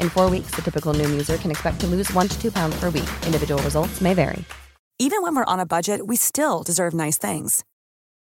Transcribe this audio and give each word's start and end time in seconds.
In 0.00 0.08
four 0.08 0.30
weeks, 0.30 0.54
the 0.54 0.62
typical 0.62 0.94
Noom 0.94 1.10
user 1.10 1.36
can 1.38 1.50
expect 1.50 1.80
to 1.80 1.88
lose 1.88 2.12
one 2.12 2.28
to 2.28 2.40
two 2.40 2.52
pounds 2.52 2.78
per 2.78 2.90
week. 2.90 3.10
Individual 3.26 3.60
results 3.62 4.00
may 4.00 4.14
vary. 4.14 4.44
Even 4.98 5.22
when 5.22 5.34
we're 5.34 5.52
on 5.52 5.60
a 5.60 5.66
budget, 5.66 6.06
we 6.06 6.16
still 6.16 6.62
deserve 6.62 6.92
nice 6.92 7.16
things. 7.16 7.64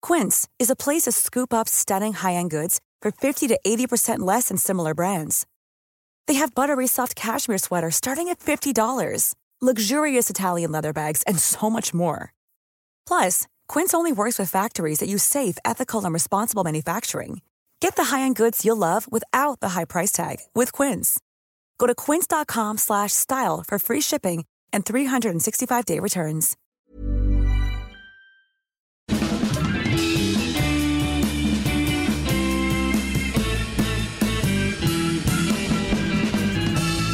Quince 0.01 0.45
is 0.59 0.69
a 0.69 0.75
place 0.75 1.03
to 1.03 1.11
scoop 1.13 1.53
up 1.53 1.69
stunning 1.69 2.11
high-end 2.11 2.51
goods 2.51 2.81
for 3.01 3.11
50 3.11 3.47
to 3.47 3.59
80% 3.65 4.19
less 4.19 4.49
than 4.49 4.57
similar 4.57 4.93
brands. 4.93 5.47
They 6.27 6.33
have 6.33 6.53
buttery 6.53 6.87
soft 6.87 7.15
cashmere 7.15 7.59
sweaters 7.59 7.95
starting 7.95 8.27
at 8.27 8.39
$50, 8.39 9.35
luxurious 9.61 10.29
Italian 10.29 10.73
leather 10.73 10.91
bags, 10.91 11.23
and 11.23 11.39
so 11.39 11.69
much 11.69 11.93
more. 11.93 12.33
Plus, 13.07 13.47
Quince 13.69 13.93
only 13.93 14.11
works 14.11 14.37
with 14.37 14.49
factories 14.49 14.99
that 14.99 15.07
use 15.07 15.23
safe, 15.23 15.57
ethical, 15.63 16.03
and 16.03 16.13
responsible 16.13 16.65
manufacturing. 16.65 17.41
Get 17.79 17.95
the 17.95 18.05
high-end 18.05 18.35
goods 18.35 18.65
you'll 18.65 18.77
love 18.77 19.09
without 19.09 19.61
the 19.61 19.69
high 19.69 19.85
price 19.85 20.11
tag 20.11 20.39
with 20.53 20.73
Quince. 20.73 21.19
Go 21.77 21.87
to 21.87 21.95
quince.com 21.95 22.77
slash 22.77 23.13
style 23.13 23.63
for 23.67 23.79
free 23.79 24.01
shipping 24.01 24.45
and 24.73 24.85
365-day 24.85 25.99
returns. 25.99 26.57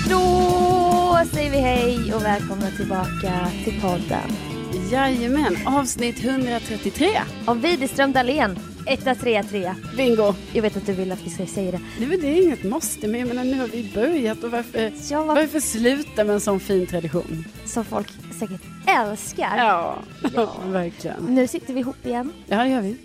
Då 0.09 1.25
säger 1.33 1.51
vi 1.51 1.57
hej 1.57 2.13
och 2.13 2.23
välkomna 2.23 2.71
tillbaka 2.71 3.47
till 3.63 3.81
podden. 3.81 4.50
Jajamän, 4.91 5.57
avsnitt 5.65 6.23
133. 6.23 7.07
Av 7.45 7.61
Widerström 7.61 8.11
Dahlén, 8.11 8.59
133. 8.87 9.73
Bingo! 9.97 10.33
Jag 10.53 10.61
vet 10.61 10.77
att 10.77 10.85
du 10.85 10.93
vill 10.93 11.11
att 11.11 11.21
vi 11.25 11.29
ska 11.29 11.45
säga 11.45 11.71
det. 11.71 11.79
Nej 11.99 12.07
men 12.07 12.19
det 12.21 12.27
är 12.27 12.43
inget 12.45 12.63
måste, 12.63 13.07
men 13.07 13.19
jag 13.19 13.27
menar 13.27 13.43
nu 13.43 13.59
har 13.59 13.67
vi 13.67 13.91
börjat 13.95 14.43
och 14.43 14.51
varför, 14.51 14.91
Ja, 15.09 15.23
vad- 15.23 15.35
varför 15.35 15.59
sluta 15.59 16.23
med 16.23 16.33
en 16.33 16.41
sån 16.41 16.59
fin 16.59 16.87
tradition? 16.87 17.45
Som 17.65 17.85
folk 17.85 18.07
säkert 18.39 18.61
älskar. 18.87 19.57
Ja, 19.57 19.95
ja. 20.35 20.55
verkligen. 20.65 21.17
Nu 21.29 21.47
sitter 21.47 21.73
vi 21.73 21.79
ihop 21.79 22.05
igen. 22.05 22.33
Ja, 22.47 22.57
det 22.63 22.69
gör 22.69 22.81
vi. 22.81 22.95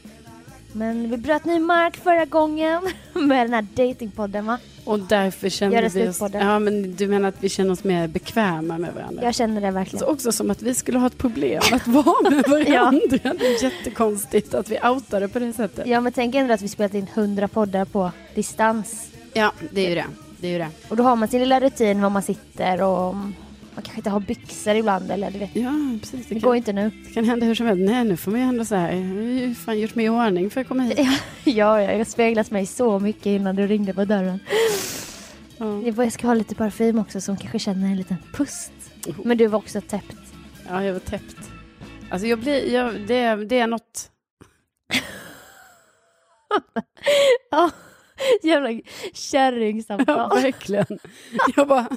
Men 0.73 1.11
vi 1.11 1.17
bröt 1.17 1.45
ny 1.45 1.59
mark 1.61 1.97
förra 1.97 2.25
gången 2.25 2.83
med 3.13 3.45
den 3.47 3.53
här 3.55 3.67
datingpodden 3.75 4.47
va? 4.47 4.59
Och 4.87 4.99
därför 4.99 5.71
det 5.71 5.95
vi 5.95 6.09
oss... 6.09 6.23
Ja, 6.33 6.59
men 6.59 6.95
du 6.95 7.07
menar 7.07 7.29
att 7.29 7.35
vi 7.41 7.49
känner 7.49 7.73
oss 7.73 7.85
mer 7.85 8.09
bekväma 8.09 8.79
med 8.79 8.95
varandra? 8.95 9.23
Jag 9.23 9.35
känner 9.35 9.61
det 9.61 9.71
verkligen. 9.71 9.99
Så 10.01 10.07
också 10.07 10.33
som 10.33 10.51
att 10.51 10.63
vi 10.63 10.75
skulle 10.75 10.99
ha 10.99 11.07
ett 11.07 11.19
problem 11.19 11.63
att 11.73 11.87
vara 11.87 12.31
med 12.31 12.45
varandra. 12.49 13.19
Det 13.39 13.47
är 13.47 13.63
jättekonstigt 13.63 14.55
att 14.55 14.69
vi 14.69 14.79
outade 14.83 15.29
på 15.29 15.39
det 15.39 15.53
sättet. 15.53 15.87
Ja 15.87 16.01
men 16.01 16.13
tänk 16.13 16.35
ändå 16.35 16.55
att 16.55 16.63
vi 16.63 16.69
spelat 16.69 16.95
in 16.95 17.07
100 17.15 17.49
poddar 17.49 17.85
på 17.85 18.11
distans. 18.35 19.09
Ja, 19.33 19.53
det 19.71 19.81
är 19.81 19.89
ju 19.89 19.95
det. 19.95 20.07
Det 20.41 20.47
är 20.47 20.53
ju 20.53 20.59
det. 20.59 20.69
Och 20.89 20.97
då 20.97 21.03
har 21.03 21.17
man 21.17 21.29
sin 21.29 21.41
lilla 21.41 21.61
rutin 21.61 22.03
var 22.03 22.11
man 22.11 22.23
sitter 22.23 22.83
och 22.83 23.15
man 23.77 23.83
kanske 23.83 23.99
inte 24.01 24.11
har 24.11 24.21
byxor 24.21 24.75
ibland 24.75 25.11
eller 25.11 25.31
du 25.31 25.39
vet. 25.39 25.57
Ja, 25.57 25.73
precis. 26.01 26.27
Det 26.27 26.35
Det 26.35 26.41
går 26.41 26.51
kan, 26.51 26.57
inte 26.57 26.73
nu. 26.73 26.91
det 27.07 27.13
kan 27.15 27.25
hända 27.25 27.47
hur 27.47 27.55
som 27.55 27.67
helst. 27.67 27.83
Nej, 27.91 28.05
nu 28.05 28.17
får 28.17 28.31
man 28.31 28.41
ju 28.41 28.47
ändå 28.47 28.65
så 28.65 28.75
här, 28.75 28.93
jag 28.93 29.15
har 29.15 29.23
ju 29.23 29.55
fan 29.55 29.81
gjort 29.81 29.95
mig 29.95 30.05
i 30.05 30.09
ordning 30.09 30.51
för 30.51 30.61
att 30.61 30.69
komma 30.69 30.83
hit. 30.83 30.99
Ja, 30.99 31.13
ja, 31.81 31.93
jag 31.93 32.07
speglat 32.07 32.51
mig 32.51 32.67
så 32.67 32.99
mycket 32.99 33.27
innan 33.27 33.57
du 33.57 33.67
ringde 33.67 33.95
på 33.95 34.05
dörren. 34.05 34.39
Ja. 35.59 35.83
Jag 35.83 36.13
ska 36.13 36.27
ha 36.27 36.35
lite 36.35 36.55
parfym 36.55 36.99
också 36.99 37.21
som 37.21 37.37
kanske 37.37 37.59
känner 37.59 37.87
en 37.87 37.97
liten 37.97 38.17
pust. 38.33 38.73
Men 39.25 39.39
du 39.39 39.47
var 39.47 39.59
också 39.59 39.81
täppt. 39.81 40.17
Ja, 40.69 40.85
jag 40.85 40.93
var 40.93 41.01
täppt. 41.01 41.37
Alltså 42.11 42.27
jag 42.29 42.39
blir, 42.39 42.73
jag, 42.75 42.95
det, 43.07 43.35
det 43.45 43.59
är 43.59 43.67
något... 43.67 44.11
Ja, 47.51 47.71
jävla 48.43 48.71
Ja, 48.71 48.81
kärringsamtal. 49.13 50.43
verkligen. 50.43 50.99
Jag 51.57 51.69
bara, 51.69 51.89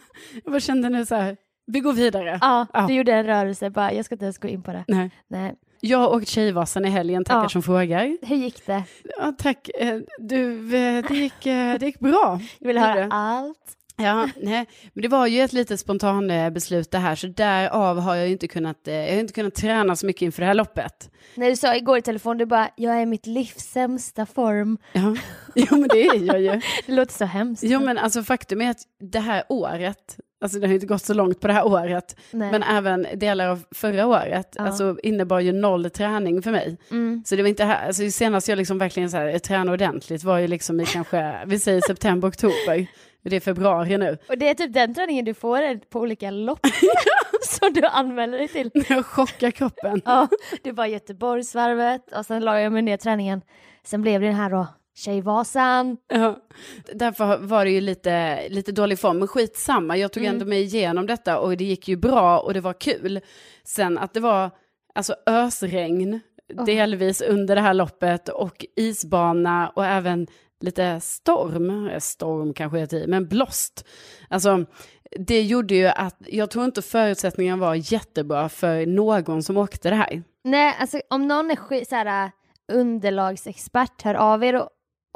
jag 0.44 0.52
bara 0.54 0.60
kände 0.60 0.90
nu 0.90 1.06
så 1.06 1.16
här, 1.16 1.38
vi 1.74 1.80
går 1.80 1.94
vidare. 1.94 2.38
Ja, 2.42 2.66
Ja. 2.74 2.82
du 2.88 2.94
gjorde 2.94 3.14
en 3.14 3.26
rörelse 3.26 3.70
bara, 3.70 3.94
jag 3.94 4.06
ska 4.06 4.16
inte 4.16 4.26
ens 4.26 4.38
gå 4.38 4.48
in 4.48 4.64
på 4.64 4.72
det. 4.72 4.84
Nej. 4.88 5.12
Nej. 5.28 5.56
Jag 5.82 5.98
har 5.98 6.10
åkt 6.16 6.28
Tjejvasan 6.28 6.86
i 6.86 6.90
helgen, 6.90 7.24
tackar 7.24 7.42
Ja. 7.44 7.50
som 7.50 7.64
frågar. 7.64 8.18
Hur 8.28 8.36
gick 8.36 8.66
det? 8.66 8.84
Ja, 9.20 9.34
tack. 9.38 9.70
Eh, 9.80 10.00
Du, 10.20 10.76
eh, 10.78 11.06
det 11.08 11.14
gick, 11.16 11.46
eh, 11.46 11.80
det 11.80 11.86
gick 11.86 12.00
bra. 12.00 12.40
Jag 12.60 12.68
vill 12.68 12.78
höra 12.78 13.08
allt. 13.12 13.76
Ja, 14.02 14.30
nej, 14.42 14.66
men 14.94 15.02
det 15.02 15.08
var 15.08 15.28
ju 15.28 15.42
ett 15.42 15.54
litet 15.54 15.80
spontan 15.80 16.32
eh, 16.32 16.50
beslut 16.50 16.92
det 16.92 16.98
här, 16.98 17.16
så 17.16 17.28
därav 17.28 18.00
har 18.00 18.16
jag 18.16 18.30
inte 18.30 18.48
kunnat, 18.48 18.78
jag 18.84 18.94
har 19.14 19.20
inte 19.20 19.34
kunnat 19.34 19.56
träna 19.56 19.96
så 19.96 20.06
mycket 20.06 20.22
inför 20.22 20.42
det 20.42 20.46
här 20.48 20.54
loppet. 20.54 21.10
När 21.36 21.50
du 21.50 21.56
sa 21.56 21.76
igår 21.76 21.98
i 21.98 22.02
telefon, 22.02 22.38
du 22.38 22.46
bara, 22.46 22.70
jag 22.76 22.96
är 22.98 23.02
i 23.02 23.06
mitt 23.06 23.26
livs 23.26 23.56
sämsta 23.72 24.26
form. 24.26 24.78
Ja, 24.94 25.16
jo 25.56 25.66
men 25.78 25.88
det 25.88 26.06
är 26.06 26.26
jag 26.28 26.42
ju. 26.42 26.62
Det 26.86 26.92
låter 26.92 27.14
så 27.14 27.26
hemskt. 27.26 27.64
Jo 27.64 27.80
men 27.80 27.98
alltså 27.98 28.24
faktum 28.24 28.62
är 28.62 28.70
att 28.70 28.82
det 29.00 29.20
här 29.20 29.44
året, 29.50 30.18
alltså 30.42 30.60
det 30.60 30.68
har 30.68 30.74
inte 30.74 30.86
gått 30.86 31.02
så 31.06 31.14
långt 31.14 31.40
på 31.40 31.48
det 31.48 31.54
här 31.54 31.68
året, 31.68 32.16
Nej. 32.32 32.52
men 32.52 32.64
även 32.64 33.08
delar 33.16 33.48
av 33.48 33.64
förra 33.72 34.08
året, 34.08 34.54
Ja. 34.58 34.64
alltså 34.64 34.98
innebar 35.04 35.40
ju 35.40 35.52
noll 35.52 35.90
träning 35.90 36.42
för 36.42 36.52
mig. 36.52 36.78
Mm. 36.92 37.24
Så 37.26 37.36
det 37.36 37.42
var 37.42 37.50
inte 37.50 37.64
här, 37.64 37.88
alltså 37.88 38.10
senast 38.12 38.48
jag 38.48 38.58
liksom 38.58 38.78
verkligen 38.78 39.10
så 39.12 39.18
här, 39.18 39.40
tränade 39.40 39.72
ordentligt 39.72 40.24
var 40.24 40.38
ju 40.38 40.48
liksom 40.48 40.80
i 40.82 40.86
kanske, 40.86 41.40
vi 41.46 41.60
säger 41.60 41.82
september, 41.82 42.28
oktober. 42.30 42.88
Det 43.22 43.36
är 43.36 43.40
februari 43.40 43.98
nu. 43.98 44.18
Och 44.30 44.38
det 44.38 44.50
är 44.50 44.54
typ 44.54 44.74
den 44.74 44.96
träningen 44.96 45.26
du 45.26 45.34
får 45.34 45.80
på 45.90 46.00
olika 46.00 46.32
lopp 46.32 46.60
som 47.42 47.74
du 47.74 47.82
anmäler 47.86 48.38
dig 48.38 48.48
till. 48.48 48.72
Jag 48.90 49.06
chockar 49.06 49.52
kroppen. 49.52 50.02
Ja, 50.06 50.28
det 50.64 50.72
var 50.72 50.86
Göteborgsvarvet 50.86 52.12
och 52.16 52.26
sen 52.26 52.44
la 52.46 52.60
jag 52.62 52.74
mig 52.74 52.82
ner 52.82 52.98
träningen. 52.98 53.42
Sen 53.84 54.02
blev 54.02 54.22
det 54.22 54.28
den 54.28 54.36
här 54.36 54.50
då, 54.50 54.68
Tjejvasan. 55.00 55.98
Ja. 56.08 56.38
Därför 56.94 57.38
var 57.38 57.66
det 57.66 57.72
ju 57.72 57.82
lite, 57.82 58.48
lite 58.50 58.72
dålig 58.72 59.00
form, 59.00 59.20
men 59.20 59.28
skitsamma, 59.28 59.98
jag 59.98 60.12
tog 60.14 60.24
Mm. 60.24 60.34
ändå 60.36 60.46
mig 60.46 60.62
igenom 60.62 61.06
detta 61.08 61.40
och 61.40 61.58
det 61.58 61.64
gick 61.64 61.88
ju 61.88 61.96
bra 61.96 62.40
och 62.40 62.54
det 62.54 62.62
var 62.62 62.74
kul. 62.74 63.20
Sen 63.64 63.98
att 63.98 64.14
det 64.14 64.20
var 64.20 64.52
alltså 64.96 65.16
ösregn, 65.26 66.20
Åh. 66.58 66.66
delvis 66.66 67.22
under 67.22 67.56
det 67.56 67.62
här 67.62 67.74
loppet 67.74 68.30
och 68.30 68.66
isbana 68.76 69.70
och 69.76 69.86
även 69.86 70.28
lite 70.62 71.00
storm, 71.00 71.90
storm 72.00 72.54
kanske 72.54 72.80
är 72.80 72.94
i, 72.94 73.08
men 73.08 73.28
blåst. 73.28 73.88
Alltså, 74.30 74.66
det 75.20 75.42
gjorde 75.42 75.76
ju 75.76 75.88
att 75.88 76.16
jag 76.20 76.50
tror 76.52 76.66
inte 76.66 76.82
förutsättningarna 76.82 77.62
var 77.62 77.94
jättebra 77.94 78.50
för 78.50 78.86
någon 78.86 79.44
som 79.44 79.58
åkte 79.58 79.90
det 79.90 79.96
här. 79.96 80.24
Nej, 80.44 80.76
alltså 80.80 81.02
om 81.10 81.28
någon 81.28 81.52
är 81.52 81.56
sk- 81.56 81.86
så 81.90 81.96
här, 81.96 82.26
äh, 82.26 82.32
underlagsexpert, 82.78 84.02
hör 84.02 84.16
av 84.16 84.44
er 84.44 84.56
och, 84.56 84.70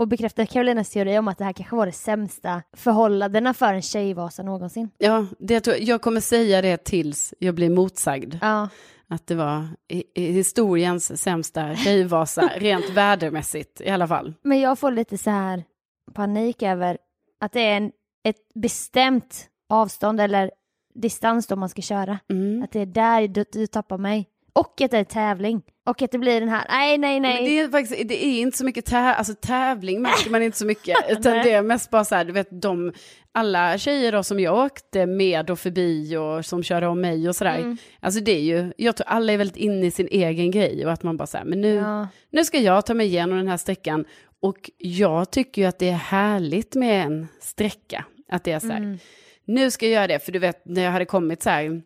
och 0.03 0.07
bekräftar 0.09 0.45
Karolinas 0.45 0.89
teori 0.89 1.17
om 1.17 1.27
att 1.27 1.37
det 1.37 1.43
här 1.43 1.53
kanske 1.53 1.75
var 1.75 1.85
det 1.85 1.91
sämsta 1.91 2.61
förhållandena 2.73 3.53
för 3.53 3.73
en 3.73 3.81
tjejvasa 3.81 4.43
någonsin. 4.43 4.89
Ja, 4.97 5.25
det 5.39 5.59
tror 5.59 5.75
jag, 5.75 5.83
jag 5.83 6.01
kommer 6.01 6.21
säga 6.21 6.61
det 6.61 6.77
tills 6.77 7.33
jag 7.39 7.55
blir 7.55 7.69
motsagd. 7.69 8.35
Ja, 8.41 8.69
Att 9.07 9.27
det 9.27 9.35
var 9.35 9.67
historiens 10.15 11.21
sämsta 11.21 11.75
tjejvasa, 11.75 12.41
rent 12.55 12.89
vädermässigt 12.89 13.81
i 13.81 13.89
alla 13.89 14.07
fall. 14.07 14.33
men 14.41 14.59
jag 14.59 14.79
får 14.79 14.91
lite 14.91 15.17
så 15.17 15.29
här 15.29 15.63
panik 16.13 16.61
över 16.61 16.97
att 17.39 17.51
det 17.51 17.61
är 17.61 17.77
en, 17.77 17.91
ett 18.23 18.53
bestämt 18.55 19.47
avstånd 19.69 20.21
eller 20.21 20.51
distans 20.95 21.47
då 21.47 21.55
man 21.55 21.69
ska 21.69 21.81
köra. 21.81 22.19
Mm. 22.29 22.63
Att 22.63 22.71
det 22.71 22.79
är 22.79 22.85
där 22.85 23.27
du, 23.27 23.45
du 23.51 23.67
tappar 23.67 23.97
mig. 23.97 24.29
Och 24.53 24.81
att 24.81 24.91
det 24.91 24.97
är 24.97 25.03
tävling. 25.03 25.61
Och 25.85 26.01
att 26.01 26.11
det 26.11 26.17
blir 26.17 26.39
den 26.39 26.49
här, 26.49 26.65
nej, 26.69 26.97
nej, 26.97 27.19
nej. 27.19 27.35
Men 27.35 27.43
det 27.45 27.59
är 27.59 27.69
faktiskt, 27.69 28.07
det 28.09 28.25
är 28.25 28.41
inte 28.41 28.57
så 28.57 28.65
mycket 28.65 28.85
tä 28.85 28.97
alltså, 28.97 29.33
tävling 29.33 30.01
märker 30.01 30.29
man 30.31 30.41
inte 30.43 30.57
så 30.57 30.65
mycket, 30.65 30.97
utan 31.09 31.33
det 31.33 31.51
är 31.51 31.61
mest 31.61 31.89
bara 31.89 32.05
så 32.05 32.15
här, 32.15 32.25
du 32.25 32.31
vet 32.33 32.61
de, 32.61 32.93
alla 33.31 33.77
tjejer 33.77 34.11
då 34.11 34.23
som 34.23 34.39
jag 34.39 34.65
åkte 34.65 35.05
med 35.05 35.49
och 35.49 35.59
förbi 35.59 36.17
och 36.17 36.45
som 36.45 36.63
körde 36.63 36.87
om 36.87 37.01
mig 37.01 37.29
och 37.29 37.35
sådär, 37.35 37.57
Mm. 37.57 37.77
alltså 37.99 38.19
det 38.19 38.31
är 38.31 38.39
ju, 38.41 38.73
jag 38.77 38.95
tror 38.95 39.07
alla 39.07 39.33
är 39.33 39.37
väldigt 39.37 39.57
inne 39.57 39.85
i 39.85 39.91
sin 39.91 40.07
egen 40.11 40.51
grej 40.51 40.85
och 40.85 40.91
att 40.91 41.03
man 41.03 41.17
bara 41.17 41.27
här, 41.33 41.45
men 41.45 41.61
nu, 41.61 41.73
Ja. 41.75 42.07
nu 42.31 42.45
ska 42.45 42.57
jag 42.59 42.85
ta 42.85 42.93
mig 42.93 43.07
igenom 43.07 43.37
den 43.37 43.47
här 43.47 43.57
sträckan 43.57 44.05
och 44.41 44.69
jag 44.77 45.31
tycker 45.31 45.61
ju 45.61 45.67
att 45.67 45.79
det 45.79 45.89
är 45.89 45.93
härligt 45.93 46.75
med 46.75 47.05
en 47.05 47.27
sträcka, 47.39 48.05
att 48.29 48.43
det 48.43 48.51
är 48.51 48.59
så 48.59 48.67
här, 48.67 48.77
Mm. 48.77 48.97
nu 49.45 49.71
ska 49.71 49.85
jag 49.85 49.93
göra 49.93 50.07
det, 50.07 50.19
för 50.19 50.31
du 50.31 50.39
vet 50.39 50.65
när 50.65 50.81
jag 50.83 50.91
hade 50.91 51.05
kommit 51.05 51.43
så 51.43 51.49
här, 51.49 51.81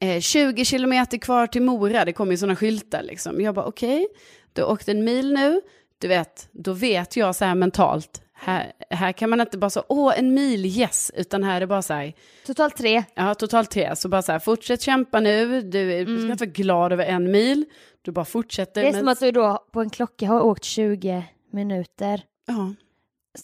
eh, 0.00 0.20
20 0.20 0.64
kilometer 0.64 1.18
kvar 1.18 1.46
till 1.46 1.62
Mora, 1.62 2.04
det 2.04 2.12
kom 2.12 2.30
ju 2.30 2.36
sådana 2.36 2.56
skyltar 2.56 3.02
liksom. 3.02 3.40
Jag 3.40 3.54
bara 3.54 3.66
okej, 3.66 4.06
du 4.52 4.62
har 4.62 4.70
åkt 4.72 4.88
en 4.88 5.04
mil 5.04 5.32
nu, 5.32 5.60
du 5.98 6.08
vet, 6.08 6.48
då 6.52 6.72
vet 6.72 7.16
jag 7.16 7.36
så 7.36 7.44
här 7.44 7.54
mentalt, 7.54 8.22
här, 8.34 8.72
här 8.90 9.12
kan 9.12 9.30
man 9.30 9.40
inte 9.40 9.58
bara 9.58 9.70
så, 9.70 9.84
åh 9.88 10.18
en 10.18 10.34
mil, 10.34 10.66
yes, 10.66 11.10
utan 11.14 11.44
här 11.44 11.56
är 11.56 11.60
det 11.60 11.66
bara 11.66 11.82
så 11.82 11.94
här, 11.94 12.12
Totalt 12.46 12.76
tre. 12.76 13.04
ja 13.14 13.34
totalt 13.34 13.70
tre, 13.70 13.96
så 13.96 14.08
bara 14.08 14.22
så 14.22 14.32
här, 14.32 14.38
fortsätt 14.38 14.82
kämpa 14.82 15.20
nu, 15.20 15.60
du, 15.62 15.92
är- 15.92 16.04
du 16.04 16.18
ska 16.22 16.32
inte 16.32 16.44
vara 16.44 16.52
glad 16.52 16.92
över 16.92 17.04
en 17.04 17.30
mil, 17.30 17.64
du 18.02 18.12
bara 18.12 18.24
fortsätter. 18.24 18.80
Mm. 18.80 18.92
Det 18.92 18.98
är 18.98 19.02
men- 19.04 19.16
som 19.16 19.26
att 19.28 19.34
du 19.34 19.40
då 19.40 19.64
på 19.72 19.80
en 19.80 19.90
klocka 19.90 20.26
har 20.28 20.40
åkt 20.40 20.64
20 20.64 21.24
minuter. 21.52 22.22
ja. 22.46 22.74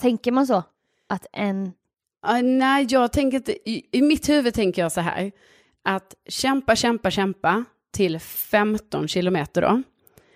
Tänker 0.01 0.33
man 0.33 0.47
så? 0.47 0.63
Att 1.09 1.27
en... 1.33 1.73
Ah, 2.23 2.41
nej, 2.41 2.87
jag 2.91 3.13
tänker 3.13 3.37
inte, 3.37 3.71
i, 3.71 3.87
i 3.93 4.03
mitt 4.03 4.29
huvud 4.29 4.55
tänker 4.55 4.83
jag 4.83 4.93
så 4.93 5.01
här, 5.01 5.33
att 5.97 6.15
kämpa, 6.29 6.77
kämpa, 6.77 7.11
kämpa 7.11 7.65
till 7.93 8.19
15 8.21 9.09
kilometer 9.09 9.63
då. 9.63 9.83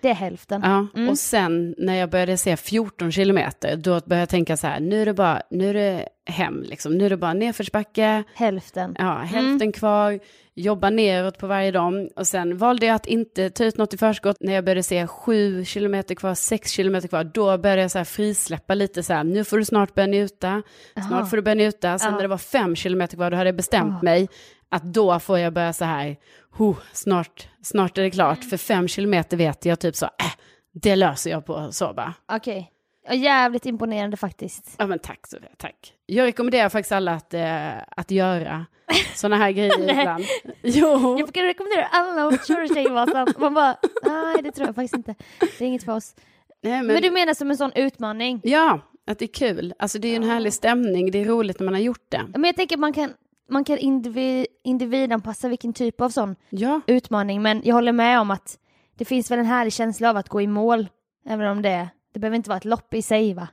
Det 0.01 0.09
är 0.09 0.13
hälften. 0.13 0.61
Ja, 0.65 0.87
Mm. 0.95 1.09
och 1.09 1.17
sen 1.17 1.75
när 1.77 1.95
jag 1.95 2.09
började 2.09 2.37
se 2.37 2.57
14 2.57 3.11
kilometer, 3.11 3.75
då 3.75 3.89
började 3.91 4.19
jag 4.21 4.29
tänka 4.29 4.57
så 4.57 4.67
här, 4.67 4.79
nu 4.79 5.01
är 5.01 5.05
det 5.05 5.13
bara, 5.13 5.41
nu 5.51 5.69
är 5.69 5.73
det 5.73 6.07
hem 6.25 6.63
liksom, 6.63 6.97
nu 6.97 7.05
är 7.05 7.09
det 7.09 7.17
bara 7.17 7.33
nedförsbacke, 7.33 8.23
Hälften. 8.35 8.95
ja, 8.99 9.13
hälften 9.17 9.71
kvar, 9.71 10.19
jobba 10.55 10.89
neråt 10.89 11.37
på 11.37 11.47
varje 11.47 11.71
dag. 11.71 12.09
Och 12.15 12.27
sen 12.27 12.57
valde 12.57 12.85
jag 12.85 12.95
att 12.95 13.05
inte 13.07 13.49
ta 13.49 13.63
ut 13.63 13.77
något 13.77 13.93
i 13.93 13.97
förskott. 13.97 14.37
När 14.39 14.53
jag 14.53 14.63
började 14.65 14.83
se 14.83 15.07
7 15.07 15.65
kilometer 15.65 16.15
kvar, 16.15 16.33
6 16.35 16.71
kilometer 16.71 17.07
kvar, 17.07 17.23
då 17.23 17.57
började 17.57 17.81
jag 17.81 17.91
så 17.91 17.97
här 17.97 18.05
frisläppa 18.05 18.73
lite 18.75 19.03
så 19.03 19.13
här, 19.13 19.23
nu 19.23 19.43
får 19.43 19.57
du 19.57 19.65
snart 19.65 19.95
börja 19.95 20.07
njuta, 20.07 20.61
snart 20.93 21.11
Jaha. 21.11 21.25
får 21.25 21.37
du 21.37 21.43
börja 21.43 21.55
njuta. 21.55 21.99
Sen 21.99 22.07
Ja. 22.09 22.15
när 22.15 22.21
det 22.21 22.27
var 22.27 22.37
5 22.37 22.75
kilometer 22.75 23.15
kvar, 23.17 23.31
då 23.31 23.37
hade 23.37 23.47
jag 23.47 23.55
bestämt 23.55 23.93
Ja. 24.01 24.05
mig 24.05 24.27
att 24.73 24.83
då 24.83 25.19
får 25.19 25.39
jag 25.39 25.53
börja 25.53 25.73
så 25.73 25.85
här, 25.85 26.15
oh, 26.57 26.77
snart, 26.93 27.47
snart 27.61 27.97
är 27.97 28.01
det 28.01 28.11
klart, 28.11 28.37
Mm. 28.37 28.49
för 28.49 28.57
5 28.57 28.87
kilometer 28.87 29.37
vet 29.37 29.65
jag 29.65 29.79
typ 29.79 29.95
så, 29.95 30.05
äh, 30.05 30.31
det 30.73 30.95
löser 30.95 31.29
jag 31.31 31.45
på 31.45 31.71
så 31.71 31.93
bara. 31.93 32.13
Okej. 32.31 32.69
Ja, 33.07 33.13
jävligt 33.13 33.65
imponerande 33.65 34.17
faktiskt. 34.17 34.75
Ja 34.77 34.87
men 34.87 34.99
tack 34.99 35.27
Sofia, 35.27 35.49
tack. 35.57 35.93
Jag 36.05 36.25
rekommenderar 36.25 36.69
faktiskt 36.69 36.91
alla 36.91 37.11
att, 37.13 37.33
eh, 37.33 37.77
att 37.97 38.11
göra 38.11 38.65
sådana 39.15 39.35
här 39.37 39.51
grejer 39.51 39.89
ibland. 39.99 40.23
Jo. 40.61 41.19
Jag 41.19 41.33
kan 41.33 41.43
rekommendera 41.43 41.85
alla 41.91 42.27
att 42.27 42.47
köra 42.47 42.67
Tjejvasan. 42.67 43.27
Man 43.37 43.53
bara, 43.53 43.75
nej 44.03 44.35
det 44.43 44.51
tror 44.51 44.67
jag 44.67 44.75
faktiskt 44.75 44.95
inte. 44.95 45.15
Det 45.39 45.63
är 45.65 45.67
inget 45.67 45.83
för 45.85 45.91
oss. 45.95 46.15
Nej, 46.63 46.73
men, 46.73 46.87
Men 46.87 47.01
du 47.01 47.11
menar 47.11 47.33
som 47.33 47.51
en 47.51 47.57
sån 47.57 47.71
utmaning? 47.75 48.41
Ja, 48.43 48.79
att 49.07 49.19
det 49.19 49.25
är 49.25 49.33
kul. 49.33 49.73
Alltså 49.79 49.99
det 49.99 50.07
är 50.07 50.09
ju 50.09 50.15
en 50.15 50.23
härlig 50.29 50.53
stämning, 50.53 51.11
det 51.11 51.21
är 51.21 51.25
roligt 51.25 51.59
när 51.59 51.65
man 51.65 51.73
har 51.73 51.81
gjort 51.81 52.05
det. 52.09 52.21
Men 52.31 52.43
jag 52.43 52.55
tänker 52.55 52.75
att 52.75 52.79
man 52.79 52.93
kan, 52.93 53.13
man 53.53 53.63
kan 53.63 53.77
individ, 53.77 54.47
individanpassa 54.63 55.47
vilken 55.47 55.73
typ 55.73 56.01
av 56.01 56.09
sån 56.09 56.35
Ja, 56.49 56.81
utmaning. 56.87 57.41
Men 57.41 57.61
jag 57.63 57.75
håller 57.75 57.91
med 57.91 58.19
om 58.19 58.31
att 58.31 58.57
det 58.97 59.05
finns 59.05 59.31
väl 59.31 59.39
en 59.39 59.45
härlig 59.45 59.73
känsla 59.73 60.09
av 60.09 60.17
att 60.17 60.29
gå 60.29 60.41
i 60.41 60.47
mål. 60.47 60.89
Även 61.25 61.47
om 61.47 61.61
det, 61.61 61.89
det 62.13 62.19
behöver 62.19 62.35
inte 62.35 62.49
vara 62.49 62.57
ett 62.57 62.65
lopp 62.65 62.93
i 62.93 63.01
sig 63.01 63.33
va? 63.33 63.47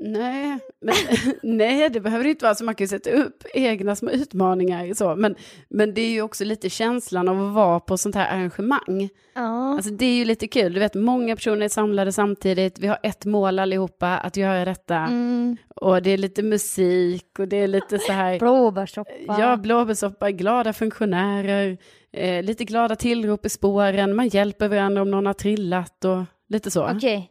Nej, 0.00 0.58
men, 0.80 0.94
nej 1.56 1.90
det 1.90 2.00
behöver 2.00 2.24
det 2.24 2.30
inte 2.30 2.44
vara. 2.44 2.54
Så 2.54 2.64
man 2.64 2.74
kan 2.74 2.84
ju 2.84 2.88
sätta 2.88 3.10
upp 3.10 3.44
egna 3.54 3.96
små 3.96 4.10
utmaningar. 4.10 4.94
Så. 4.94 5.16
Men, 5.16 5.34
men 5.68 5.94
det 5.94 6.00
är 6.00 6.10
ju 6.10 6.22
också 6.22 6.44
lite 6.44 6.70
känslan 6.70 7.28
av 7.28 7.48
att 7.48 7.54
vara 7.54 7.80
på 7.80 7.98
sånt 7.98 8.14
här 8.14 8.36
arrangemang. 8.36 9.08
Ja. 9.34 9.74
Alltså 9.74 9.90
det 9.90 10.06
är 10.06 10.14
ju 10.14 10.24
lite 10.24 10.46
kul, 10.48 10.72
du 10.72 10.80
vet 10.80 10.94
många 10.94 11.36
personer 11.36 11.64
är 11.64 11.68
samlade 11.68 12.12
samtidigt, 12.12 12.78
vi 12.78 12.86
har 12.86 12.98
ett 13.02 13.24
mål 13.24 13.58
allihopa, 13.58 14.18
att 14.18 14.36
göra 14.36 14.64
detta. 14.64 14.96
Mm, 14.96 15.56
Och 15.76 16.02
det 16.02 16.10
är 16.10 16.18
lite 16.18 16.42
musik 16.42 17.38
och 17.38 17.48
det 17.48 17.56
är 17.56 17.68
lite 17.68 17.98
så 17.98 18.12
här... 18.12 18.38
blåbärssoppa. 18.38 19.10
Ja, 19.26 19.56
blåbärssoppa, 19.56 20.30
glada 20.30 20.72
funktionärer, 20.72 21.78
eh, 22.12 22.42
lite 22.42 22.64
glada 22.64 22.96
tillrop 22.96 23.46
i 23.46 23.48
spåren, 23.48 24.16
man 24.16 24.28
hjälper 24.28 24.68
varandra 24.68 25.02
om 25.02 25.10
någon 25.10 25.26
har 25.26 25.34
trillat 25.34 26.04
och 26.04 26.22
lite 26.48 26.70
så. 26.70 26.90
Okej. 26.90 27.30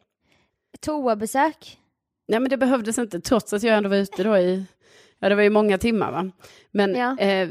Toabesök? 0.81 1.79
Nej, 2.33 2.39
men 2.39 2.49
det 2.49 2.57
behövdes 2.57 2.97
inte, 2.97 3.19
trots 3.21 3.53
att 3.53 3.63
jag 3.63 3.77
ändå 3.77 3.89
var 3.89 3.97
ute 3.97 4.23
då 4.23 4.37
i, 4.37 4.65
ja 5.19 5.29
det 5.29 5.35
var 5.35 5.43
ju 5.43 5.49
många 5.49 5.77
timmar 5.77 6.11
va. 6.11 6.31
Men 6.71 6.95
Ja. 6.95 7.17
eh, 7.19 7.49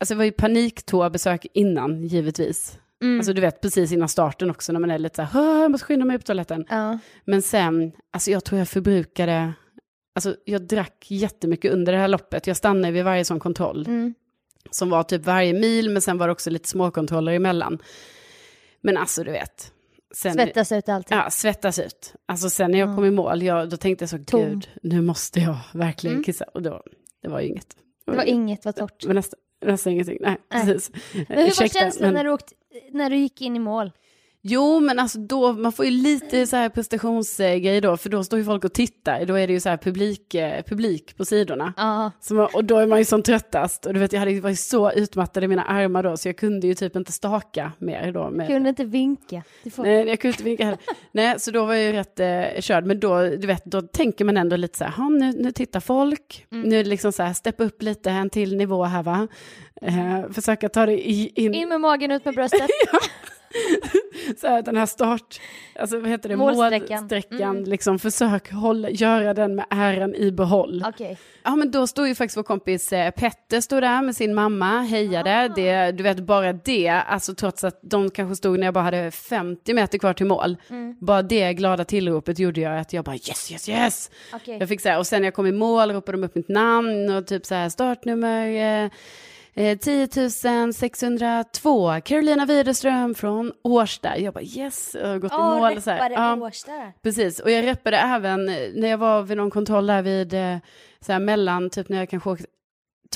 alltså 0.00 0.14
det 0.14 0.18
var 0.18 0.24
ju 0.24 0.32
paniktoabesök 0.32 1.46
innan 1.54 2.04
givetvis. 2.04 2.78
Mm. 3.02 3.18
Alltså 3.18 3.32
du 3.32 3.40
vet 3.40 3.60
precis 3.60 3.92
innan 3.92 4.08
starten 4.08 4.50
också 4.50 4.72
när 4.72 4.80
man 4.80 4.90
är 4.90 4.98
lite 4.98 5.16
så 5.16 5.22
här, 5.22 5.40
"Åh, 5.40 5.62
jag 5.62 5.70
måste 5.70 5.84
skynda 5.86 6.04
mig 6.06 6.16
upp 6.16 6.24
toaletten. 6.24 6.64
ja. 6.70 6.98
Men 7.24 7.42
sen, 7.42 7.92
alltså 8.12 8.30
jag 8.30 8.44
tror 8.44 8.58
jag 8.58 8.68
förbrukade, 8.68 9.52
alltså 10.14 10.36
jag 10.44 10.62
drack 10.62 11.06
jättemycket 11.08 11.72
under 11.72 11.92
det 11.92 11.98
här 11.98 12.08
loppet. 12.08 12.46
Jag 12.46 12.56
stannade 12.56 12.92
vid 12.92 13.04
varje 13.04 13.24
sån 13.24 13.40
kontroll. 13.40 13.84
Mm. 13.86 14.14
Som 14.70 14.90
var 14.90 15.02
typ 15.02 15.24
varje 15.26 15.52
mil, 15.52 15.90
men 15.90 16.02
sen 16.02 16.18
var 16.18 16.26
det 16.28 16.32
också 16.32 16.50
lite 16.50 16.68
småkontroller 16.68 17.32
emellan. 17.32 17.78
Men 18.80 18.96
alltså 18.96 19.24
du 19.24 19.32
vet. 19.32 19.72
Sen, 20.14 20.32
Svettas 20.34 20.72
ut 20.72 20.88
allting. 20.88 21.16
Ja, 21.18 21.30
svettas 21.30 21.78
ut. 21.78 22.14
Alltså 22.26 22.50
sen 22.50 22.70
när 22.70 22.78
jag 22.78 22.96
kom 22.96 23.04
i 23.04 23.10
mål, 23.10 23.42
jag, 23.42 23.68
då 23.70 23.76
tänkte 23.76 24.02
jag 24.02 24.10
så, 24.10 24.18
Tom. 24.18 24.40
gud, 24.50 24.68
nu 24.82 25.00
måste 25.00 25.40
jag 25.40 25.56
verkligen 25.74 26.14
Mm. 26.14 26.24
kissa. 26.24 26.44
Och 26.44 26.62
då, 26.62 26.82
det 27.22 27.28
var 27.28 27.40
ju 27.40 27.46
inget. 27.48 27.76
Det 28.06 28.16
var 28.16 28.24
inget, 28.24 28.64
var 28.64 28.72
torrt. 28.72 29.04
Var 29.06 29.14
nästan, 29.14 29.38
nästan 29.64 29.92
ingenting, 29.92 30.18
nej, 30.20 30.36
Nej. 30.52 30.66
precis. 30.66 30.90
Men 31.14 31.24
hur 31.28 31.36
var 31.36 31.42
Ursäkta, 31.48 31.78
känslan 31.78 32.06
men- 32.06 32.14
när, 32.14 32.24
du 32.24 32.30
åkte, 32.30 32.54
när 32.90 33.10
du 33.10 33.16
gick 33.16 33.40
in 33.40 33.56
i 33.56 33.58
mål? 33.58 33.92
Jo, 34.42 34.80
men 34.80 34.98
alltså 34.98 35.18
då, 35.18 35.52
man 35.52 35.72
får 35.72 35.84
ju 35.84 35.90
lite 35.90 36.46
så 36.46 36.56
här 36.56 36.68
prestationsgrej 36.68 37.80
då, 37.80 37.96
för 37.96 38.08
då 38.10 38.24
står 38.24 38.38
ju 38.38 38.44
folk 38.44 38.64
och 38.64 38.72
tittar, 38.72 39.24
då 39.26 39.34
är 39.34 39.46
det 39.46 39.52
ju 39.52 39.60
så 39.60 39.68
här 39.68 39.76
publik, 39.76 40.34
eh, 40.34 40.62
publik 40.62 41.16
på 41.16 41.24
sidorna. 41.24 41.72
Ja. 41.76 42.10
Så 42.20 42.34
man, 42.34 42.48
och 42.54 42.64
då 42.64 42.78
är 42.78 42.86
man 42.86 42.98
ju 42.98 43.04
som 43.04 43.22
tröttast, 43.22 43.86
och 43.86 43.94
du 43.94 44.00
vet 44.00 44.12
jag 44.12 44.20
hade 44.20 44.40
varit 44.40 44.58
så 44.60 44.92
utmattad 44.92 45.44
i 45.44 45.48
mina 45.48 45.62
armar 45.64 46.02
då, 46.02 46.16
så 46.16 46.28
jag 46.28 46.36
kunde 46.36 46.66
ju 46.66 46.74
typ 46.74 46.96
inte 46.96 47.12
staka 47.12 47.72
mer 47.78 48.12
då. 48.12 48.30
Med, 48.30 48.46
Kunde 48.46 48.68
inte 48.68 48.84
vinka. 48.84 49.42
Får... 49.74 49.82
Nej, 49.82 50.08
jag 50.08 50.20
kunde 50.20 50.32
inte 50.32 50.44
vinka 50.44 50.64
heller. 50.64 50.80
Nej, 51.12 51.40
så 51.40 51.50
då 51.50 51.64
var 51.64 51.74
jag 51.74 51.84
ju 51.84 51.92
rätt 51.92 52.20
eh, 52.20 52.60
körd, 52.60 52.86
men 52.86 53.00
då, 53.00 53.22
du 53.22 53.46
vet, 53.46 53.64
då 53.64 53.82
tänker 53.82 54.24
man 54.24 54.36
ändå 54.36 54.56
lite 54.56 54.78
så 54.78 54.84
här, 54.84 54.92
"Ha, 54.92 55.08
nu, 55.08 55.32
nu 55.32 55.52
tittar 55.52 55.80
folk, 55.80 56.46
Mm. 56.52 56.68
nu 56.68 56.78
är 56.80 56.84
det 56.84 56.90
liksom 56.90 57.12
så 57.12 57.22
här, 57.22 57.32
steppa 57.32 57.64
upp 57.64 57.82
lite, 57.82 58.10
en 58.10 58.30
till 58.30 58.56
nivå 58.56 58.84
här 58.84 59.02
va. 59.02 59.28
Eh, 59.82 60.30
försöka 60.32 60.68
ta 60.68 60.86
det 60.86 61.08
i, 61.10 61.32
in, 61.34 61.54
In 61.54 61.68
med 61.68 61.80
magen, 61.80 62.10
ut 62.10 62.24
med 62.24 62.34
bröstet. 62.34 62.60
så 64.40 64.46
här, 64.46 64.62
den 64.62 64.76
här 64.76 64.86
start, 64.86 65.40
alltså 65.78 65.98
vad 66.00 66.10
heter 66.10 66.28
det, 66.28 66.36
Målsträckan. 66.36 66.98
målsträckan, 67.00 67.40
Mm. 67.56 67.64
liksom 67.64 67.98
försök 67.98 68.52
hålla, 68.52 68.90
göra 68.90 69.34
den 69.34 69.54
med 69.54 69.64
äran 69.70 70.14
i 70.14 70.32
behåll. 70.32 70.84
Okej. 70.88 71.18
Ja 71.42 71.56
men 71.56 71.70
då 71.70 71.86
stod 71.86 72.08
ju 72.08 72.14
faktiskt 72.14 72.36
vår 72.36 72.42
kompis 72.42 72.92
eh, 72.92 73.10
Petter 73.10 73.60
stod 73.60 73.82
där 73.82 74.02
med 74.02 74.16
sin 74.16 74.34
mamma, 74.34 74.80
hejade, 74.82 75.52
det, 75.56 75.92
du 75.92 76.02
vet 76.02 76.20
bara 76.20 76.52
det, 76.52 76.88
alltså 76.88 77.34
trots 77.34 77.64
att 77.64 77.78
de 77.82 78.10
kanske 78.10 78.36
stod 78.36 78.58
när 78.58 78.66
jag 78.66 78.74
bara 78.74 78.84
hade 78.84 79.10
50 79.10 79.74
meter 79.74 79.98
kvar 79.98 80.12
till 80.12 80.26
mål, 80.26 80.56
bara 81.00 81.22
det 81.22 81.54
glada 81.54 81.84
tillropet 81.84 82.38
gjorde 82.38 82.60
jag 82.60 82.78
att 82.78 82.92
jag 82.92 83.04
bara 83.04 83.14
yes, 83.16 83.52
yes, 83.52 83.68
yes. 83.68 84.10
Okej. 84.32 84.56
Jag 84.60 84.68
fick 84.68 84.80
så 84.80 84.88
här, 84.88 84.98
och 84.98 85.06
sen 85.06 85.22
när 85.22 85.26
jag 85.26 85.34
kom 85.34 85.46
i 85.46 85.52
mål 85.52 85.90
ropade 85.92 86.18
de 86.18 86.24
upp 86.24 86.34
mitt 86.34 86.48
namn 86.48 87.10
och 87.10 87.26
typ 87.26 87.46
så 87.46 87.54
här 87.54 87.68
startnummer 87.68 88.84
eh, 88.84 88.90
eh, 89.54 89.78
10 89.78 90.72
602, 90.72 92.00
Carolina 92.04 92.46
Widerström 92.46 93.14
från 93.14 93.52
Årsta. 93.64 94.18
Jag 94.18 94.34
bara 94.34 94.44
yes, 94.44 94.96
jag 95.00 95.08
har 95.08 95.18
gått 95.18 95.32
i 95.32 95.36
mål. 95.36 95.76
och 95.76 95.82
Så 95.82 95.90
här. 95.90 96.10
Ja. 96.10 96.36
Årsta. 96.36 96.92
Precis, 97.02 97.40
och 97.40 97.50
jag 97.50 97.64
reppade 97.64 97.96
även 97.96 98.48
eh, 98.48 98.54
när 98.74 98.88
jag 98.88 98.98
var 98.98 99.22
vid 99.22 99.36
någon 99.36 99.50
kontroll 99.50 99.86
där 99.86 100.02
vid, 100.02 100.34
eh, 100.34 100.56
så 101.00 101.12
här 101.12 101.20
mellan, 101.20 101.70
typ 101.70 101.88
när 101.88 101.98
jag 101.98 102.10
kanske 102.10 102.30
åkt 102.30 102.44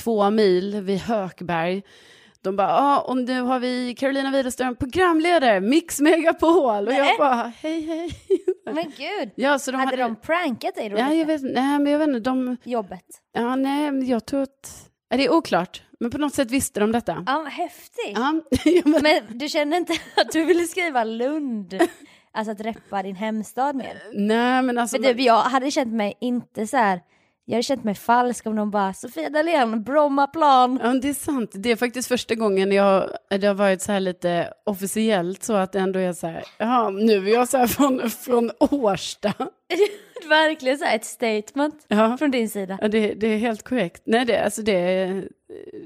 två 0.03 0.29
mil 0.29 0.81
vid 0.81 0.99
Hökberg. 0.99 1.83
De 2.41 2.55
bara, 2.55 2.67
ja, 2.67 2.99
och 3.01 3.17
nu 3.17 3.41
har 3.41 3.59
vi 3.59 3.95
Carolina 3.95 4.31
Widerström, 4.31 4.75
programledare, 4.75 5.59
Mix 5.59 5.99
Megapol. 6.01 6.87
Och 6.87 6.93
jag 6.93 7.01
Nej. 7.01 7.15
bara, 7.17 7.51
hej, 7.61 7.81
hej. 7.81 8.11
Men 8.73 8.83
gud, 8.97 9.31
Ja, 9.35 9.59
så 9.59 9.71
de 9.71 9.77
hade, 9.77 9.91
hade, 9.91 10.03
de 10.03 10.15
prankat 10.15 10.75
dig 10.75 10.89
då? 10.89 10.97
Ja, 10.97 11.13
jag 11.13 11.25
vet, 11.25 11.41
nej, 11.41 11.79
men 11.79 11.87
jag 11.87 11.99
vet 11.99 12.07
inte, 12.07 12.19
de... 12.19 12.57
Jobbet? 12.63 13.05
Ja, 13.33 13.55
nej, 13.55 13.91
men 13.91 14.07
jag 14.07 14.25
tror 14.25 14.41
att... 14.41 14.89
Ja, 15.09 15.17
det 15.17 15.25
är 15.25 15.29
oklart, 15.33 15.81
men 15.99 16.11
på 16.11 16.17
något 16.17 16.33
sätt 16.33 16.51
visste 16.51 16.79
de 16.79 16.91
detta. 16.91 17.23
Ja, 17.27 17.43
häftigt. 17.43 18.17
Ja, 18.65 18.81
men, 18.85 19.01
Men 19.03 19.37
du 19.37 19.49
kände 19.49 19.77
inte 19.77 19.93
att 20.15 20.31
du 20.31 20.45
ville 20.45 20.63
skriva 20.63 21.03
Lund? 21.03 21.81
Alltså 22.31 22.51
att 22.51 22.59
reppa 22.61 23.03
din 23.03 23.15
hemstad 23.15 23.75
mer? 23.75 24.01
nej, 24.13 24.61
men 24.61 24.77
alltså... 24.77 24.97
För 25.01 25.13
du, 25.13 25.21
jag 25.23 25.41
hade 25.41 25.71
känt 25.71 25.93
mig 25.93 26.17
inte 26.21 26.67
så 26.67 26.77
här. 26.77 27.01
Jag 27.47 27.55
hade 27.55 27.63
känt 27.63 27.83
mig 27.83 27.95
falsk 27.95 28.45
om 28.45 28.55
de 28.55 28.71
bara 28.71 28.93
Sofia 28.93 29.29
Dalén, 29.29 29.83
Brommaplan. 29.83 30.79
Ja, 30.83 30.89
det 30.93 31.09
är 31.09 31.13
sant. 31.13 31.51
Det 31.53 31.71
är 31.71 31.75
faktiskt 31.75 32.07
första 32.07 32.35
gången 32.35 32.71
jag, 32.71 33.09
det 33.29 33.47
har 33.47 33.53
varit 33.53 33.81
så 33.81 33.91
här 33.91 33.99
lite 33.99 34.53
officiellt 34.63 35.43
så 35.43 35.53
att 35.53 35.71
det 35.71 35.79
ändå 35.79 35.99
är 35.99 36.13
så 36.13 36.27
här, 36.27 36.43
ja, 36.57 36.89
nu 36.89 37.29
är 37.29 37.33
jag 37.33 37.49
så 37.49 37.57
här 37.57 37.67
från, 37.67 38.09
från 38.09 38.51
Årsta. 38.59 39.33
Verkligen 40.29 40.77
så 40.77 40.85
här 40.85 40.95
ett 40.95 41.05
statement 41.05 41.85
Ja, 41.87 42.17
från 42.17 42.31
din 42.31 42.49
sida. 42.49 42.77
ja 42.81 42.87
det, 42.87 43.13
det 43.13 43.27
är 43.27 43.37
helt 43.37 43.63
korrekt. 43.63 44.01
Nej, 44.05 44.25
det, 44.25 44.43
alltså 44.43 44.61
det, 44.61 44.71
är- 44.71 45.27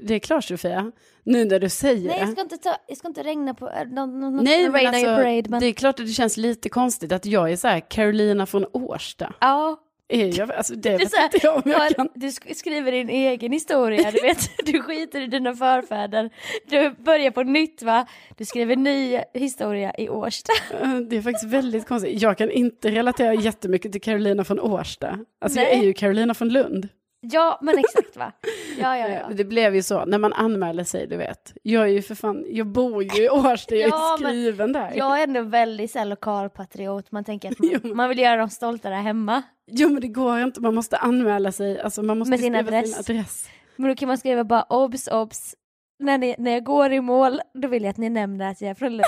det 0.02 0.14
är 0.14 0.18
klart 0.18 0.44
Sofia, 0.44 0.92
nu 1.24 1.44
när 1.44 1.58
du 1.60 1.68
säger 1.68 2.08
Nej, 2.08 2.18
jag 2.18 2.28
det. 2.28 2.32
ska 2.32 2.40
inte, 2.40 2.56
ta, 2.56 2.76
jag 2.88 2.96
ska 2.96 3.08
inte 3.08 3.22
regna 3.22 3.54
på... 3.54 3.64
No, 3.66 4.06
no, 4.06 4.30
no, 4.30 4.40
Nej, 4.42 4.68
men 4.68 4.86
alltså, 4.86 5.06
parade, 5.06 5.42
men... 5.50 5.60
det 5.60 5.66
är 5.66 5.72
klart 5.72 6.00
att 6.00 6.06
det 6.06 6.12
känns 6.12 6.36
lite 6.36 6.68
konstigt 6.68 7.12
att 7.12 7.26
jag 7.26 7.52
är 7.52 7.56
så 7.56 7.68
här, 7.68 7.80
Carolina 7.90 8.46
från 8.46 8.66
Årsta. 8.72 9.32
Ja, 9.40 9.76
jag, 10.16 10.52
alltså 10.52 10.74
det 10.74 10.96
det 10.96 11.16
här, 11.16 11.24
inte 11.24 11.38
jag 11.42 11.56
om 11.56 11.62
jag 11.70 11.90
kan. 11.90 12.08
du 12.14 12.26
sk- 12.26 12.54
skriver 12.54 12.92
din 12.92 13.08
egen 13.10 13.52
historia, 13.52 14.10
du 14.10 14.20
vet, 14.20 14.50
du 14.66 14.82
skiter 14.82 15.20
i 15.20 15.26
dina 15.26 15.54
förfäder. 15.54 16.30
Du 16.66 16.90
börjar 16.90 17.30
på 17.30 17.42
nytt 17.42 17.82
va? 17.82 18.06
Du 18.36 18.44
skriver 18.44 18.76
ny 18.76 19.20
historia 19.34 19.92
i 19.98 20.08
Årsta. 20.08 20.52
Eh, 20.82 20.96
Det 20.96 21.16
är 21.16 21.22
faktiskt 21.22 21.52
väldigt 21.52 21.86
konstigt. 21.88 22.22
Jag 22.22 22.38
kan 22.38 22.50
inte 22.50 22.90
relatera 22.90 23.34
jättemycket 23.34 23.92
till 23.92 24.00
Carolina 24.00 24.44
från 24.44 24.60
Årsta. 24.60 25.18
Alltså 25.40 25.60
jag 25.60 25.70
är 25.72 25.82
ju 25.82 25.92
Carolina 25.92 26.34
från 26.34 26.48
Lund. 26.48 26.88
Ja, 27.20 27.58
men 27.62 27.78
exakt 27.78 28.16
va? 28.16 28.32
Ja, 28.78 28.96
ja, 28.98 29.06
Eh, 29.08 29.14
ja. 29.14 29.28
Det 29.34 29.44
blev 29.44 29.74
ju 29.74 29.82
så, 29.82 30.04
när 30.04 30.18
man 30.18 30.32
anmäler 30.32 30.84
sig, 30.84 31.06
du 31.06 31.16
vet. 31.16 31.54
Jag 31.62 31.82
är 31.82 31.86
ju 31.92 32.02
för 32.02 32.14
fan, 32.14 32.44
jag 32.48 32.66
bor 32.66 33.02
ju 33.02 33.24
i 33.24 33.28
Årsta, 33.30 33.74
jag 33.74 33.84
är 33.84 33.88
Ja, 33.88 34.16
men 34.20 34.30
skriven 34.30 34.72
där. 34.72 34.92
Jag 34.96 35.18
är 35.18 35.22
ändå 35.22 35.42
väldigt 35.42 35.90
så 35.90 36.04
lokalpatriot, 36.04 37.12
man 37.12 37.24
tänker 37.24 37.50
att 37.50 37.58
man, 37.84 37.96
man 37.96 38.08
vill 38.08 38.18
göra 38.18 38.36
dem 38.36 38.48
stolta 38.50 38.90
där 38.90 38.96
hemma. 38.96 39.42
Jo 39.66 39.88
men 39.88 40.00
det 40.00 40.08
går 40.08 40.40
inte, 40.40 40.60
man 40.60 40.74
måste 40.74 40.96
anmäla 40.96 41.52
sig, 41.52 41.80
alltså 41.80 42.02
man 42.02 42.18
måste 42.18 42.30
Med 42.30 42.40
sin 42.40 42.54
skriva 42.54 42.68
adress. 42.78 43.04
sin 43.06 43.16
adress. 43.16 43.48
Men 43.76 43.88
då 43.88 43.94
kan 43.96 44.08
man 44.08 44.18
skriva 44.18 44.44
bara 44.44 44.62
obs, 44.62 45.08
obs. 45.08 45.54
När, 45.98 46.18
ni, 46.18 46.34
när 46.38 46.50
jag 46.50 46.64
går 46.64 46.92
i 46.92 47.00
mål, 47.00 47.40
då 47.54 47.68
vill 47.68 47.82
jag 47.82 47.90
att 47.90 47.96
ni 47.96 48.10
nämner 48.10 48.50
att 48.50 48.60
jag 48.60 48.70
är 48.70 48.74
från 48.74 48.92
Lund. 48.92 49.04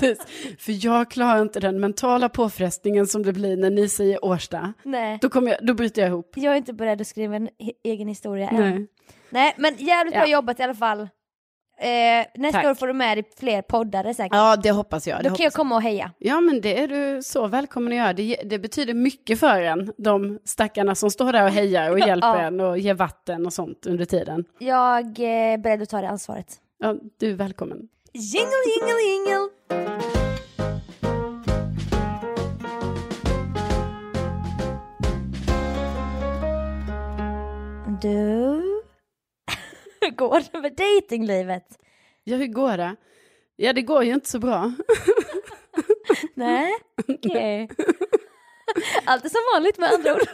Precis, 0.00 0.18
för 0.58 0.86
jag 0.86 1.10
klarar 1.10 1.42
inte 1.42 1.60
den 1.60 1.80
mentala 1.80 2.28
påfrestningen 2.28 3.06
som 3.06 3.22
det 3.22 3.32
blir 3.32 3.56
när 3.56 3.70
ni 3.70 3.88
säger 3.88 4.24
Årsta. 4.24 4.72
Nej, 4.82 5.18
Då, 5.22 5.28
kommer 5.28 5.50
jag, 5.50 5.58
då 5.66 5.74
bryter 5.74 6.02
jag 6.02 6.08
ihop. 6.08 6.32
jag 6.36 6.52
är 6.52 6.56
inte 6.56 6.72
beredd 6.72 7.00
att 7.00 7.06
skriva 7.06 7.36
en 7.36 7.48
he- 7.48 7.72
egen 7.84 8.08
historia 8.08 8.48
än. 8.48 8.56
Nej. 8.70 8.86
Nej, 9.30 9.54
men 9.58 9.74
jävligt 9.78 10.14
bra 10.14 10.22
Ja. 10.26 10.32
jobbat 10.32 10.60
i 10.60 10.62
alla 10.62 10.74
fall. 10.74 11.08
Eh, 11.78 12.26
nästa 12.34 12.58
Tack. 12.62 12.70
år 12.70 12.74
får 12.74 12.86
du 12.86 12.92
med 12.92 13.16
dig 13.16 13.24
fler 13.38 13.62
poddare 13.62 14.14
säkert. 14.14 14.34
Ja, 14.34 14.56
det 14.56 14.70
hoppas 14.70 15.06
jag. 15.08 15.18
Det 15.18 15.22
Då 15.22 15.24
kan 15.24 15.30
hoppas 15.30 15.40
jag 15.44 15.52
komma 15.52 15.74
och 15.76 15.82
heja. 15.82 16.10
Ja, 16.18 16.40
men 16.40 16.60
det 16.60 16.80
är 16.80 16.88
du 16.88 17.22
så 17.22 17.46
välkommen 17.46 17.92
att 17.92 17.96
göra. 17.98 18.12
Det, 18.12 18.36
det 18.44 18.58
betyder 18.58 18.94
mycket 18.94 19.40
för 19.40 19.60
en, 19.62 19.92
de 19.98 20.38
stackarna 20.44 20.94
som 20.94 21.10
står 21.10 21.32
där 21.32 21.44
och 21.44 21.50
hejar 21.50 21.90
och 21.90 21.98
Ja. 22.00 22.06
hjälper 22.06 22.36
en 22.42 22.60
och 22.60 22.78
ger 22.78 22.94
vatten 22.94 23.46
och 23.46 23.52
sånt 23.52 23.86
under 23.86 24.04
tiden. 24.04 24.44
Jag 24.58 25.18
eh, 25.18 25.28
är 25.28 25.58
beredd 25.58 25.82
att 25.82 25.88
ta 25.88 26.00
det 26.00 26.08
ansvaret. 26.08 26.46
Ja, 26.78 26.94
du 27.20 27.30
är 27.30 27.34
välkommen. 27.34 27.88
Jingle, 28.18 28.62
jingle, 28.66 29.00
jingle! 29.02 29.48
Du, 38.02 38.82
hur 40.00 40.10
går 40.16 40.52
det 40.52 40.60
med 40.60 40.76
dejtinglivet? 40.76 41.78
Ja, 42.24 42.36
hur 42.36 42.46
går 42.46 42.76
det? 42.76 42.96
Ja, 43.56 43.72
det 43.72 43.82
går 43.82 44.02
ju 44.02 44.14
inte 44.14 44.28
så 44.28 44.38
bra. 44.38 44.72
Nej, 46.34 46.72
okej. 47.08 47.68
Allt 49.04 49.24
är 49.24 49.28
som 49.28 49.40
vanligt 49.54 49.78
med 49.78 49.92
andra 49.92 50.14
ord. 50.14 50.28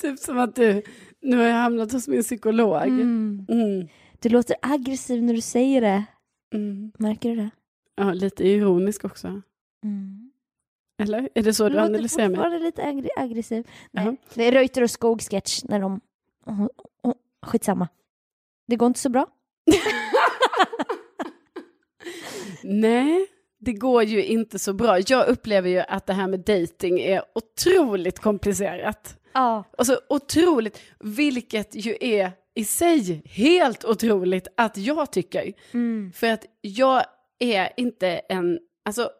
typ 0.00 0.18
som 0.18 0.38
att 0.38 0.56
du, 0.56 0.82
nu 1.20 1.36
har 1.36 1.44
jag 1.44 1.54
hamnat 1.54 1.92
hos 1.92 2.08
min 2.08 2.22
psykolog. 2.22 2.82
Mm. 2.82 3.46
Mm. 3.48 3.88
Du 4.22 4.28
låter 4.28 4.56
aggressiv 4.62 5.22
när 5.22 5.34
du 5.34 5.40
säger 5.40 5.80
det. 5.80 6.04
Mm. 6.54 6.92
Märker 6.98 7.28
du 7.30 7.36
det? 7.36 7.50
Ja, 7.94 8.12
lite 8.12 8.48
ironisk 8.48 9.04
också. 9.04 9.42
Mm. 9.84 10.30
Eller? 11.02 11.28
Är 11.34 11.42
det 11.42 11.54
så 11.54 11.64
du 11.64 11.74
låter 11.74 11.84
analyserar 11.86 12.28
mig? 12.28 12.36
fortfarande 12.36 12.58
lite 12.58 12.82
aggr- 12.82 13.08
aggressiv. 13.16 13.66
Nej. 13.90 14.04
Jaha. 14.04 14.16
Det 14.34 14.44
är 14.44 14.52
Reuter 14.52 14.82
och 14.82 14.90
Skog-sketch 14.90 15.64
när 15.64 15.80
de... 15.80 16.00
Oh, 16.46 16.66
oh, 17.02 17.14
skitsamma. 17.46 17.88
Det 18.66 18.76
går 18.76 18.86
inte 18.86 19.00
så 19.00 19.08
bra. 19.08 19.26
Nej, 22.64 23.26
det 23.58 23.72
går 23.72 24.02
ju 24.02 24.24
inte 24.24 24.58
så 24.58 24.72
bra. 24.72 24.98
Jag 25.06 25.28
upplever 25.28 25.68
ju 25.70 25.78
att 25.78 26.06
det 26.06 26.12
här 26.12 26.28
med 26.28 26.40
dating 26.40 27.00
är 27.00 27.22
otroligt 27.34 28.18
komplicerat. 28.18 29.18
Ja. 29.32 29.64
Och 29.78 29.86
så 29.86 29.96
otroligt, 30.08 30.80
vilket 31.00 31.74
ju 31.86 31.96
är 32.00 32.32
i 32.54 32.64
sig 32.64 33.22
helt 33.24 33.84
otroligt 33.84 34.48
att 34.56 34.76
jag 34.76 35.12
tycker. 35.12 35.52
Mm. 35.72 36.12
För 36.14 36.26
att 36.26 36.46
jag 36.60 37.04
är 37.38 37.72
inte 37.76 38.08
en, 38.08 38.58
alltså, 38.84 39.10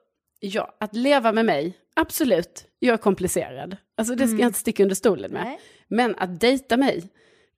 ja, 0.40 0.76
att 0.80 0.96
leva 0.96 1.32
med 1.32 1.44
mig, 1.44 1.78
absolut, 1.96 2.64
jag 2.78 2.92
är 2.92 2.98
komplicerad. 2.98 3.76
Alltså 3.96 4.14
det 4.14 4.28
ska 4.28 4.36
jag 4.38 4.48
inte 4.48 4.58
sticka 4.58 4.82
under 4.82 4.94
stolen 4.96 5.32
med. 5.32 5.40
Mm. 5.40 5.52
Nej. 5.52 5.60
Men 5.88 6.14
att 6.18 6.40
dejta 6.40 6.76
mig 6.76 7.08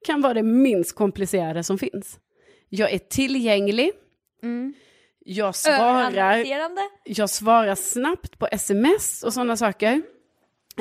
kan 0.06 0.20
vara 0.20 0.34
det 0.34 0.42
minst 0.42 0.94
komplicerade 0.94 1.62
som 1.64 1.78
finns. 1.78 2.18
Jag 2.68 2.92
är 2.92 2.98
tillgänglig, 2.98 3.90
Mm. 4.42 4.74
jag 5.18 5.54
svarar, 5.54 6.36
jag 7.04 7.30
svarar 7.30 7.74
snabbt 7.74 8.38
på 8.38 8.46
sms 8.46 9.22
och 9.22 9.32
sådana 9.32 9.56
saker. 9.56 10.02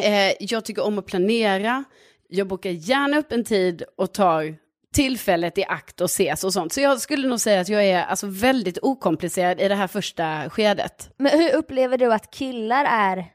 Eh, 0.01 0.33
jag 0.39 0.65
tycker 0.65 0.83
om 0.83 0.97
att 0.97 1.05
planera. 1.05 1.83
Jag 2.27 2.47
bokar 2.47 2.69
gärna 2.69 3.17
upp 3.17 3.31
en 3.31 3.43
tid 3.43 3.83
och 3.97 4.13
tar 4.13 4.55
tillfället 4.93 5.57
i 5.57 5.63
akt 5.65 6.01
och 6.01 6.05
ses 6.05 6.43
och 6.43 6.53
sånt. 6.53 6.73
Så 6.73 6.81
jag 6.81 7.01
skulle 7.01 7.27
nog 7.27 7.39
säga 7.39 7.61
att 7.61 7.69
jag 7.69 7.85
är 7.85 8.03
alltså 8.03 8.27
väldigt 8.27 8.77
okomplicerad 8.81 9.61
i 9.61 9.67
det 9.67 9.75
här 9.75 9.87
första 9.87 10.49
skedet. 10.49 11.09
Men 11.17 11.39
hur 11.39 11.53
upplever 11.55 11.97
du 11.97 12.13
att 12.13 12.31
killar 12.31 12.85
är? 12.85 13.25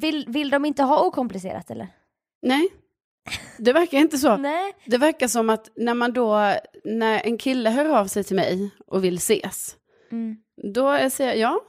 Vill, 0.00 0.24
vill 0.28 0.50
de 0.50 0.64
inte 0.64 0.82
ha 0.82 1.04
okomplicerat 1.04 1.70
eller? 1.70 1.88
Nej, 2.42 2.68
det 3.58 3.72
verkar 3.72 3.98
inte 3.98 4.18
så. 4.18 4.36
Nej. 4.36 4.72
Det 4.84 4.98
verkar 4.98 5.28
som 5.28 5.50
att 5.50 5.68
när 5.76 5.94
man 5.94 6.12
då, 6.12 6.54
när 6.84 7.20
en 7.26 7.38
kille 7.38 7.70
hör 7.70 7.84
av 7.98 8.06
sig 8.06 8.24
till 8.24 8.36
mig 8.36 8.70
och 8.86 9.04
vill 9.04 9.16
ses, 9.16 9.74
Mm. 10.12 10.36
då 10.74 11.10
säger 11.10 11.30
jag 11.34 11.38
ja, 11.38 11.60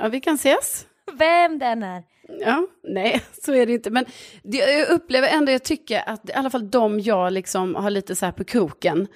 ja 0.00 0.08
vi 0.08 0.20
kan 0.20 0.34
ses. 0.34 0.86
Vem 1.18 1.58
den 1.58 1.82
är. 1.82 2.02
Ja, 2.28 2.66
nej, 2.82 3.22
så 3.42 3.54
är 3.54 3.66
det 3.66 3.72
inte. 3.72 3.90
Men 3.90 4.04
det, 4.42 4.58
jag 4.58 4.88
upplever 4.88 5.28
ändå, 5.28 5.52
jag 5.52 5.62
tycker 5.64 6.08
att 6.08 6.28
i 6.28 6.32
alla 6.32 6.50
fall 6.50 6.70
de 6.70 7.00
jag 7.00 7.32
liksom 7.32 7.74
har 7.74 7.90
lite 7.90 8.16
så 8.16 8.24
här 8.24 8.32
på 8.32 8.44
kroken, 8.44 9.08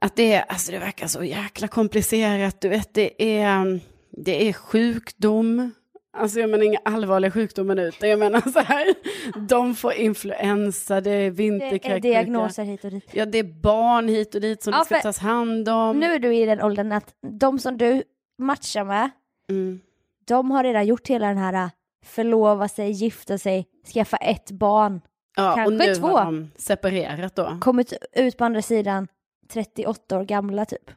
att 0.00 0.16
det 0.16 0.32
är, 0.32 0.44
alltså 0.48 0.72
det 0.72 0.78
verkar 0.78 1.06
så 1.06 1.24
jäkla 1.24 1.68
komplicerat, 1.68 2.60
du 2.60 2.68
vet, 2.68 2.94
det 2.94 3.38
är, 3.40 3.80
det 4.10 4.48
är 4.48 4.52
sjukdom, 4.52 5.70
alltså 6.16 6.40
jag 6.40 6.50
menar 6.50 6.64
inga 6.64 6.78
allvarliga 6.84 7.30
sjukdomar 7.30 7.74
nu, 7.74 7.88
utan 7.88 8.08
jag 8.08 8.18
menar 8.18 8.40
så 8.52 8.60
här, 8.60 8.86
de 9.48 9.74
får 9.74 9.92
influensa, 9.92 11.00
det 11.00 11.10
är 11.10 11.14
Det 11.18 11.26
är 11.26 11.30
vinterkräksjuka. 11.30 11.98
diagnoser 11.98 12.64
hit 12.64 12.84
och 12.84 12.90
dit. 12.90 13.08
Ja, 13.12 13.26
det 13.26 13.38
är 13.38 13.60
barn 13.62 14.08
hit 14.08 14.34
och 14.34 14.40
dit 14.40 14.62
som 14.62 14.72
Ja, 14.72 14.78
det 14.78 14.84
ska 14.84 15.00
tas 15.00 15.18
hand 15.18 15.68
om. 15.68 15.98
Nu 16.00 16.06
är 16.14 16.18
du 16.18 16.34
i 16.36 16.44
den 16.46 16.62
åldern 16.62 16.92
att 16.92 17.14
de 17.40 17.58
som 17.58 17.78
du 17.78 18.02
matchar 18.38 18.84
med, 18.84 19.10
Mm. 19.50 19.80
de 20.24 20.50
har 20.50 20.64
redan 20.64 20.86
gjort 20.86 21.08
hela 21.08 21.26
den 21.28 21.38
här 21.38 21.70
förlova 22.02 22.68
sig, 22.68 22.90
gifta 22.90 23.38
sig, 23.38 23.66
skaffa 23.94 24.16
ett 24.16 24.50
barn, 24.50 25.00
Ja, 25.36 25.50
och 25.50 25.56
kanske 25.56 25.86
nu 25.86 25.94
två. 25.94 26.06
har 26.06 26.24
de 26.24 26.50
separerat 26.56 27.34
då. 27.34 27.58
kommit 27.60 27.92
ut 28.12 28.36
på 28.38 28.44
andra 28.44 28.62
sidan 28.62 29.08
38 29.52 30.18
år 30.18 30.24
gamla 30.24 30.64
typ. 30.64 30.90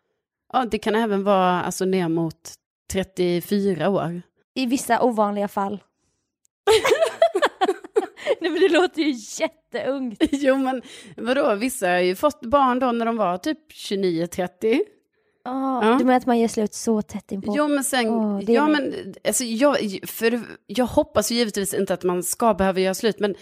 Ja, 0.54 0.66
det 0.72 0.78
kan 0.78 0.96
även 0.96 1.24
vara 1.24 1.62
alltså 1.64 1.86
ner 1.86 2.08
mot 2.10 2.54
34 2.92 3.90
år. 3.90 4.22
I 4.54 4.66
vissa 4.66 5.02
ovanliga 5.04 5.48
fall. 5.48 5.84
Nej 8.42 8.52
men 8.52 8.62
det 8.62 8.70
låter 8.70 9.02
ju 9.02 9.14
jätteungt. 9.44 10.24
Jo, 10.32 10.58
men 10.58 10.82
vadå, 11.18 11.56
vissa 11.56 11.88
har 11.88 12.00
ju 12.00 12.16
fått 12.16 12.42
barn 12.42 12.80
då 12.80 12.92
när 12.92 13.06
de 13.06 13.18
var 13.18 13.38
typ 13.38 13.72
29-30. 13.72 14.80
Oh, 15.46 15.80
Ja. 15.82 15.96
Du 16.00 16.06
menar 16.06 16.18
att 16.18 16.25
man 16.25 16.40
gör 16.40 16.48
slut 16.48 16.74
så 16.74 17.02
tätt 17.02 17.32
inpå? 17.32 17.54
Jo, 17.58 17.68
men 17.68 17.84
sen, 17.84 18.08
är 18.08 18.52
ja 18.54 18.68
men 18.68 18.94
alltså 19.28 19.44
jag, 19.44 20.00
för 20.08 20.42
jag 20.68 20.86
hoppas 20.86 21.32
ju 21.32 21.36
givetvis 21.36 21.74
inte 21.74 21.94
att 21.94 22.04
man 22.04 22.24
ska 22.24 22.54
behöva 22.54 22.80
göra 22.80 22.94
slut, 22.94 23.20
men 23.20 23.36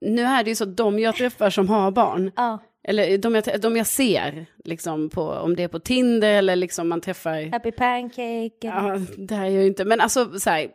nu 0.00 0.22
är 0.22 0.44
det 0.44 0.50
ju 0.50 0.56
så 0.56 0.64
att 0.64 0.76
de 0.76 0.98
jag 0.98 1.14
träffar 1.16 1.50
som 1.50 1.68
har 1.68 1.90
barn, 1.90 2.30
Ja, 2.36 2.58
eller 2.88 3.18
de 3.18 3.34
jag, 3.34 3.60
de 3.60 3.76
jag 3.76 3.86
ser, 3.86 4.46
liksom 4.64 5.10
på, 5.10 5.22
om 5.22 5.56
det 5.56 5.62
är 5.62 5.68
på 5.68 5.78
Tinder 5.78 6.32
eller 6.32 6.56
liksom 6.56 6.88
man 6.88 7.00
träffar 7.00 7.50
happy 7.52 7.72
pancake. 7.72 8.50
Ja, 8.60 8.98
det 9.16 9.34
här 9.34 9.46
är 9.46 9.50
jag 9.50 9.62
ju 9.62 9.66
inte. 9.66 9.84
Men 9.84 10.00
alltså 10.00 10.40
så 10.40 10.50
här, 10.50 10.68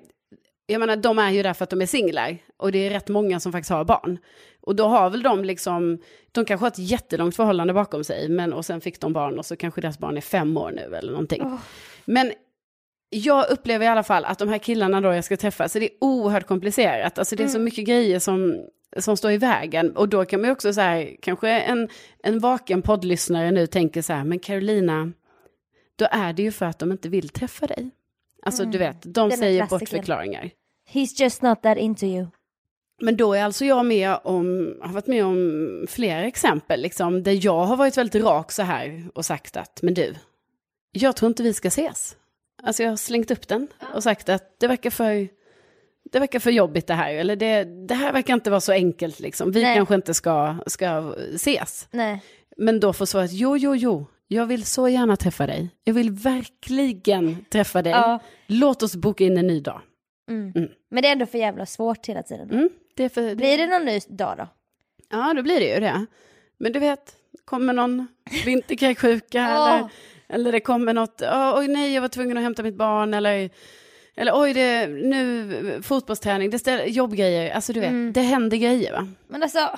jag 0.66 0.80
menar, 0.80 0.96
de 0.96 1.20
är 1.20 1.32
ju 1.32 1.44
där 1.44 1.54
för 1.54 1.64
att 1.64 1.70
de 1.70 1.82
är 1.82 1.86
singlar. 1.86 2.38
Och 2.64 2.72
det 2.72 2.88
är 2.88 2.90
rätt 2.90 3.10
många 3.10 3.40
som 3.40 3.52
faktiskt 3.52 3.70
har 3.70 3.86
barn. 3.86 4.18
Och 4.62 4.76
då 4.76 4.86
har 4.86 5.10
väl 5.10 5.24
de 5.24 5.44
liksom, 5.44 6.00
de 6.32 6.46
kanske 6.46 6.64
har 6.64 6.68
ett 6.68 6.80
jättelångt 6.80 7.36
förhållande 7.36 7.74
bakom 7.74 8.04
sig. 8.04 8.30
Men, 8.30 8.54
och 8.54 8.66
sen 8.66 8.82
fick 8.82 9.00
de 9.00 9.14
barn 9.14 9.40
och 9.40 9.46
så 9.46 9.56
kanske 9.56 9.82
deras 9.82 10.00
barn 10.00 10.18
är 10.18 10.22
fem 10.22 10.58
år 10.58 10.72
nu 10.72 10.96
eller 10.96 11.12
någonting. 11.12 11.60
Men 12.06 12.32
jag 13.10 13.50
upplever 13.50 13.86
i 13.86 13.90
alla 13.90 14.04
fall 14.04 14.26
att 14.26 14.40
de 14.40 14.50
här 14.50 14.58
killarna 14.58 15.02
då 15.02 15.14
jag 15.14 15.24
ska 15.24 15.38
träffa, 15.38 15.70
så 15.70 15.80
det 15.80 15.86
är 15.86 15.98
oerhört 16.02 16.48
komplicerat. 16.48 17.20
Alltså 17.20 17.36
det 17.36 17.44
är 17.44 17.48
så 17.48 17.60
mycket 17.60 17.86
grejer 17.86 18.20
som, 18.20 18.66
som 18.98 19.18
står 19.18 19.32
i 19.32 19.38
vägen. 19.38 19.96
Och 19.96 20.10
då 20.10 20.26
kan 20.26 20.42
man 20.42 20.48
ju 20.48 20.52
också 20.52 20.74
så 20.74 20.82
här, 20.82 21.16
kanske 21.22 21.50
en, 21.50 21.90
en 22.24 22.40
vaken 22.40 22.82
poddlyssnare 22.82 23.52
nu 23.52 23.68
tänker 23.68 24.02
så 24.02 24.14
här, 24.14 24.24
men 24.24 24.40
Carolina, 24.40 25.12
då 25.96 26.08
är 26.12 26.34
det 26.34 26.44
ju 26.44 26.52
för 26.52 26.66
att 26.66 26.80
de 26.80 26.92
inte 26.92 27.10
vill 27.10 27.30
träffa 27.30 27.68
dig. 27.68 27.90
Alltså 28.46 28.66
du 28.66 28.78
vet, 28.78 29.14
de 29.14 29.32
är 29.32 29.38
säger 29.38 29.68
bortförklaringar. 29.68 30.52
He's 30.94 31.22
just 31.22 31.42
not 31.42 31.64
that 31.64 31.78
into 31.78 32.06
you. 32.06 32.28
Men 33.04 33.18
då 33.18 33.34
är 33.34 33.44
alltså 33.44 33.66
jag 33.66 33.86
med 33.86 34.18
om, 34.24 34.76
har 34.82 34.94
varit 34.94 35.08
med 35.08 35.26
om 35.26 35.86
flera 35.90 36.24
exempel, 36.24 36.82
liksom, 36.82 37.24
där 37.24 37.46
jag 37.46 37.66
har 37.66 37.78
varit 37.78 37.98
väldigt 37.98 38.24
rak 38.24 38.52
så 38.52 38.62
här 38.62 39.10
och 39.16 39.26
sagt 39.26 39.58
att, 39.58 39.80
men 39.82 39.94
du, 39.94 40.14
jag 40.92 41.16
tror 41.16 41.30
inte 41.30 41.44
vi 41.44 41.54
ska 41.54 41.68
ses. 41.68 42.16
Alltså 42.64 42.84
jag 42.84 42.90
har 42.90 42.98
slängt 42.98 43.32
upp 43.32 43.48
den 43.48 43.68
och 43.96 44.04
sagt 44.04 44.30
att 44.30 44.60
det 44.60 44.68
verkar 44.68 44.90
för, 44.90 45.28
det 46.12 46.20
verkar 46.20 46.40
för 46.40 46.52
jobbigt 46.52 46.88
det 46.88 46.94
här, 46.94 47.14
eller 47.14 47.36
det, 47.36 47.64
det 47.88 47.96
här 47.96 48.14
verkar 48.14 48.34
inte 48.34 48.50
vara 48.50 48.62
så 48.62 48.72
enkelt 48.72 49.20
liksom, 49.20 49.52
vi 49.52 49.64
Nej. 49.64 49.76
kanske 49.76 49.96
inte 49.96 50.14
ska, 50.14 50.56
ska 50.68 51.14
ses. 51.36 51.88
Nej. 51.92 52.24
Men 52.58 52.80
då 52.80 52.94
får 52.94 53.06
svaret, 53.06 53.32
jo, 53.34 53.58
jo, 53.58 53.76
jo, 53.76 54.06
jag 54.28 54.46
vill 54.46 54.66
så 54.66 54.88
gärna 54.88 55.16
träffa 55.16 55.48
dig. 55.48 55.70
Jag 55.84 55.94
vill 55.94 56.12
verkligen 56.12 57.46
träffa 57.50 57.82
dig. 57.82 57.92
Ja. 57.94 58.20
Låt 58.48 58.84
oss 58.84 58.96
boka 58.96 59.24
in 59.24 59.38
en 59.38 59.48
ny 59.48 59.60
dag. 59.60 59.82
Men 60.90 61.02
det 61.02 61.08
är 61.08 61.12
ändå 61.12 61.26
för 61.26 61.38
jävla 61.38 61.66
svårt 61.66 62.06
hela 62.06 62.24
tiden. 62.24 62.52
Mm, 62.52 62.70
det 62.96 63.10
för, 63.10 63.36
Blir 63.36 63.58
det 63.58 63.68
någon 63.68 63.86
ny 63.86 64.00
dag 64.08 64.38
då? 64.38 64.48
Ja, 65.10 65.34
då 65.34 65.42
blir 65.44 65.60
det 65.60 65.74
ju 65.74 65.80
det. 65.80 66.06
Men 66.58 66.72
du 66.72 66.80
vet, 66.80 67.16
kommer 67.46 67.74
någon 67.74 68.08
vinterkräksjuka 68.46 69.42
eller, 69.48 69.90
eller 70.28 70.52
det 70.52 70.60
kommer 70.60 70.94
något, 70.94 71.22
"Åh, 71.22 71.60
oj 71.60 71.68
nej, 71.68 71.94
jag 71.94 72.02
var 72.02 72.08
tvungen 72.08 72.38
att 72.38 72.44
hämta 72.44 72.64
mitt 72.64 72.76
barn 72.78 73.14
eller, 73.14 73.50
eller 74.16 74.32
oj, 74.36 74.54
det, 74.54 74.88
nu 74.88 75.82
fotbollsträning, 75.84 76.50
det 76.50 76.60
ställer, 76.60 76.86
jobbgrejer, 76.86 77.52
alltså 77.52 77.74
du 77.74 77.80
vet, 77.80 78.14
det 78.14 78.22
händer 78.22 78.58
grejer 78.58 78.92
va? 78.94 79.08
Men 79.28 79.44
alltså, 79.44 79.70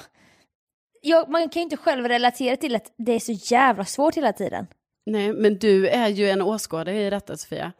jag, 1.02 1.30
man 1.30 1.50
kan 1.50 1.60
ju 1.60 1.64
inte 1.64 1.78
själv 1.78 2.08
relatera 2.08 2.56
till 2.56 2.75
att 2.75 2.94
det 2.98 3.12
är 3.12 3.20
så 3.20 3.32
jävla 3.32 3.86
svårt 3.86 4.16
hela 4.18 4.34
tiden. 4.34 4.68
Nej, 5.06 5.34
men 5.34 5.58
du 5.58 5.88
är 5.88 6.08
ju 6.08 6.30
en 6.30 6.42
åskådare 6.42 7.02
i 7.06 7.10
detta 7.10 7.38
Sofia. 7.38 7.72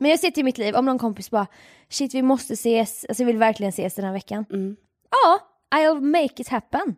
Men 0.00 0.10
jag 0.10 0.20
ser 0.20 0.30
till 0.30 0.44
mitt 0.44 0.58
liv, 0.58 0.74
om 0.74 0.84
någon 0.84 0.98
kompis 0.98 1.30
bara 1.30 1.46
shit 1.88 2.14
vi 2.14 2.22
måste 2.22 2.52
ses, 2.54 3.04
alltså 3.08 3.22
jag 3.22 3.26
vill 3.26 3.36
verkligen 3.38 3.68
ses 3.70 3.94
den 3.94 4.04
här 4.04 4.12
veckan. 4.12 4.44
Mm. 4.52 4.76
Ja, 5.10 5.38
I'll 5.78 6.00
make 6.00 6.42
it 6.42 6.48
happen. 6.48 6.96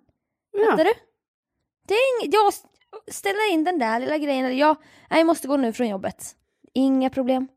Ja. 0.52 0.71
Fattar 0.71 0.85
du? 0.85 0.92
Det 1.88 1.95
är 1.95 2.26
ing- 2.26 2.30
jag 2.33 2.52
ställer 3.14 3.52
in 3.52 3.64
den 3.64 3.78
där 3.78 4.00
lilla 4.00 4.19
grejen, 4.19 4.45
eller 4.45 4.57
jag, 4.57 4.76
jag 5.11 5.26
måste 5.26 5.49
gå 5.49 5.57
nu 5.57 5.73
från 5.73 5.88
jobbet. 5.88 6.37
Inga 6.75 7.11
problem. 7.11 7.49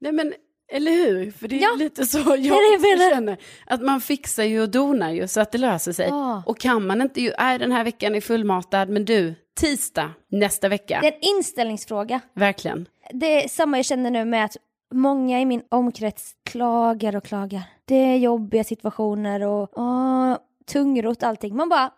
Nej 0.00 0.12
men, 0.12 0.34
eller 0.72 0.90
hur? 0.92 1.30
För 1.30 1.48
det 1.48 1.56
är 1.56 1.62
Ja, 1.62 1.74
lite 1.78 2.06
så 2.06 2.18
jag, 2.18 2.58
det 2.82 3.10
känner. 3.10 3.36
Att 3.66 3.82
man 3.82 4.00
fixar 4.00 4.44
ju 4.44 4.62
och 4.62 4.68
donar 4.70 5.10
ju 5.10 5.28
så 5.28 5.40
att 5.40 5.52
det 5.52 5.58
löser 5.58 5.92
sig. 5.92 6.08
Ja. 6.08 6.42
Och 6.46 6.58
kan 6.58 6.86
man 6.86 7.02
inte 7.02 7.20
ju, 7.20 7.32
nej 7.38 7.58
den 7.58 7.72
här 7.72 7.84
veckan 7.84 8.14
är 8.14 8.20
fullmatad, 8.20 8.88
men 8.88 9.04
du, 9.04 9.34
tisdag 9.60 10.10
nästa 10.28 10.68
vecka. 10.68 10.98
Det 11.02 11.08
är 11.08 11.12
en 11.12 11.36
inställningsfråga. 11.36 12.20
Verkligen. 12.34 12.88
Det 13.10 13.44
är 13.44 13.48
samma 13.48 13.78
jag 13.78 13.84
känner 13.86 14.10
nu 14.10 14.24
med 14.24 14.44
att 14.44 14.56
många 14.94 15.40
i 15.40 15.46
min 15.46 15.62
omkrets 15.68 16.36
klagar 16.44 17.16
och 17.16 17.24
klagar. 17.24 17.62
Det 17.84 17.94
är 17.94 18.16
jobbiga 18.16 18.64
situationer 18.64 19.42
och 19.42 19.78
åh, 19.78 20.36
tungrot 20.66 21.22
allting. 21.22 21.56
Man 21.56 21.68
bara, 21.68 21.92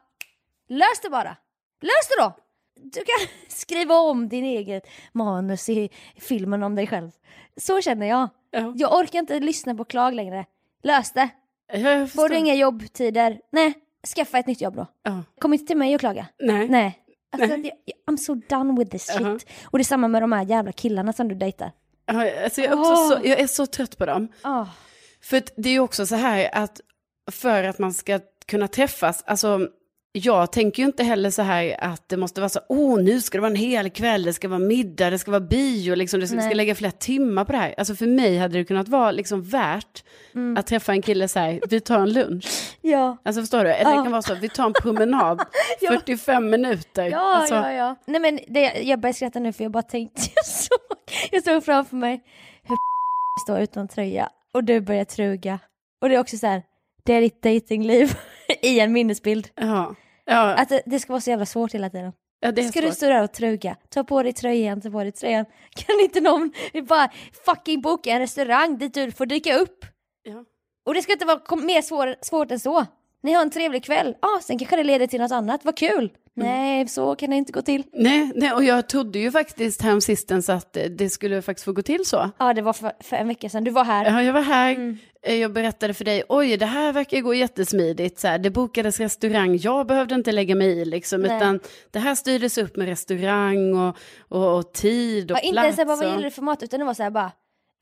lös 0.69 1.01
det 1.03 1.11
bara. 1.11 1.37
Lös 1.83 2.09
det 2.09 2.23
då! 2.23 2.33
Du 2.83 3.01
kan 3.05 3.29
skriva 3.49 3.95
om 3.95 4.29
din 4.29 4.45
eget 4.45 4.87
manus 5.13 5.69
i 5.69 5.91
filmen 6.17 6.63
om 6.63 6.75
dig 6.75 6.87
själv. 6.87 7.11
Så 7.57 7.81
känner 7.81 8.07
jag. 8.07 8.29
Ja. 8.51 8.73
Jag 8.77 8.99
orkar 8.99 9.19
inte 9.19 9.41
lyssna 9.41 9.75
på 9.75 9.85
klag 9.85 10.15
längre. 10.15 10.47
Lös 10.83 11.13
det. 11.13 11.29
Får 12.15 12.29
du 12.29 12.37
inga 12.37 12.55
jobbtider? 12.55 13.41
Nej, 13.53 13.75
skaffa 14.17 14.39
ett 14.39 14.47
nytt 14.47 14.61
jobb 14.61 14.77
då. 14.77 14.87
Ja. 15.03 15.23
Kom 15.39 15.53
inte 15.53 15.67
till 15.67 15.77
mig 15.77 15.95
och 15.95 16.01
klaga. 16.01 16.27
Nej. 16.39 16.69
Nej. 16.69 17.02
Alltså, 17.33 17.57
jag, 17.57 17.73
I'm 18.07 18.17
so 18.17 18.35
done 18.35 18.79
with 18.79 18.91
this 18.91 19.07
shit. 19.07 19.21
Jaha. 19.21 19.39
Och 19.65 19.79
det 19.79 19.83
är 19.83 19.85
samma 19.85 20.09
med 20.09 20.23
de 20.23 20.33
här 20.33 20.45
jävla 20.45 20.73
killarna 20.73 21.13
som 21.13 21.29
du 21.29 21.35
dejtar. 21.35 21.73
Ja, 22.07 22.45
alltså 22.45 22.61
jag, 22.61 22.73
är 22.73 22.79
också 22.81 22.93
Åh. 22.93 23.09
så, 23.09 23.29
jag 23.29 23.41
är 23.41 23.47
så 23.47 23.67
trött 23.67 23.99
på 23.99 24.07
dem. 24.07 24.29
Oh. 24.45 24.69
För 25.23 25.43
det 25.57 25.69
är 25.69 25.73
ju 25.73 25.81
också 25.81 26.07
så 26.07 26.15
här 26.15 26.51
att 26.53 26.81
för 27.31 27.65
att 27.65 27.79
man 27.79 27.93
ska 27.93 28.21
kunna 28.47 28.69
träffas, 28.69 29.23
alltså 29.27 29.69
jag 30.15 30.53
tänker 30.53 30.83
ju 30.83 30.87
inte 30.87 31.05
heller 31.05 31.31
så 31.31 31.43
här 31.43 31.77
att 31.85 32.09
det 32.09 32.17
måste 32.17 32.41
vara 32.41 32.49
så, 32.49 32.61
åh 32.69 33.03
nu 33.03 33.21
ska 33.21 33.39
det 33.39 33.43
vara 33.43 33.51
en 33.51 33.57
hel 33.57 33.91
kväll, 33.91 34.23
det 34.23 34.33
ska 34.33 34.49
vara 34.49 34.59
middag, 34.59 35.11
det 35.11 35.19
ska 35.19 35.31
vara 35.31 35.41
bio, 35.41 35.95
liksom, 35.95 36.21
det 36.21 36.27
ska, 36.27 36.41
ska 36.41 36.55
lägga 36.55 36.75
flera 36.75 36.93
timmar 36.93 37.45
på 37.45 37.53
det 37.53 37.59
här. 37.59 37.75
Alltså 37.79 37.95
för 37.95 38.07
mig 38.07 38.39
hade 38.39 38.59
det 38.59 38.65
kunnat 38.65 38.89
vara 38.89 39.11
liksom 39.11 39.43
värt 39.43 40.05
Mm. 40.35 40.57
att 40.57 40.67
träffa 40.67 40.93
en 40.93 41.03
kille 41.03 41.29
så 41.29 41.39
här, 41.39 41.61
vi 41.71 41.81
tar 41.81 41.99
en 41.99 42.13
lunch. 42.13 42.77
Ja. 42.81 43.17
Alltså 43.25 43.43
förstår 43.43 43.65
du? 43.65 43.71
Eller 43.73 43.91
det 43.91 43.97
Ja. 43.97 44.03
kan 44.03 44.13
vara 44.13 44.23
så, 44.23 44.35
vi 44.35 44.49
tar 44.49 44.67
en 44.67 44.73
promenad, 44.73 45.43
45 45.89 46.51
minuter. 46.51 47.05
Ja, 47.11 47.19
alltså, 47.37 47.55
ja, 47.55 47.73
ja. 47.73 47.97
Nej 48.07 48.21
men 48.21 48.39
det, 48.49 48.61
jag 48.83 49.01
börjar 49.01 49.13
skratta 49.13 49.39
nu 49.39 49.53
för 49.53 49.65
jag 49.65 49.73
bara 49.73 49.83
tänkte, 49.83 50.21
jag 50.35 50.47
såg, 50.47 50.79
jag 51.31 51.45
såg 51.45 51.65
framför 51.65 51.97
mig 51.97 52.21
hur 52.63 52.77
står 53.47 53.61
utan 53.61 53.89
tröja 53.89 54.29
och 54.55 54.65
du 54.65 54.81
börjar 54.81 55.05
truga. 55.05 55.59
Och 56.03 56.09
det 56.09 56.15
är 56.15 56.19
också 56.21 56.37
så 56.37 56.47
här, 56.47 56.63
det 57.05 57.15
är 57.15 57.21
ditt 57.21 57.43
datingliv 57.43 58.15
i 58.63 58.81
en 58.81 58.93
minnesbild. 58.93 59.49
Ja, 59.55 59.95
ja, 60.25 60.55
Att 60.55 60.69
det, 60.69 60.83
det 60.87 61.01
ska 61.01 61.13
vara 61.13 61.21
så 61.21 61.31
jävla 61.31 61.47
svårt 61.47 61.75
hela 61.75 61.91
tiden. 61.91 62.13
ja 62.41 62.49
Ska 62.49 62.81
du 62.81 62.87
svårt. 62.87 62.97
stå 62.97 63.07
där 63.07 63.23
och 63.23 63.33
truga? 63.33 63.77
Ta 63.89 64.05
på 64.05 64.23
dig 64.23 64.33
tröjan, 64.33 64.81
ta 64.81 64.91
på 64.91 65.03
dig 65.03 65.13
tröjan. 65.13 65.45
Kan 65.71 66.01
inte 66.01 66.21
någon 66.21 66.53
bara 66.89 67.11
fucking 67.45 67.81
boka 67.81 68.11
en 68.11 68.19
restaurang 68.19 68.79
dit 68.79 68.95
du 68.95 69.13
får 69.13 69.27
dyka 69.27 69.57
upp? 69.57 69.87
Ja. 70.23 70.45
Och 70.87 70.95
det 70.95 71.03
ska 71.03 71.13
inte 71.13 71.25
vara 71.25 71.57
mer 71.57 71.83
svår, 71.83 72.17
svårt 72.21 72.51
än 72.51 72.61
så. 72.61 72.87
Ni 73.23 73.33
har 73.33 73.43
en 73.43 73.51
trevlig 73.51 73.85
kväll, 73.85 74.15
ah, 74.21 74.41
sen 74.43 74.59
kanske 74.59 74.77
det 74.77 74.85
leder 74.85 75.07
till 75.07 75.21
något 75.21 75.33
annat, 75.33 75.61
vad 75.65 75.77
kul! 75.77 76.11
Nej, 76.35 76.89
så 76.89 77.15
kan 77.15 77.31
det 77.31 77.37
inte 77.37 77.53
gå 77.53 77.63
till. 77.63 77.83
Nej, 77.93 78.33
nej, 78.35 78.53
och 78.53 78.65
jag 78.65 78.89
trodde 78.89 79.19
ju 79.19 79.31
faktiskt 79.31 79.83
häromsistens 79.83 80.49
att 80.49 80.77
eh, 80.77 80.85
det 80.85 81.11
skulle 81.11 81.43
faktiskt 81.43 81.65
få 81.65 81.73
gå 81.73 81.83
till 81.83 82.05
så. 82.07 82.31
Ja, 82.39 82.55
det 82.55 82.63
var 82.63 82.73
för, 82.73 82.93
för 83.01 83.17
en 83.17 83.29
vecka 83.29 83.49
sedan, 83.49 83.65
du 83.65 83.71
var 83.71 83.85
här. 83.85 84.05
Ja, 84.05 84.23
jag 84.23 84.33
var 84.33 84.41
här, 84.43 84.73
Mm. 84.75 84.99
eh, 85.23 85.35
jag 85.35 85.53
berättade 85.53 85.95
för 85.95 86.05
dig, 86.05 86.23
oj 86.29 86.57
det 86.57 86.67
här 86.67 86.93
verkar 86.93 87.21
gå 87.21 87.35
jättesmidigt, 87.35 88.19
så 88.21 88.29
här, 88.29 88.39
det 88.39 88.51
bokades 88.51 89.01
restaurang, 89.01 89.57
jag 89.57 89.87
behövde 89.87 90.15
inte 90.15 90.33
lägga 90.33 90.55
mig 90.55 90.69
i 90.81 90.85
liksom, 90.85 91.21
Nej. 91.23 91.37
utan 91.37 91.61
det 91.91 91.99
här 91.99 92.15
styrdes 92.15 92.59
upp 92.59 92.77
med 92.77 92.87
restaurang 92.89 93.75
och, 93.75 93.97
och, 94.29 94.59
och 94.59 94.73
tid 94.73 95.31
och 95.31 95.37
Ja, 95.37 95.41
inte 95.41 95.53
plats. 95.61 95.79
ens 95.79 95.89
bara 95.89 95.97
vad 95.97 96.07
gäller 96.09 96.25
det 96.25 96.31
för 96.31 96.43
mat, 96.43 96.63
utan 96.63 96.81
det 96.81 96.87
var 96.87 96.95
så 96.95 97.03
här 97.03 97.11
bara, 97.11 97.33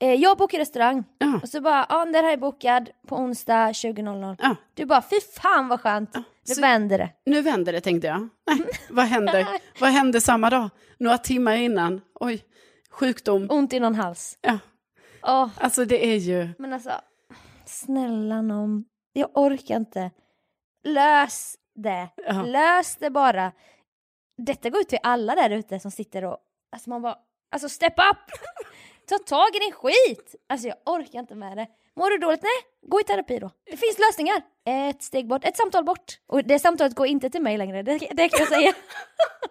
eh, 0.01 0.13
jag 0.13 0.37
bokar 0.37 0.57
restaurang. 0.57 1.03
Ja. 1.17 1.39
Och 1.43 1.49
så 1.49 1.61
bara, 1.61 1.85
ja 1.89 2.05
den 2.05 2.15
här 2.25 2.33
är 2.33 2.37
bokad 2.37 2.89
på 3.07 3.15
onsdag 3.15 3.71
20.00. 3.71 4.35
Ja, 4.39 4.55
Du 4.73 4.85
bara, 4.85 5.01
fy 5.01 5.19
fan 5.41 5.67
vad 5.67 5.81
skönt, 5.81 6.15
nu 6.15 6.23
så- 6.55 6.61
vänder 6.61 6.97
det. 6.97 7.09
nu 7.25 7.41
vänder 7.41 7.73
det 7.73 7.81
tänkte 7.81 8.07
jag. 8.07 8.29
Nej, 8.47 8.65
vad 8.89 9.05
händer? 9.05 9.47
vad 9.79 9.89
händer 9.89 10.19
samma 10.19 10.49
dag? 10.49 10.69
Några 10.97 11.17
timmar 11.17 11.53
innan? 11.55 12.01
Oj, 12.19 12.43
sjukdom. 12.91 13.47
Ont 13.49 13.73
i 13.73 13.79
någon 13.79 13.95
hals. 13.95 14.37
Ja, 14.41 14.59
Åh, 15.23 15.49
alltså 15.57 15.85
det 15.85 16.05
är 16.05 16.15
ju... 16.17 16.49
men 16.57 16.73
alltså, 16.73 16.91
snälla 17.65 18.41
nån, 18.41 18.85
jag 19.13 19.29
orkar 19.33 19.75
inte. 19.75 20.11
Lös 20.83 21.55
det, 21.75 22.07
Ja. 22.27 22.41
lös 22.41 22.95
det 22.95 23.09
bara. 23.09 23.51
Detta 24.37 24.69
går 24.69 24.81
ut 24.81 24.89
till 24.89 24.99
alla 25.03 25.35
där 25.35 25.49
ute 25.49 25.79
som 25.79 25.91
sitter 25.91 26.23
och, 26.25 26.37
alltså 26.71 26.89
man 26.89 27.01
bara, 27.01 27.15
alltså 27.51 27.69
step 27.69 27.93
up! 27.99 28.17
Ta 29.11 29.17
tag 29.17 29.55
i 29.55 29.59
din 29.59 29.71
skit! 29.71 30.35
Alltså 30.49 30.67
jag 30.67 30.77
orkar 30.85 31.19
inte 31.19 31.35
med 31.35 31.57
det. 31.57 31.67
Mår 31.95 32.09
du 32.09 32.17
dåligt? 32.17 32.41
Nej, 32.43 32.89
gå 32.89 33.01
i 33.01 33.03
terapi 33.03 33.39
då. 33.39 33.51
Det 33.71 33.77
finns 33.77 33.99
lösningar. 33.99 34.41
Ett 34.65 35.03
steg 35.03 35.27
bort, 35.27 35.45
ett 35.45 35.57
samtal 35.57 35.83
bort. 35.83 36.19
Och 36.27 36.43
det 36.43 36.59
samtalet 36.59 36.95
går 36.95 37.07
inte 37.07 37.29
till 37.29 37.41
mig 37.41 37.57
längre, 37.57 37.83
det, 37.83 37.97
det 38.11 38.29
kan 38.29 38.39
jag 38.39 38.47
säga. 38.47 38.73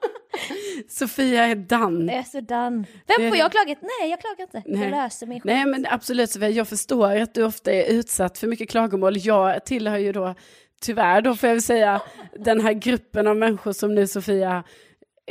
Sofia 0.88 1.44
är 1.44 1.55
done. 1.55 2.12
Jag 2.12 2.20
är 2.20 2.25
så 2.25 2.40
done. 2.40 2.85
Vem 3.07 3.29
får 3.29 3.37
jag 3.37 3.53
klagat? 3.53 3.79
Nej, 3.81 4.11
jag 4.11 4.20
klagar 4.20 4.40
inte. 4.42 4.62
Nej. 4.66 4.83
Jag 4.83 4.90
löser 4.90 5.27
min 5.27 5.40
skit. 5.40 5.44
Nej 5.44 5.66
men 5.66 5.87
absolut 5.90 6.31
Sofia, 6.31 6.49
jag 6.49 6.68
förstår 6.68 7.16
att 7.16 7.35
du 7.35 7.44
ofta 7.44 7.73
är 7.73 7.92
utsatt 7.92 8.38
för 8.38 8.46
mycket 8.46 8.70
klagomål. 8.70 9.14
Jag 9.18 9.64
tillhör 9.64 9.99
ju 9.99 10.12
då, 10.12 10.35
tyvärr 10.81 11.20
då 11.20 11.35
får 11.37 11.49
jag 11.49 11.55
väl 11.55 11.62
säga, 11.62 12.03
den 12.38 12.61
här 12.61 12.73
gruppen 12.73 13.27
av 13.27 13.37
människor 13.37 13.73
som 13.73 13.94
nu 13.94 14.07
Sofia 14.07 14.64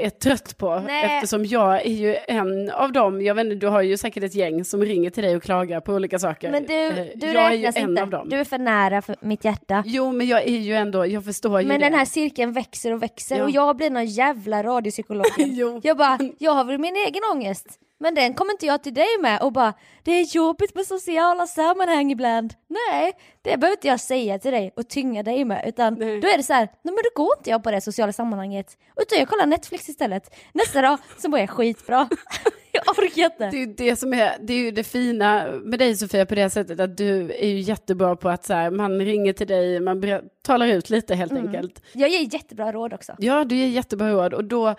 är 0.06 0.10
trött 0.10 0.58
på. 0.58 0.80
Nej. 0.80 1.06
Eftersom 1.16 1.46
jag 1.46 1.86
är 1.86 1.92
ju 1.92 2.16
en 2.28 2.70
av 2.72 2.92
dem, 2.92 3.22
jag 3.22 3.36
vet 3.36 3.46
inte, 3.46 3.56
du 3.56 3.68
har 3.68 3.82
ju 3.82 3.98
säkert 3.98 4.24
ett 4.24 4.36
gäng 4.36 4.66
som 4.66 4.82
ringer 4.86 5.10
till 5.10 5.24
dig 5.24 5.36
och 5.36 5.44
klagar 5.44 5.80
på 5.80 5.94
olika 5.94 6.20
saker. 6.20 6.52
Men 6.52 6.64
du, 6.64 6.74
Eh, 6.88 6.94
du 7.16 7.28
jag 7.28 7.36
är 7.46 7.52
ju 7.52 7.58
räknas 7.58 7.76
en 7.76 7.90
inte. 7.90 8.02
av 8.02 8.10
dem. 8.10 8.30
Du 8.30 8.36
är 8.40 8.44
för 8.44 8.58
nära 8.58 9.02
för 9.02 9.16
mitt 9.22 9.46
hjärta. 9.46 9.84
Jo 9.86 10.12
men 10.12 10.28
jag 10.28 10.44
är 10.48 10.58
ju 10.58 10.74
ändå, 10.76 11.06
jag 11.06 11.26
förstår 11.26 11.62
ju 11.62 11.68
Men 11.68 11.80
det. 11.80 11.86
den 11.86 11.94
här 12.00 12.06
cirkeln 12.06 12.52
växer 12.54 12.94
och 12.94 13.04
växer 13.04 13.38
Ja. 13.38 13.44
och 13.44 13.50
jag 13.52 13.76
blir 13.78 13.90
någon 13.90 14.06
jävla 14.06 14.64
radiopsykolog. 14.64 15.26
Jag 15.84 15.98
bara, 15.98 16.20
jag 16.40 16.52
har 16.52 16.64
väl 16.64 16.78
min 16.78 16.96
egen 16.96 17.22
ångest. 17.34 17.68
Men 18.00 18.16
den 18.16 18.34
kommer 18.34 18.52
inte 18.52 18.66
jag 18.66 18.84
till 18.84 18.94
dig 18.94 19.18
med 19.22 19.42
och 19.42 19.52
bara 19.52 19.74
det 20.04 20.12
är 20.12 20.36
jobbigt 20.36 20.76
med 20.76 20.86
sociala 20.86 21.48
sammanhang 21.48 22.12
ibland. 22.12 22.54
Nej, 22.68 23.14
det 23.42 23.58
behöver 23.58 23.78
inte 23.78 23.88
jag 23.88 24.00
säga 24.00 24.40
till 24.40 24.52
dig 24.52 24.74
och 24.76 24.90
tynga 24.90 25.24
dig 25.24 25.46
med 25.46 25.64
utan 25.68 25.94
Nej. 25.94 26.22
då 26.22 26.28
är 26.28 26.38
det 26.38 26.44
så 26.44 26.54
här, 26.54 26.66
nej 26.82 26.94
men 26.94 27.04
då 27.04 27.24
går 27.24 27.38
inte 27.38 27.50
jag 27.50 27.64
på 27.64 27.72
det 27.72 27.82
sociala 27.82 28.14
sammanhanget 28.14 28.78
utan 29.02 29.20
jag 29.20 29.28
kollar 29.28 29.46
Netflix 29.46 29.90
istället. 29.90 30.36
Nästa 30.54 30.82
dag 30.82 30.98
så 31.18 31.30
mår 31.30 31.40
jag 31.40 31.50
skitbra. 31.50 32.10
jag 32.72 32.84
orkar 32.90 33.24
inte. 33.24 33.50
Det 33.50 33.58
är 33.58 33.68
ju 33.68 33.74
det 33.74 33.96
som 33.96 34.14
är, 34.14 34.38
det 34.42 34.54
är 34.54 34.58
ju 34.58 34.72
det 34.72 34.84
fina 34.84 35.52
med 35.64 35.80
dig 35.80 35.96
Sofia 35.96 36.26
på 36.26 36.36
det 36.36 36.50
sättet 36.50 36.80
att 36.80 36.98
du 36.98 37.32
är 37.32 37.48
ju 37.48 37.60
jättebra 37.60 38.16
på 38.16 38.30
att 38.30 38.46
så 38.46 38.54
här, 38.54 38.72
man 38.72 39.00
ringer 39.00 39.34
till 39.34 39.48
dig, 39.48 39.80
man 39.80 40.04
talar 40.42 40.68
ut 40.68 40.90
lite 40.90 41.16
helt 41.16 41.34
enkelt. 41.34 41.82
Jag 41.94 42.10
ger 42.10 42.34
jättebra 42.34 42.72
råd 42.72 42.94
också. 42.94 43.16
Ja, 43.18 43.44
du 43.44 43.56
ger 43.56 43.68
jättebra 43.68 44.12
råd 44.12 44.34
och 44.34 44.44
då 44.44 44.76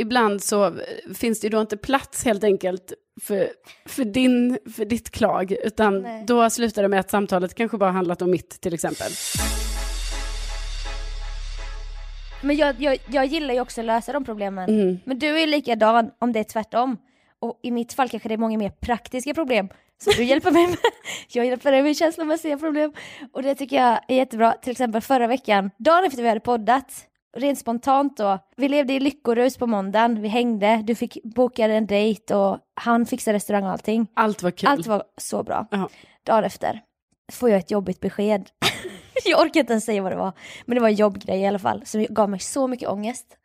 ibland 0.00 0.42
så 0.42 0.66
eh, 0.66 0.72
finns 1.14 1.40
det 1.40 1.46
ju 1.46 1.50
då 1.50 1.60
inte 1.60 1.76
plats 1.76 2.24
helt 2.24 2.44
enkelt 2.44 2.92
för, 3.22 3.48
för, 3.86 4.04
din, 4.04 4.58
för 4.76 4.84
ditt 4.84 5.10
klag, 5.10 5.52
utan 5.64 6.02
Nej. 6.02 6.24
då 6.26 6.50
slutar 6.50 6.82
det 6.82 6.88
med 6.88 7.00
att 7.00 7.10
samtalet 7.10 7.54
kanske 7.54 7.78
bara 7.78 7.90
handlat 7.90 8.22
om 8.22 8.30
mitt 8.30 8.60
till 8.60 8.74
exempel. 8.74 9.10
Men 12.42 12.56
jag, 12.56 12.74
jag, 12.78 12.98
jag 13.08 13.26
gillar 13.26 13.54
ju 13.54 13.60
också 13.60 13.80
att 13.80 13.86
lösa 13.86 14.12
de 14.12 14.24
problemen. 14.24 14.70
Mm. 14.70 14.98
Men 15.04 15.18
du 15.18 15.26
är 15.26 15.38
ju 15.38 15.46
likadan 15.46 16.10
om 16.18 16.32
det 16.32 16.40
är 16.40 16.44
tvärtom. 16.44 16.96
Och 17.40 17.60
i 17.62 17.70
mitt 17.70 17.92
fall 17.92 18.08
kanske 18.08 18.28
det 18.28 18.34
är 18.34 18.38
många 18.38 18.58
mer 18.58 18.70
praktiska 18.70 19.34
problem 19.34 19.68
som 19.98 20.12
du 20.16 20.24
hjälper 20.24 20.50
mig 20.50 20.66
med. 20.66 20.76
Jag 21.28 21.46
hjälper 21.46 21.72
dig 21.72 21.82
med 21.82 21.96
känslomässiga 21.96 22.58
problem. 22.58 22.92
Och 23.32 23.42
det 23.42 23.54
tycker 23.54 23.76
jag 23.76 24.00
är 24.08 24.16
jättebra. 24.16 24.52
Till 24.62 24.70
exempel 24.70 25.00
förra 25.00 25.26
veckan, 25.26 25.70
dagen 25.78 26.04
efter 26.04 26.22
vi 26.22 26.28
hade 26.28 26.40
poddat, 26.40 27.06
rent 27.36 27.58
spontant 27.58 28.16
då. 28.16 28.38
Vi 28.56 28.68
levde 28.68 28.92
i 28.92 29.00
lyckorus 29.00 29.56
på 29.56 29.66
måndagen, 29.66 30.22
vi 30.22 30.28
hängde, 30.28 30.82
du 30.84 30.94
fick 30.94 31.18
boka 31.24 31.64
en 31.66 31.86
dejt 31.86 32.34
och 32.34 32.58
han 32.74 33.06
fixade 33.06 33.36
restaurang 33.36 33.64
och 33.64 33.70
allting. 33.70 34.06
Allt 34.14 34.42
var 34.42 34.50
kul. 34.50 34.68
Allt 34.68 34.86
var 34.86 35.04
så 35.16 35.42
bra. 35.42 35.66
Ja. 35.70 35.88
Dagen 36.24 36.44
efter 36.44 36.80
får 37.32 37.50
jag 37.50 37.58
ett 37.58 37.70
jobbigt 37.70 38.00
besked. 38.00 38.50
jag 39.24 39.40
orkar 39.40 39.60
inte 39.60 39.72
ens 39.72 39.84
säga 39.84 40.02
vad 40.02 40.12
det 40.12 40.16
var. 40.16 40.32
Men 40.64 40.74
det 40.74 40.80
var 40.80 40.88
en 40.88 40.94
jobbgrej 40.94 41.40
i 41.40 41.46
alla 41.46 41.58
fall 41.58 41.86
som 41.86 42.06
gav 42.10 42.30
mig 42.30 42.40
så 42.40 42.66
mycket 42.66 42.88
ångest. 42.88 43.36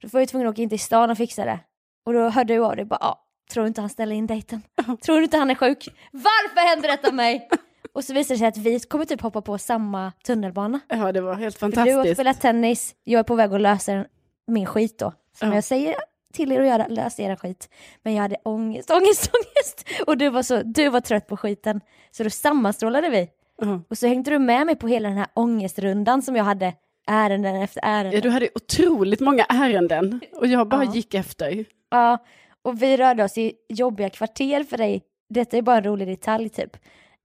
Då 0.00 0.08
var 0.08 0.20
jag 0.20 0.28
tvungen 0.28 0.48
att 0.48 0.54
åka 0.54 0.62
in 0.62 0.68
till 0.68 0.80
stan 0.80 1.10
och 1.10 1.16
fixa 1.16 1.44
det. 1.44 1.60
Och 2.06 2.12
då 2.12 2.28
hörde 2.28 2.54
jag 2.54 2.64
av 2.64 2.76
dig 2.76 2.84
bara, 2.84 2.98
ah, 3.00 3.24
tror 3.52 3.62
du 3.62 3.68
inte 3.68 3.80
han 3.80 3.90
ställer 3.90 4.16
in 4.16 4.26
dejten? 4.26 4.62
Tror 5.04 5.16
du 5.16 5.24
inte 5.24 5.36
han 5.36 5.50
är 5.50 5.54
sjuk? 5.54 5.88
Varför 6.12 6.68
händer 6.68 6.88
detta 6.88 7.12
mig? 7.12 7.48
Och 7.96 8.04
så 8.04 8.14
visade 8.14 8.34
det 8.34 8.38
sig 8.38 8.48
att 8.48 8.56
vi 8.56 8.80
kommer 8.80 9.04
typ 9.04 9.20
hoppa 9.20 9.40
på 9.42 9.58
samma 9.58 10.12
tunnelbana. 10.24 10.80
Ja, 10.88 11.12
det 11.12 11.20
var 11.20 11.34
helt 11.34 11.58
För 11.58 11.68
du 11.68 11.78
har 11.80 11.86
fantastiskt. 11.86 12.16
spelat 12.16 12.40
tennis, 12.40 12.94
jag 13.04 13.18
är 13.18 13.22
på 13.22 13.34
väg 13.34 13.54
att 13.54 13.60
lösa 13.60 14.04
min 14.46 14.66
skit 14.66 14.98
då. 14.98 15.12
Som 15.38 15.48
Ja. 15.48 15.54
jag 15.54 15.64
säger 15.64 15.94
till 16.32 16.52
er 16.52 16.60
att 16.60 16.66
göra, 16.66 16.86
lös 16.88 17.20
era 17.20 17.36
skit. 17.36 17.68
Men 18.02 18.14
jag 18.14 18.22
hade 18.22 18.36
ångest, 18.44 18.90
ångest, 18.90 19.30
ångest. 19.34 19.84
Och 20.06 20.18
du 20.18 20.28
var, 20.28 20.42
så, 20.42 20.62
du 20.64 20.88
var 20.88 21.00
trött 21.00 21.26
på 21.26 21.36
skiten. 21.36 21.80
Så 22.10 22.22
då 22.24 22.30
sammanstrålade 22.30 23.08
vi. 23.08 23.28
Ja. 23.60 23.80
Och 23.88 23.98
så 23.98 24.06
hängde 24.06 24.30
du 24.30 24.38
med 24.38 24.66
mig 24.66 24.76
på 24.76 24.88
hela 24.88 25.08
den 25.08 25.18
här 25.18 25.26
ångestrundan 25.34 26.22
som 26.22 26.36
jag 26.36 26.44
hade. 26.44 26.74
Ärenden 27.06 27.56
efter 27.62 27.80
ärenden. 27.84 28.12
Ja, 28.12 28.20
du 28.20 28.30
hade 28.30 28.48
otroligt 28.54 29.20
många 29.20 29.44
ärenden 29.44 30.20
och 30.32 30.46
jag 30.46 30.68
bara 30.68 30.84
Ja. 30.84 30.94
gick 30.94 31.14
efter. 31.14 31.64
Ja, 31.90 32.18
och 32.62 32.82
vi 32.82 32.96
rörde 32.96 33.24
oss 33.24 33.38
i 33.38 33.52
jobbiga 33.68 34.10
kvarter 34.10 34.64
för 34.64 34.76
dig. 34.78 35.02
Detta 35.28 35.56
är 35.56 35.62
bara 35.62 35.76
en 35.76 35.84
rolig 35.84 36.08
detalj 36.08 36.48
typ. 36.48 36.76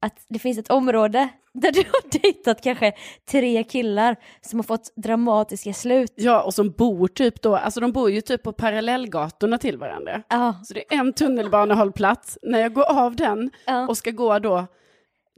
Att 0.02 0.26
det 0.28 0.40
finns 0.40 0.58
ett 0.58 0.72
område 0.72 1.30
där 1.54 1.72
du 1.72 1.80
har 1.80 2.22
dejtat 2.22 2.62
kanske 2.62 2.94
tre 3.32 3.64
killar 3.64 4.16
som 4.42 4.60
har 4.60 4.64
fått 4.64 4.94
dramatiska 4.96 5.74
slut. 5.74 6.14
Ja, 6.16 6.42
och 6.44 6.54
som 6.54 6.72
bor 6.72 7.08
typ 7.08 7.42
då, 7.42 7.56
alltså 7.56 7.80
de 7.80 7.92
bor 7.92 8.12
ju 8.12 8.22
typ 8.22 8.44
på 8.44 8.54
parallellgatorna 8.54 9.58
till 9.58 9.78
varandra. 9.78 10.24
Ja, 10.30 10.56
Så 10.64 10.74
det 10.74 10.94
är 10.94 11.00
en 11.00 11.14
tunnelbanehållplats. 11.14 12.38
När 12.42 12.60
jag 12.60 12.74
går 12.74 12.92
av 12.92 13.16
den 13.16 13.52
ja. 13.66 13.88
och 13.88 13.98
ska 13.98 14.12
gå 14.12 14.40
då 14.40 14.68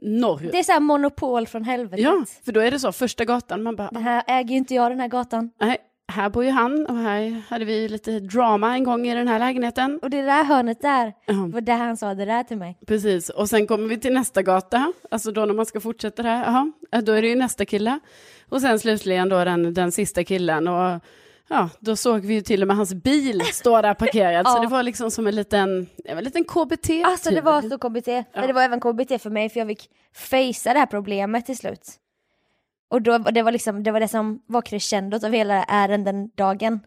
norrut. 0.02 0.52
Det 0.52 0.58
är 0.58 0.62
så 0.62 0.72
här 0.72 0.80
monopol 0.80 1.46
från 1.46 1.64
helvetet. 1.64 2.04
Ja, 2.04 2.24
för 2.44 2.52
då 2.52 2.60
är 2.60 2.70
det 2.70 2.78
så, 2.78 2.92
första 2.92 3.24
gatan, 3.24 3.62
man 3.62 3.76
bara, 3.76 3.88
Det 3.88 3.98
här 3.98 4.22
äger 4.26 4.50
ju 4.50 4.56
inte 4.56 4.74
jag 4.74 4.90
den 4.90 5.00
här 5.00 5.08
gatan. 5.08 5.50
nej, 5.60 5.76
här 6.12 6.30
bor 6.30 6.44
ju 6.44 6.50
han 6.50 6.86
och 6.86 6.96
här 6.96 7.42
hade 7.48 7.64
vi 7.64 7.88
lite 7.88 8.20
drama 8.20 8.74
en 8.74 8.84
gång 8.84 9.06
i 9.06 9.14
den 9.14 9.28
här 9.28 9.38
lägenheten. 9.38 9.98
Och 10.02 10.10
det 10.10 10.22
där 10.22 10.44
hörnet 10.44 10.82
där, 10.82 11.12
Ja, 11.26 11.34
var 11.52 11.60
där 11.60 11.76
han 11.76 11.96
sa 11.96 12.14
det 12.14 12.24
där 12.24 12.42
till 12.42 12.56
mig. 12.56 12.78
precis, 12.86 13.28
och 13.28 13.48
sen 13.48 13.66
kommer 13.66 13.88
vi 13.88 13.96
till 14.00 14.12
nästa 14.14 14.42
gata, 14.42 14.92
alltså 15.10 15.32
då 15.32 15.44
när 15.44 15.54
man 15.54 15.66
ska 15.66 15.80
fortsätta 15.80 16.22
där, 16.22 16.44
jaha, 16.44 16.72
ja, 16.90 17.00
då 17.00 17.12
är 17.12 17.22
det 17.22 17.28
ju 17.28 17.34
nästa 17.36 17.64
kille. 17.64 17.98
Och 18.48 18.60
sen 18.60 18.78
slutligen 18.78 19.28
då 19.28 19.44
den, 19.44 19.74
den 19.74 19.92
sista 19.92 20.24
killen 20.24 20.68
och 20.68 21.00
ja, 21.48 21.68
då 21.80 21.96
såg 21.96 22.20
vi 22.20 22.34
ju 22.34 22.40
till 22.40 22.62
och 22.62 22.68
med 22.68 22.76
hans 22.76 22.94
bil 22.94 23.40
stå 23.40 23.82
där 23.82 23.94
parkerad, 23.94 24.46
så 24.48 24.56
Ja. 24.56 24.60
det 24.62 24.68
var 24.68 24.82
liksom 24.82 25.10
som 25.10 25.26
en 25.26 25.34
liten, 25.36 25.86
en 26.04 26.24
liten 26.24 26.44
KBT. 26.44 26.90
Alltså 27.04 27.30
det 27.30 27.36
tur. 27.36 27.42
var 27.42 27.62
så 27.62 27.78
KBT. 27.78 28.06
Men 28.34 28.46
det 28.46 28.52
var 28.52 28.62
även 28.62 28.80
KBT 28.80 29.22
för 29.22 29.30
mig 29.30 29.48
för 29.48 29.60
jag 29.60 29.68
fick 29.68 29.90
facea 30.14 30.72
det 30.72 30.78
här 30.78 30.86
problemet 30.86 31.46
till 31.46 31.56
slut. 31.56 31.80
Och 32.94 33.02
då, 33.02 33.18
det, 33.18 33.42
var 33.42 33.52
liksom, 33.52 33.82
det 33.82 33.90
var 33.90 34.00
det 34.00 34.08
som 34.08 34.42
var 34.46 34.62
crescendot 34.62 35.24
av 35.24 35.32
hela 35.32 35.64
ärenden-dagen. 35.64 36.80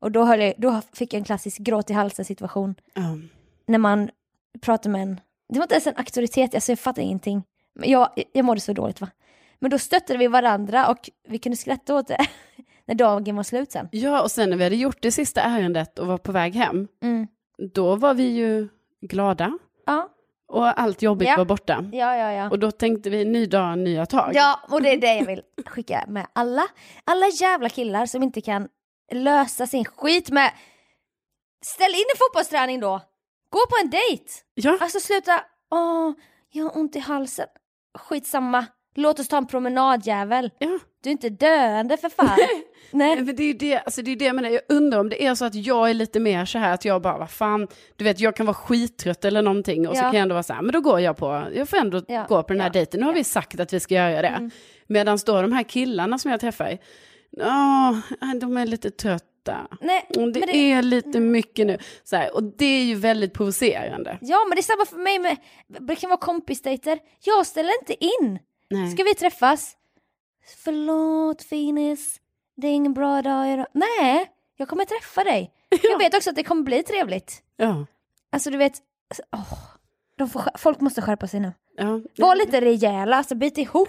Och 0.00 0.12
då, 0.12 0.24
höll 0.24 0.40
jag, 0.40 0.54
då 0.58 0.80
fick 0.92 1.12
jag 1.14 1.18
en 1.18 1.24
klassisk 1.24 1.58
gråt 1.58 1.90
i 1.90 1.92
halsen 1.92 2.24
situation. 2.24 2.74
Ja. 2.94 3.02
När 3.66 3.78
man 3.78 4.10
pratar 4.60 4.90
med 4.90 5.02
en, 5.02 5.20
det 5.48 5.58
var 5.58 5.64
inte 5.64 5.74
ens 5.74 5.86
en 5.86 5.96
auktoritet, 5.96 6.54
alltså 6.54 6.72
jag 6.72 6.78
fattar 6.78 7.02
ingenting. 7.02 7.42
Jag, 7.82 8.08
jag 8.32 8.44
mådde 8.44 8.60
så 8.60 8.72
dåligt 8.72 9.00
va. 9.00 9.08
Men 9.58 9.70
då 9.70 9.78
stöttade 9.78 10.18
vi 10.18 10.26
varandra 10.26 10.88
och 10.88 11.10
vi 11.28 11.38
kunde 11.38 11.56
skratta 11.56 11.94
åt 11.94 12.08
det 12.08 12.26
när 12.86 12.94
dagen 12.94 13.36
var 13.36 13.42
slut 13.42 13.72
sen. 13.72 13.88
Ja, 13.92 14.22
och 14.22 14.30
sen 14.30 14.50
när 14.50 14.56
vi 14.56 14.64
hade 14.64 14.76
gjort 14.76 15.02
det 15.02 15.12
sista 15.12 15.40
ärendet 15.40 15.98
och 15.98 16.06
var 16.06 16.18
på 16.18 16.32
väg 16.32 16.54
hem, 16.54 16.88
Mm. 17.02 17.26
då 17.74 17.96
var 17.96 18.14
vi 18.14 18.22
ju 18.30 18.68
glada 19.00 19.58
Ja, 19.86 20.08
och 20.52 20.80
allt 20.80 21.02
jobbigt 21.02 21.28
Ja. 21.28 21.36
var 21.36 21.44
borta. 21.44 21.84
ja, 21.92 22.16
ja. 22.16 22.32
ja. 22.32 22.50
Och 22.50 22.58
då 22.58 22.70
tänkte 22.70 23.10
vi, 23.10 23.24
ny 23.24 23.46
dag, 23.46 23.78
nya 23.78 24.06
tag. 24.06 24.30
Ja, 24.34 24.60
och 24.68 24.82
det 24.82 24.88
är 24.92 24.96
det 25.00 25.14
jag 25.14 25.26
vill 25.26 25.42
skicka 25.66 26.04
med 26.08 26.26
alla. 26.32 26.66
Alla 27.04 27.26
jävla 27.28 27.68
killar 27.68 28.06
som 28.06 28.22
inte 28.22 28.40
kan 28.40 28.68
lösa 29.12 29.66
sin 29.66 29.84
skit 29.84 30.30
med 30.30 30.50
Ställ 31.64 31.90
in 31.90 32.04
en 32.14 32.18
fotbollsträning 32.18 32.80
då! 32.80 33.00
Gå 33.50 33.58
på 33.70 33.76
en 33.84 33.90
dejt! 33.90 34.24
Ja, 34.54 34.78
Alltså 34.80 35.00
sluta, 35.00 35.44
åh, 35.70 36.12
jag 36.50 36.64
har 36.64 36.78
ont 36.78 36.96
i 36.96 36.98
halsen. 36.98 37.46
Skitsamma, 37.98 38.66
låt 38.94 39.18
oss 39.20 39.28
ta 39.28 39.36
en 39.36 39.46
promenad 39.46 40.06
jävel. 40.06 40.50
ja. 40.58 40.78
Du 41.02 41.10
är 41.10 41.12
inte 41.12 41.28
döende 41.28 41.96
för 41.96 42.08
fan. 42.08 42.38
Nej. 42.90 43.16
Men 43.22 43.36
det 43.36 43.42
är 43.42 43.46
ju 43.46 43.52
det, 43.52 43.78
alltså 43.78 44.02
det, 44.02 44.10
är 44.12 44.16
det 44.16 44.24
jag 44.24 44.34
menar. 44.36 44.48
Jag 44.50 44.60
undrar 44.68 44.98
om 45.00 45.08
det 45.08 45.24
är 45.26 45.34
så 45.34 45.44
att 45.44 45.54
jag 45.54 45.90
är 45.90 45.94
lite 45.94 46.20
mer 46.20 46.44
så 46.44 46.58
här 46.58 46.74
att 46.74 46.84
jag 46.84 47.02
bara, 47.02 47.18
vad 47.18 47.30
fan, 47.30 47.68
du 47.96 48.04
vet, 48.04 48.20
jag 48.20 48.36
kan 48.36 48.46
vara 48.46 48.54
skittrött 48.54 49.24
eller 49.24 49.42
någonting 49.42 49.88
och 49.88 49.96
så 49.96 49.98
Ja. 49.98 50.02
kan 50.02 50.14
jag 50.14 50.22
ändå 50.22 50.32
vara 50.34 50.42
så 50.42 50.52
här, 50.52 50.62
men 50.62 50.72
då 50.72 50.80
går 50.80 51.00
jag 51.00 51.16
på, 51.16 51.44
jag 51.54 51.68
får 51.68 51.76
ändå 51.76 52.02
Ja, 52.08 52.26
gå 52.28 52.42
på 52.42 52.52
den 52.52 52.60
här 52.60 52.68
ja, 52.68 52.72
dejten. 52.72 53.00
Nu 53.00 53.06
har 53.06 53.12
vi 53.12 53.24
sagt 53.24 53.60
att 53.60 53.72
vi 53.72 53.80
ska 53.80 53.94
göra 53.94 54.22
det. 54.22 54.50
Medan 54.86 55.18
då 55.26 55.42
de 55.42 55.52
här 55.52 55.62
killarna 55.62 56.18
som 56.18 56.30
jag 56.30 56.40
träffar, 56.40 56.78
ja, 57.30 58.00
de 58.40 58.56
är 58.56 58.66
lite 58.66 58.90
trötta. 58.90 59.56
Nej, 59.80 60.06
det, 60.10 60.30
det- 60.32 60.72
är 60.72 60.82
lite 60.82 61.20
mycket 61.20 61.66
nu. 61.66 61.78
Så 62.04 62.16
här, 62.16 62.34
och 62.34 62.42
det 62.42 62.64
är 62.64 62.82
ju 62.84 62.94
väldigt 62.94 63.34
provocerande. 63.34 64.18
Ja 64.20 64.44
men 64.48 64.56
det 64.56 64.60
är 64.60 64.62
samma 64.62 64.84
för 64.86 64.96
mig 64.96 65.18
med, 65.18 65.36
det 65.88 65.94
kan 65.96 66.10
vara 66.10 66.20
kompisdejter. 66.20 66.98
Jag 67.24 67.46
ställer 67.46 67.72
inte 67.80 68.04
in. 68.04 68.38
Nej. 68.70 68.90
Ska 68.90 69.02
vi 69.02 69.14
träffas? 69.14 69.76
Förlåt 70.64 71.42
finis, 71.42 72.20
det 72.56 72.66
är 72.66 72.72
ingen 72.72 72.94
bra 72.94 73.22
dag 73.22 73.52
idag. 73.52 73.66
Nej, 73.72 74.30
jag 74.56 74.68
kommer 74.68 74.84
träffa 74.84 75.24
dig. 75.24 75.52
Jag 75.82 75.98
vet 75.98 76.14
också 76.14 76.30
att 76.30 76.36
det 76.36 76.42
kommer 76.44 76.62
bli 76.62 76.82
trevligt. 76.82 77.42
Ja. 77.56 77.86
Alltså 78.32 78.50
du 78.50 78.56
vet, 78.58 78.72
åh, 79.32 79.52
de 80.18 80.28
får, 80.28 80.42
folk 80.58 80.80
måste 80.80 81.02
skärpa 81.02 81.26
sig 81.26 81.40
nu. 81.40 81.52
Ja. 81.76 82.00
Var 82.18 82.36
lite 82.36 82.60
rejäla, 82.60 83.16
alltså 83.16 83.34
bit 83.34 83.58
ihop. 83.58 83.88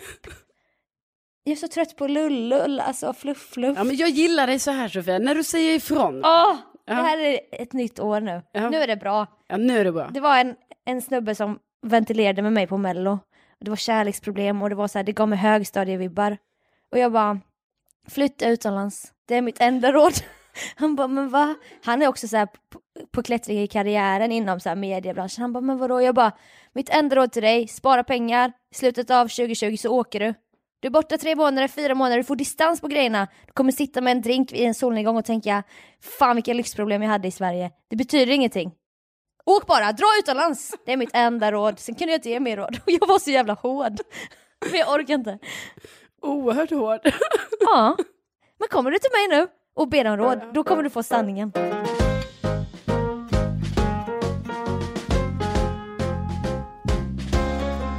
Jag 1.44 1.52
är 1.52 1.56
så 1.56 1.68
trött 1.68 1.96
på 1.96 2.08
lullull, 2.08 2.80
alltså 2.80 3.14
fluff 3.14 3.50
fluff. 3.54 3.78
ja, 3.78 3.84
men 3.84 3.96
jag 3.96 4.10
gillar 4.10 4.48
dig 4.48 4.60
så 4.60 4.72
här 4.72 4.88
Sofia, 4.88 5.20
när 5.20 5.36
du 5.36 5.44
säger 5.44 5.76
ifrån. 5.76 6.16
Åh, 6.26 6.56
Ja. 6.86 6.94
det 6.96 7.02
här 7.02 7.18
är 7.18 7.40
ett 7.52 7.74
nytt 7.74 8.00
år 8.00 8.20
nu. 8.22 8.42
Ja. 8.52 8.70
Nu 8.70 8.78
är 8.78 8.88
det 8.88 8.96
bra. 8.98 9.28
Ja, 9.48 9.58
nu 9.58 9.80
är 9.80 9.84
det 9.84 9.92
bra. 9.92 10.10
Det 10.14 10.20
var 10.20 10.38
en, 10.38 10.56
en 10.86 11.02
snubbe 11.02 11.36
som 11.36 11.60
ventilerade 11.82 12.42
med 12.42 12.54
mig 12.54 12.68
på 12.68 12.78
mello. 12.78 13.20
Det 13.64 13.70
var 13.70 13.78
kärleksproblem 13.78 14.62
och 14.62 14.70
det 14.70 14.76
var 14.76 14.88
så 14.88 15.00
här, 15.00 15.04
det 15.04 15.12
gav 15.12 15.30
mig 15.30 15.38
högstadievibbar. 15.38 16.38
Och 16.92 16.98
jag 16.98 17.12
bara, 17.12 17.40
flytta 18.08 18.50
utomlands. 18.50 19.14
Det 19.26 19.36
är 19.36 19.42
mitt 19.42 19.62
enda 19.62 19.92
råd. 19.92 20.14
Han 20.76 20.96
bara, 20.96 21.08
men 21.08 21.30
va? 21.30 21.56
Han 21.84 22.02
är 22.02 22.08
också 22.08 22.28
så 22.28 22.38
här 22.38 22.46
på, 22.46 22.80
på 23.12 23.24
klättring 23.24 23.62
i 23.62 23.68
karriären 23.68 24.32
inom 24.32 24.60
så 24.60 24.70
här 24.70 24.76
mediebranschen. 24.76 25.42
Han 25.42 25.54
bara, 25.54 25.62
men 25.62 25.78
vadå? 25.78 26.02
Jag 26.02 26.16
bara, 26.16 26.32
mitt 26.74 26.90
enda 26.90 27.16
råd 27.16 27.32
till 27.32 27.42
dig, 27.42 27.68
spara 27.68 28.04
pengar. 28.04 28.52
I 28.72 28.76
slutet 28.76 29.10
av 29.10 29.28
2020 29.28 29.76
så 29.78 29.90
åker 29.90 30.20
du. 30.20 30.34
Du 30.80 30.88
är 30.88 30.92
borta 30.92 31.18
tre 31.18 31.36
månader, 31.36 31.68
fyra 31.68 31.96
månader, 31.96 32.18
du 32.18 32.24
får 32.24 32.36
distans 32.36 32.82
på 32.82 32.88
grejerna. 32.88 33.28
Du 33.46 33.52
kommer 33.54 33.72
sitta 33.72 34.02
med 34.02 34.12
en 34.12 34.22
drink 34.22 34.52
i 34.52 34.66
en 34.66 34.74
solnedgång 34.74 35.18
och 35.18 35.26
tänka, 35.26 35.64
fan 36.20 36.36
vilka 36.36 36.54
lyxproblem 36.54 37.02
jag 37.02 37.10
hade 37.10 37.28
i 37.28 37.32
Sverige. 37.32 37.72
Det 37.90 37.96
betyder 37.96 38.34
ingenting. 38.34 38.72
Åk 39.46 39.68
bara, 39.68 39.92
dra 39.92 40.06
utomlands! 40.20 40.76
Det 40.86 40.94
är 40.94 40.98
mitt 40.98 41.10
enda 41.14 41.52
råd. 41.52 41.80
Sen 41.80 41.96
kunde 41.96 42.14
jag 42.14 42.18
inte 42.18 42.30
ge 42.30 42.40
mer 42.40 42.58
råd. 42.58 42.78
Jag 42.86 43.08
var 43.08 43.20
så 43.20 43.32
jävla 43.32 43.54
hård. 43.54 43.94
Men 44.72 44.80
jag 44.80 44.94
orkar 44.94 45.14
inte. 45.14 45.40
Oerhört 46.22 46.70
hård. 46.70 47.00
Ja. 47.60 47.98
Men 48.60 48.68
kommer 48.70 48.92
du 48.92 49.00
till 49.00 49.10
mig 49.14 49.40
nu 49.40 49.48
och 49.76 49.88
ber 49.90 50.06
om 50.06 50.18
råd, 50.18 50.42
då 50.54 50.64
kommer 50.64 50.84
du 50.84 50.90
få 50.90 51.04
sanningen. 51.04 51.52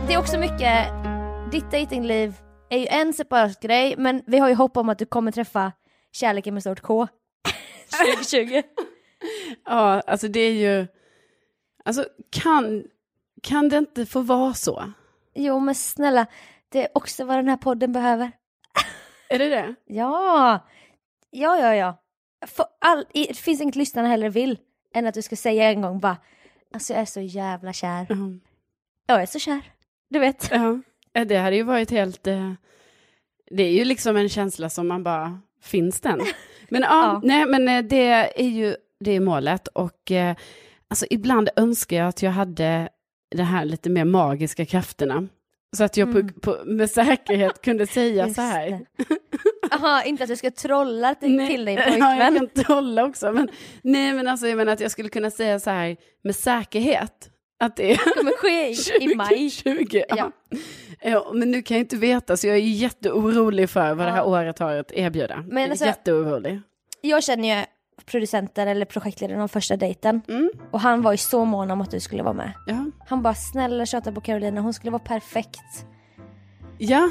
Det 0.06 0.14
är 0.14 0.18
också 0.18 0.38
mycket, 0.38 0.88
ditt 1.52 1.70
datingliv 1.70 2.34
är 2.70 2.78
ju 2.78 2.86
en 2.86 3.12
separat 3.12 3.60
grej, 3.60 3.94
men 3.98 4.22
vi 4.26 4.38
har 4.38 4.48
ju 4.48 4.54
hopp 4.54 4.76
om 4.76 4.88
att 4.88 4.98
du 4.98 5.06
kommer 5.06 5.32
träffa 5.32 5.72
kärleken 6.12 6.54
med 6.54 6.62
stort 6.62 6.80
K 6.80 7.08
2020. 8.16 8.62
ja, 9.64 10.00
alltså 10.06 10.28
det 10.28 10.40
är 10.40 10.52
ju 10.52 10.86
Alltså 11.84 12.06
kan, 12.30 12.84
kan 13.42 13.68
det 13.68 13.78
inte 13.78 14.06
få 14.06 14.20
vara 14.20 14.54
så? 14.54 14.92
Jo 15.34 15.58
men 15.60 15.74
snälla, 15.74 16.26
det 16.68 16.82
är 16.84 16.88
också 16.94 17.24
vad 17.24 17.36
den 17.38 17.48
här 17.48 17.56
podden 17.56 17.92
behöver. 17.92 18.32
Är 19.28 19.38
det 19.38 19.48
det? 19.48 19.74
Ja, 19.86 20.60
ja, 21.30 21.58
ja, 21.58 21.74
ja. 21.74 21.96
All, 22.80 23.04
det 23.12 23.36
finns 23.36 23.60
inget 23.60 23.76
lyssnarna 23.76 24.08
heller 24.08 24.28
vill 24.30 24.58
än 24.94 25.06
att 25.06 25.14
du 25.14 25.22
ska 25.22 25.36
säga 25.36 25.70
en 25.70 25.82
gång 25.82 26.00
bara, 26.00 26.16
alltså 26.74 26.92
jag 26.92 27.02
är 27.02 27.06
så 27.06 27.20
jävla 27.20 27.72
kär. 27.72 28.06
Ja. 28.08 28.16
Jag 29.06 29.22
är 29.22 29.26
så 29.26 29.38
kär, 29.38 29.60
du 30.10 30.18
vet. 30.18 30.48
Ja, 30.52 30.80
Ja, 31.12 31.24
det 31.24 31.36
hade 31.36 31.56
ju 31.56 31.62
varit 31.62 31.90
helt... 31.90 32.26
eh, 32.26 32.52
Det 33.50 33.62
är 33.62 33.70
ju 33.72 33.84
liksom 33.84 34.16
en 34.16 34.28
känsla 34.28 34.70
som 34.70 34.88
man 34.88 35.02
bara, 35.04 35.40
finns 35.62 36.00
den? 36.00 36.20
Men 36.68 36.82
ja, 36.82 36.88
Ja. 36.90 37.20
nej 37.24 37.46
men 37.46 37.68
eh, 37.68 37.82
det 37.84 38.06
är 38.40 38.48
ju 38.48 38.76
det 39.00 39.10
är 39.10 39.20
målet 39.20 39.68
och 39.68 40.10
eh, 40.12 40.36
alltså 40.94 41.06
ibland 41.10 41.48
önskar 41.56 41.96
jag 41.96 42.08
att 42.08 42.22
jag 42.22 42.30
hade 42.30 42.88
de 43.36 43.42
här 43.42 43.64
lite 43.64 43.90
mer 43.90 44.04
magiska 44.04 44.64
krafterna. 44.66 45.28
Så 45.76 45.84
att 45.84 45.96
jag 45.96 46.12
på, 46.12 46.28
på, 46.40 46.56
med 46.64 46.90
säkerhet 46.90 47.62
kunde 47.62 47.86
säga 47.86 48.22
Mm. 48.22 48.34
Så 48.34 48.40
här. 48.40 48.80
Jaha, 49.70 50.02
inte 50.04 50.22
att 50.24 50.28
du 50.28 50.36
ska 50.36 50.50
trolla 50.50 51.14
till, 51.14 51.36
Nej, 51.36 51.48
till 51.48 51.64
din 51.64 51.74
Ja, 51.78 51.84
jag 51.86 52.00
pojkvän. 52.00 52.34
kan 52.54 52.64
trolla 52.64 53.04
också. 53.04 53.32
Men, 53.32 53.48
nej, 53.82 54.12
men 54.12 54.28
alltså 54.28 54.46
jag 54.46 54.56
menar 54.56 54.72
att 54.72 54.80
jag 54.80 54.90
skulle 54.90 55.08
kunna 55.08 55.30
säga 55.30 55.60
så 55.60 55.70
här 55.70 55.96
med 56.24 56.36
säkerhet. 56.36 57.30
Att 57.58 57.76
det 57.76 57.96
kommer 57.96 58.32
ske 58.36 58.68
i, 58.68 59.04
i 59.12 59.14
maj. 59.16 59.50
2020. 59.50 60.02
Ja. 60.08 60.16
Ja. 60.16 60.30
Ja, 61.02 61.30
men 61.34 61.50
nu 61.50 61.62
kan 61.62 61.76
jag 61.76 61.84
inte 61.84 61.96
veta, 61.96 62.36
så 62.36 62.46
jag 62.46 62.56
är 62.56 62.60
jätteorolig 62.60 63.70
för 63.70 63.94
vad 63.94 64.06
det 64.06 64.10
här 64.10 64.18
Ja. 64.18 64.24
året 64.24 64.58
har 64.58 64.74
att 64.76 64.92
erbjuda. 64.92 65.44
Men 65.48 65.70
alltså- 65.70 65.84
jätteorolig. 65.86 66.60
Jag 67.00 67.24
känner 67.24 67.58
ju 67.58 67.64
producenten 68.06 68.68
eller 68.68 68.84
projektledaren 68.86 69.40
av 69.40 69.48
första 69.48 69.76
dejten 69.76 70.22
Mm. 70.28 70.50
och 70.70 70.80
han 70.80 71.02
var 71.02 71.12
ju 71.12 71.18
så 71.18 71.44
mån 71.44 71.70
om 71.70 71.80
att 71.80 71.90
du 71.90 72.00
skulle 72.00 72.22
vara 72.22 72.34
med. 72.34 72.52
Ja. 72.66 72.84
Han 73.08 73.22
bara 73.22 73.34
snälla 73.34 73.86
tjata 73.86 74.12
på 74.12 74.20
Carolina, 74.20 74.60
hon 74.60 74.74
skulle 74.74 74.90
vara 74.90 75.02
perfekt. 75.02 75.86
ja, 76.78 77.10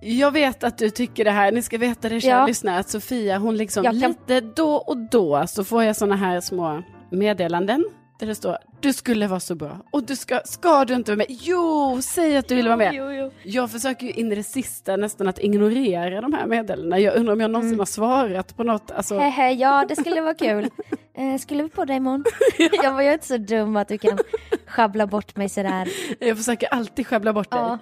jag 0.00 0.30
vet 0.30 0.64
att 0.64 0.78
du 0.78 0.90
tycker 0.90 1.24
det 1.24 1.30
här. 1.30 1.52
Ni 1.52 1.62
ska 1.62 1.78
veta 1.78 2.08
det, 2.08 2.20
kära 2.20 2.30
Ja. 2.40 2.46
lyssnare, 2.46 2.78
att 2.78 2.88
Sofia, 2.88 3.38
hon 3.38 3.56
liksom 3.56 3.84
kan- 3.84 3.98
lite 3.98 4.40
då 4.40 4.74
och 4.76 4.96
då 5.10 5.46
så 5.46 5.64
får 5.64 5.84
jag 5.84 5.96
såna 5.96 6.16
här 6.16 6.40
små 6.40 6.82
meddelanden 7.10 7.84
där 8.18 8.26
det 8.26 8.34
står 8.34 8.56
du 8.80 8.92
skulle 8.92 9.26
vara 9.26 9.40
så 9.40 9.54
bra 9.54 9.78
och 9.90 10.02
du 10.04 10.16
ska, 10.16 10.40
ska 10.44 10.84
du 10.84 10.94
inte 10.94 11.10
vara 11.10 11.16
med? 11.16 11.26
Jo, 11.28 11.98
säg 12.02 12.36
att 12.36 12.48
du 12.48 12.54
vill 12.54 12.66
vara 12.66 12.76
med. 12.76 12.94
Jo, 12.94 13.10
jo. 13.12 13.30
Jag 13.42 13.70
försöker 13.70 14.06
ju 14.06 14.12
in 14.12 14.32
i 14.32 14.34
det 14.34 14.42
sista 14.42 14.96
nästan 14.96 15.28
att 15.28 15.38
ignorera 15.38 16.20
de 16.20 16.32
här 16.32 16.46
meddelandena. 16.46 16.98
Jag 16.98 17.16
undrar 17.16 17.32
om 17.32 17.40
jag 17.40 17.50
någonsin 17.50 17.68
Mm. 17.68 17.78
har 17.78 17.86
svarat 17.86 18.56
på 18.56 18.64
något. 18.64 18.90
Alltså, 18.90 19.18
Hehe, 19.18 19.50
ja 19.52 19.84
det 19.88 19.96
skulle 19.96 20.20
vara 20.20 20.34
kul. 20.34 20.68
Eh, 21.18 21.38
skulle 21.38 21.62
vi 21.62 21.68
på 21.68 21.84
dig 21.84 21.96
imorgon? 21.96 22.24
jag 22.82 22.92
var 22.92 23.02
ju 23.02 23.12
inte 23.12 23.26
så 23.26 23.36
dum 23.38 23.76
att 23.76 23.88
du 23.88 23.98
kan 23.98 24.18
schabbla 24.66 25.06
bort 25.06 25.36
mig 25.36 25.48
sådär. 25.48 25.88
jag 26.20 26.36
försöker 26.36 26.66
alltid 26.66 27.06
sjabbla 27.06 27.32
bort 27.32 27.50
dig. 27.50 27.60
Ja. 27.60 27.78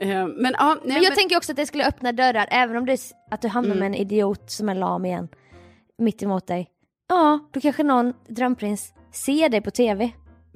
Eh, 0.00 0.26
Men 0.26 0.54
ja, 0.58 0.74
nej, 0.74 0.78
Men 0.84 0.94
jag 0.94 1.02
men, 1.10 1.16
tänker 1.16 1.36
också 1.36 1.52
att 1.52 1.56
det 1.56 1.66
skulle 1.66 1.84
öppna 1.86 2.12
dörrar, 2.12 2.48
även 2.50 2.76
om 2.76 2.86
det 2.86 2.92
är 2.92 2.98
att 3.30 3.42
du 3.42 3.48
hamnar 3.48 3.70
Mm. 3.76 3.78
med 3.78 3.86
en 3.86 3.94
idiot 3.94 4.50
som 4.50 4.68
är 4.68 4.74
lam 4.74 5.04
igen, 5.04 5.28
mitt 5.98 6.22
emot 6.22 6.46
dig. 6.46 6.68
Ja, 7.08 7.38
då 7.52 7.60
kanske 7.60 7.82
någon 7.82 8.12
drömprins 8.28 8.92
ser 9.12 9.48
dig 9.48 9.60
på 9.60 9.70
tv. 9.70 10.10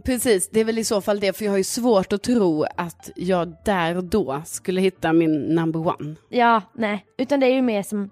precis, 0.04 0.50
det 0.50 0.60
är 0.60 0.64
väl 0.64 0.78
i 0.78 0.84
så 0.84 1.00
fall 1.00 1.20
det, 1.20 1.36
för 1.36 1.44
jag 1.44 1.52
har 1.52 1.58
ju 1.58 1.64
svårt 1.64 2.12
att 2.12 2.22
tro 2.22 2.64
att 2.76 3.10
jag 3.16 3.54
där 3.64 3.96
och 3.96 4.04
då 4.04 4.42
skulle 4.46 4.80
hitta 4.80 5.12
min 5.12 5.40
number 5.42 5.86
one. 5.86 6.16
Ja, 6.28 6.62
nej, 6.74 7.06
utan 7.18 7.40
det 7.40 7.46
är 7.46 7.54
ju 7.54 7.62
mer 7.62 7.82
som 7.82 8.10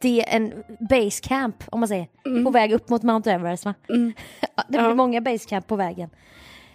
det, 0.00 0.34
en 0.34 0.52
base 0.90 1.22
camp, 1.22 1.56
om 1.70 1.80
man 1.80 1.88
säger, 1.88 2.44
på 2.44 2.50
väg 2.50 2.72
upp 2.72 2.88
mot 2.88 3.02
Mount 3.02 3.30
Everest 3.32 3.64
va? 3.64 3.74
Mm. 3.88 4.12
Det 4.68 4.78
blir 4.78 4.80
Ja. 4.80 4.94
många 4.94 5.20
base 5.20 5.48
camp 5.48 5.66
på 5.66 5.76
vägen 5.76 6.10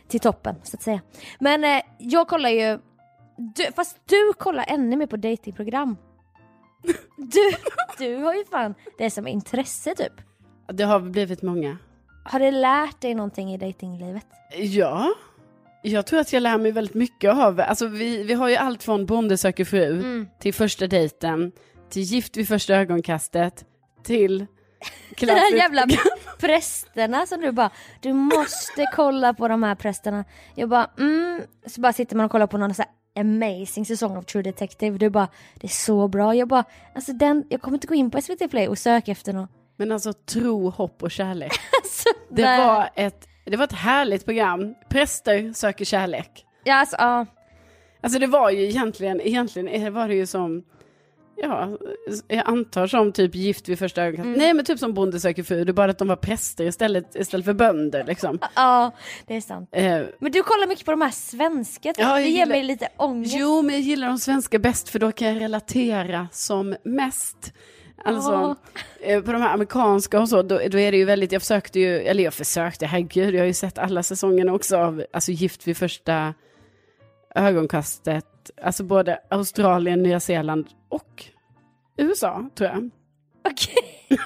till 0.07 0.19
toppen, 0.19 0.55
så 0.63 0.77
att 0.77 0.83
säga. 0.83 1.01
Men 1.39 1.63
eh, 1.63 1.81
jag 1.97 2.27
kollar 2.27 2.49
ju, 2.49 2.79
du, 3.37 3.63
fast 3.75 3.97
du 4.05 4.33
kollar 4.37 4.65
ännu 4.67 4.95
mer 4.97 5.07
på 5.07 5.17
datingprogram. 5.17 5.97
Du, 7.17 7.51
du 8.05 8.15
har 8.15 8.33
ju 8.33 8.45
fan 8.45 8.73
det 8.97 9.09
som 9.09 9.27
intresse 9.27 9.95
typ. 9.95 10.13
Det 10.73 10.83
har 10.83 10.99
blivit 10.99 11.41
många. 11.41 11.77
Har 12.23 12.39
det 12.39 12.51
lärt 12.51 13.01
dig 13.01 13.15
någonting 13.15 13.53
i 13.53 13.57
datinglivet? 13.57 14.25
Ja, 14.57 15.13
jag 15.81 16.05
tror 16.05 16.19
att 16.19 16.33
jag 16.33 16.43
lär 16.43 16.57
mig 16.57 16.71
väldigt 16.71 16.93
mycket 16.93 17.31
av, 17.31 17.59
alltså 17.59 17.87
vi, 17.87 18.23
vi 18.23 18.33
har 18.33 18.49
ju 18.49 18.55
allt 18.55 18.83
från 18.83 19.05
Bonde 19.05 19.37
söker 19.37 19.65
fru 19.65 19.83
Mm. 19.85 20.27
till 20.39 20.53
första 20.53 20.87
dejten, 20.87 21.51
till 21.89 22.01
Gift 22.01 22.37
vid 22.37 22.47
första 22.47 22.75
ögonkastet, 22.75 23.65
till 24.03 24.45
De 25.19 25.25
här 25.25 25.55
jävla 25.55 25.87
prästerna 26.39 27.25
som 27.25 27.41
du 27.41 27.51
bara, 27.51 27.69
du 28.01 28.13
måste 28.13 28.85
kolla 28.95 29.33
på 29.33 29.47
de 29.47 29.63
här 29.63 29.75
prästerna. 29.75 30.25
Jag 30.55 30.69
bara, 30.69 30.89
mm. 30.99 31.41
Så 31.65 31.81
bara 31.81 31.93
sitter 31.93 32.15
man 32.15 32.25
och 32.25 32.31
kollar 32.31 32.47
på 32.47 32.57
någon 32.57 32.73
så 32.73 32.81
här 32.81 32.91
amazing 33.21 33.85
säsong 33.85 34.17
av 34.17 34.21
True 34.21 34.43
Detective. 34.43 34.97
Du 34.97 35.09
bara, 35.09 35.27
det 35.55 35.67
är 35.67 35.69
så 35.69 36.07
bra. 36.07 36.35
Jag 36.35 36.47
bara, 36.47 36.63
alltså 36.95 37.13
den, 37.13 37.43
jag 37.49 37.61
kommer 37.61 37.77
inte 37.77 37.87
gå 37.87 37.95
in 37.95 38.11
på 38.11 38.21
SVT 38.21 38.49
Play 38.51 38.67
och 38.67 38.77
söka 38.77 39.11
efter 39.11 39.33
någon. 39.33 39.47
Men 39.81 39.91
alltså 39.91 40.13
tro, 40.13 40.69
hopp 40.69 41.03
och 41.03 41.11
kärlek. 41.11 41.51
Alltså, 41.83 42.09
Det 42.29 42.41
nej. 42.43 42.65
var, 42.65 42.89
ett, 42.95 43.27
det 43.45 43.57
var 43.57 43.63
ett 43.63 43.71
härligt 43.73 44.25
program. 44.25 44.75
Präster 44.89 45.53
söker 45.53 45.85
kärlek. 45.85 46.45
Ja, 46.63 46.75
alltså, 46.75 46.95
ja. 46.99 47.25
Alltså 48.03 48.19
det 48.19 48.27
var 48.27 48.49
ju 48.49 48.63
egentligen, 48.63 49.21
egentligen 49.21 49.93
var 49.93 50.07
det 50.07 50.15
ju 50.15 50.25
som, 50.25 50.63
ja, 51.35 51.77
jag 52.27 52.43
antar 52.49 52.87
som 52.87 53.11
typ 53.11 53.35
gift 53.35 53.69
vid 53.69 53.79
första 53.79 54.01
ögonkastet. 54.01 54.25
Mm. 54.25 54.37
Nej 54.39 54.53
men 54.53 54.65
typ 54.65 54.79
som 54.79 54.93
Bonde 54.93 55.19
söker 55.19 55.43
fru, 55.43 55.63
det 55.63 55.71
är 55.71 55.73
bara 55.73 55.91
att 55.91 55.97
de 55.97 56.07
var 56.07 56.15
präster 56.15 56.63
istället, 56.65 57.15
istället 57.15 57.45
för 57.45 57.53
bönder 57.53 58.03
liksom. 58.03 58.39
ja, 58.55 58.91
det 59.27 59.35
är 59.35 59.41
sant. 59.41 59.69
Eh, 59.71 60.01
Men 60.19 60.31
du 60.31 60.43
kollar 60.43 60.67
mycket 60.67 60.85
på 60.85 60.91
de 60.91 61.01
här 61.01 61.11
svenska, 61.11 61.93
Ja, 61.97 62.07
jag 62.07 62.17
det 62.17 62.21
ger 62.23 62.29
gillar- 62.29 62.45
mig 62.55 62.63
lite 62.63 62.87
ångest. 62.97 63.35
jo 63.37 63.61
men 63.61 63.75
jag 63.75 63.81
gillar 63.81 64.07
de 64.07 64.17
svenska 64.17 64.59
bäst 64.59 64.89
för 64.89 64.99
då 64.99 65.11
kan 65.11 65.27
jag 65.27 65.41
relatera 65.41 66.27
som 66.31 66.75
mest. 66.83 67.53
Alltså 68.05 68.31
Ja. 68.31 68.55
eh, 68.99 69.21
på 69.21 69.31
de 69.31 69.41
här 69.41 69.53
amerikanska 69.53 70.19
och 70.19 70.29
så, 70.29 70.41
då, 70.41 70.57
då 70.71 70.79
är 70.79 70.91
det 70.91 70.97
ju 70.97 71.05
väldigt, 71.05 71.31
jag 71.31 71.41
försökte 71.41 71.79
ju, 71.79 71.99
eller 71.99 72.23
jag 72.23 72.33
försökte, 72.33 72.85
herregud, 72.85 73.35
jag 73.35 73.41
har 73.41 73.45
ju 73.47 73.53
sett 73.53 73.77
alla 73.77 74.03
säsongerna 74.03 74.53
också 74.53 74.77
av, 74.77 75.03
alltså 75.13 75.31
Gift 75.31 75.67
vid 75.67 75.77
första 75.77 76.33
ögonkastet, 77.35 78.25
alltså 78.63 78.83
både 78.83 79.19
Australien, 79.29 80.03
Nya 80.03 80.19
Zeeland 80.19 80.67
och 80.89 81.25
USA 81.97 82.49
tror 82.55 82.69
jag. 82.69 82.89
Okej. 83.51 84.07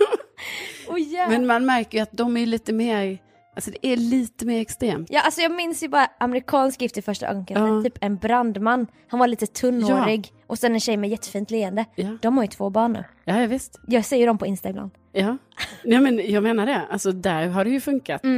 Åh 0.88 1.00
jävlar. 1.02 1.38
Men 1.38 1.48
man 1.48 1.66
märker 1.66 1.98
ju 1.98 2.02
att 2.02 2.12
de 2.12 2.38
är 2.38 2.46
lite 2.46 2.74
mer, 2.74 3.18
alltså 3.56 3.72
det 3.72 3.88
är 3.88 3.98
lite 3.98 4.46
mer 4.46 4.62
extremt. 4.62 5.08
Ja, 5.12 5.22
alltså 5.22 5.42
jag 5.42 5.52
minns 5.52 5.84
ju 5.84 5.88
bara 5.88 6.08
amerikansk 6.20 6.82
gift 6.82 6.98
i 6.98 7.02
första 7.02 7.28
ögonkastet, 7.28 7.68
Ja. 7.68 7.84
typ 7.84 7.98
en 8.02 8.18
brandman. 8.18 8.88
Han 9.08 9.20
var 9.20 9.28
lite 9.28 9.48
tunnhårig 9.48 10.32
och 10.48 10.58
sen 10.60 10.74
en 10.74 10.80
tjej 10.80 10.98
med 10.98 11.10
jättefint 11.10 11.52
leende. 11.52 11.86
Ja, 11.96 12.18
De 12.22 12.38
har 12.38 12.44
ju 12.44 12.48
två 12.48 12.70
barn 12.70 12.94
nu. 12.94 13.04
ja 13.24 13.42
ja, 13.42 13.48
visst. 13.48 13.80
Jag 13.88 14.06
ser 14.06 14.18
ju 14.18 14.26
dem 14.26 14.38
på 14.38 14.46
Insta 14.46 14.70
ibland. 14.70 14.92
Ja, 15.12 15.38
Nej, 15.84 16.00
men 16.00 16.32
jag 16.32 16.44
menar 16.44 16.66
det, 16.66 16.82
alltså 16.92 17.12
där 17.12 17.48
har 17.48 17.64
det 17.66 17.70
ju 17.72 17.80
funkat 17.82 18.26
eh, 18.26 18.30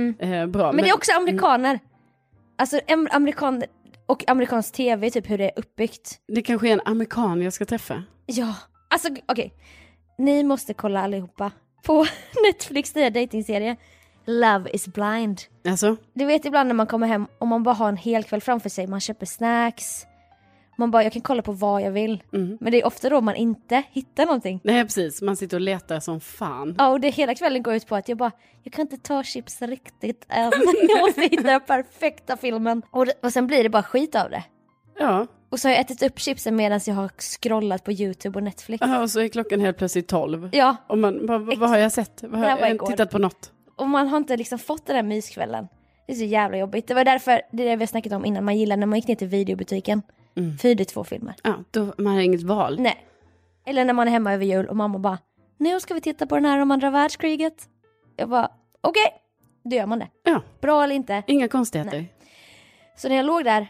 bra. 0.46 0.64
Mm. 0.64 0.76
Men, 0.76 0.78
det 0.78 0.90
är 0.90 0.94
också 0.94 1.12
amerikaner. 1.12 1.80
Alltså 2.58 2.78
em- 2.78 3.08
amerikan 3.12 3.64
och 4.06 4.30
amerikansk 4.30 4.74
tv, 4.74 5.10
typ 5.12 5.30
hur 5.30 5.38
det 5.38 5.44
är 5.46 5.52
uppbyggt. 5.60 6.20
Det 6.28 6.42
kanske 6.42 6.68
är 6.70 6.74
en 6.74 6.82
amerikan 6.86 7.42
jag 7.42 7.54
ska 7.54 7.66
träffa. 7.66 8.04
Ja, 8.26 8.56
alltså 8.90 9.10
okej. 9.26 9.54
Ni 10.18 10.44
måste 10.44 10.74
kolla 10.74 11.02
allihopa 11.02 11.52
på 11.86 12.06
Netflix 12.48 12.96
nya 12.96 13.10
datingserie 13.10 13.76
Love 14.26 14.70
is 14.70 14.88
blind. 14.88 15.42
Alltså, 15.70 15.96
Du 16.14 16.26
vet 16.26 16.46
ibland 16.46 16.68
när 16.68 16.74
man 16.76 16.88
kommer 16.88 17.08
hem 17.08 17.28
och 17.40 17.48
man 17.48 17.64
bara 17.64 17.76
har 17.76 17.90
en 17.90 17.98
hel 17.98 18.24
kväll 18.24 18.42
framför 18.42 18.70
sig, 18.70 18.88
man 18.88 19.00
köper 19.00 19.26
snacks. 19.26 20.06
Man 20.80 20.92
bara, 20.92 21.04
jag 21.04 21.14
kan 21.14 21.22
kolla 21.22 21.42
på 21.42 21.52
vad 21.52 21.82
jag 21.82 21.92
vill. 21.92 22.24
mm. 22.34 22.58
Men 22.62 22.72
det 22.72 22.82
är 22.82 22.86
ofta 22.88 23.10
då 23.10 23.22
man 23.22 23.36
inte 23.36 23.84
hittar 23.92 24.26
någonting. 24.26 24.60
nej 24.64 24.84
precis, 24.84 25.22
man 25.22 25.36
sitter 25.36 25.58
och 25.58 25.62
letar 25.62 26.00
som 26.00 26.20
fan. 26.20 26.76
Ja, 26.78 26.88
och 26.88 27.00
det 27.00 27.10
hela 27.10 27.36
kvällen 27.36 27.64
går 27.64 27.74
ut 27.74 27.88
på 27.88 27.96
att 27.96 28.10
jag 28.10 28.18
bara, 28.18 28.32
jag 28.64 28.74
kan 28.74 28.82
inte 28.82 28.98
ta 28.98 29.24
chips 29.24 29.62
riktigt 29.62 30.26
än. 30.30 30.52
Jag 30.90 31.00
måste 31.08 31.22
hitta 31.22 31.44
den 31.44 31.62
perfekta 31.62 32.38
filmen. 32.38 32.82
Och, 32.92 33.06
det, 33.06 33.14
och 33.24 33.34
sen 33.34 33.48
blir 33.48 33.64
det 33.64 33.70
bara 33.70 33.84
skit 33.84 34.16
av 34.16 34.30
det. 34.30 34.44
Ja, 35.00 35.28
Och 35.50 35.60
så 35.60 35.68
har 35.68 35.74
jag 35.74 35.82
ätit 35.82 36.04
upp 36.04 36.20
chipsen 36.20 36.56
medan 36.56 36.80
jag 36.86 36.96
har 36.96 37.10
scrollat 37.18 37.84
på 37.84 37.92
YouTube 37.92 38.40
och 38.40 38.44
Netflix. 38.44 38.82
Ja, 38.88 39.02
och 39.02 39.12
så 39.12 39.20
är 39.20 39.28
klockan 39.28 39.60
helt 39.60 39.78
plötsligt 39.78 40.08
tolv. 40.08 40.50
Ja, 40.52 40.76
Och 40.88 40.98
man, 40.98 41.26
vad, 41.28 41.42
vad, 41.42 41.58
vad 41.58 41.70
har 41.70 41.78
jag 41.78 41.92
sett? 41.92 42.24
Vad 42.24 42.40
har, 42.42 42.48
jag 42.60 42.70
igår. 42.72 42.88
tittat 42.88 43.12
på 43.12 43.18
något? 43.20 43.52
och 43.76 43.88
man 43.88 44.08
har 44.08 44.18
inte 44.18 44.38
liksom 44.38 44.60
fått 44.60 44.86
den 44.86 44.96
där 44.96 45.04
myskvällen. 45.04 45.68
Det 46.08 46.14
är 46.14 46.18
så 46.18 46.24
jävla 46.24 46.58
jobbigt. 46.58 46.88
Det 46.88 46.94
var 46.94 47.06
därför, 47.06 47.42
det 47.52 47.64
är 47.64 47.70
det 47.70 47.76
vi 47.76 47.82
har 47.82 47.88
snackat 47.88 48.14
om 48.14 48.26
innan, 48.26 48.44
man 48.46 48.58
gillar 48.58 48.78
när 48.78 48.88
man 48.88 49.00
gick 49.00 49.08
ner 49.08 49.16
till 49.16 49.28
videobutiken. 49.28 50.02
Mm. 50.38 50.58
För 50.58 50.76
det 50.76 50.84
är 50.84 50.86
två 50.86 51.04
filmer. 51.04 51.36
Ja, 51.44 51.64
då, 51.72 51.94
man 51.98 52.14
har 52.14 52.22
inget 52.22 52.44
val. 52.44 52.80
Nej. 52.80 53.06
Eller 53.66 53.86
när 53.86 53.94
man 53.94 54.08
är 54.08 54.12
hemma 54.12 54.34
över 54.34 54.46
jul 54.46 54.66
och 54.68 54.76
mamma 54.76 55.00
bara, 55.00 55.18
nu 55.58 55.80
ska 55.80 55.94
vi 55.94 56.02
titta 56.02 56.28
på 56.28 56.36
den 56.36 56.46
här 56.46 56.60
om 56.62 56.72
andra 56.72 56.90
världskriget. 56.90 57.70
Jag 58.16 58.30
bara, 58.30 58.52
okej. 58.82 59.14
Då 59.64 59.76
gör 59.76 59.86
man 59.86 60.00
det. 60.00 60.08
Ja, 60.24 60.42
Bra 60.62 60.84
eller 60.84 60.96
inte. 60.96 61.24
inga 61.28 61.48
konstigheter. 61.48 62.06
Så 62.98 63.10
när 63.10 63.16
jag 63.16 63.26
låg 63.26 63.44
där 63.44 63.68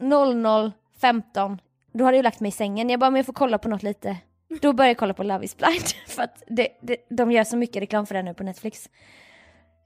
00.15, 0.00 1.58
då 1.92 2.04
hade 2.04 2.16
jag 2.16 2.24
lagt 2.24 2.40
mig 2.40 2.48
i 2.48 2.52
sängen. 2.52 2.90
Jag 2.90 3.00
bara, 3.00 3.10
men 3.10 3.18
jag 3.18 3.26
får 3.26 3.32
kolla 3.32 3.58
på 3.58 3.68
något 3.68 3.82
lite. 3.82 4.16
Då 4.62 4.72
började 4.72 4.90
jag 4.90 4.98
kolla 4.98 5.14
på 5.14 5.22
Love 5.22 5.44
is 5.44 5.56
blind. 5.56 5.84
För 6.06 6.22
att 6.22 6.42
det, 6.46 6.68
det, 6.82 6.96
de 7.10 7.32
gör 7.32 7.44
så 7.44 7.56
mycket 7.56 7.82
reklam 7.82 8.06
för 8.06 8.14
det 8.14 8.22
nu 8.22 8.34
på 8.34 8.42
Netflix. 8.42 8.88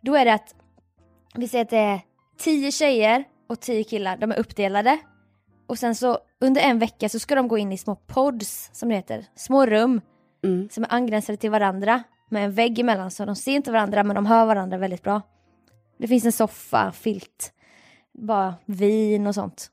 Då 0.03 0.15
är 0.15 0.25
det 0.25 0.35
att, 0.35 0.55
vi 1.35 1.49
säger 1.49 1.65
att 1.65 1.71
det 1.71 1.79
är 1.79 2.01
tio 2.39 2.73
tjejer 2.73 3.25
och 3.49 3.61
tio 3.61 3.85
killar, 3.85 4.17
de 4.17 4.33
är 4.33 4.39
uppdelade. 4.39 4.99
Och 5.67 5.79
sen 5.79 5.95
så 5.95 6.19
under 6.41 6.63
en 6.63 6.79
vecka 6.79 7.09
så 7.09 7.19
ska 7.19 7.35
de 7.35 7.49
gå 7.49 7.59
in 7.59 7.73
i 7.73 7.79
små 7.79 7.95
pods, 7.95 8.71
som 8.73 8.89
det 8.89 8.95
heter, 8.95 9.27
små 9.35 9.67
rum. 9.67 10.01
Mm. 10.45 10.69
Som 10.69 10.85
är 10.85 10.93
angränsade 10.95 11.37
till 11.37 11.51
varandra 11.51 12.03
med 12.31 12.45
en 12.45 12.53
vägg 12.53 12.79
emellan 12.79 13.11
så 13.11 13.25
de 13.25 13.37
ser 13.37 13.53
inte 13.53 13.73
varandra 13.73 14.05
men 14.05 14.17
de 14.17 14.27
hör 14.27 14.47
varandra 14.47 14.79
väldigt 14.79 15.03
bra. 15.03 15.23
Det 15.99 16.09
finns 16.09 16.25
en 16.25 16.33
soffa, 16.33 16.93
filt, 16.93 17.53
bara 18.13 18.55
vin 18.65 19.27
och 19.27 19.35
sånt. 19.35 19.71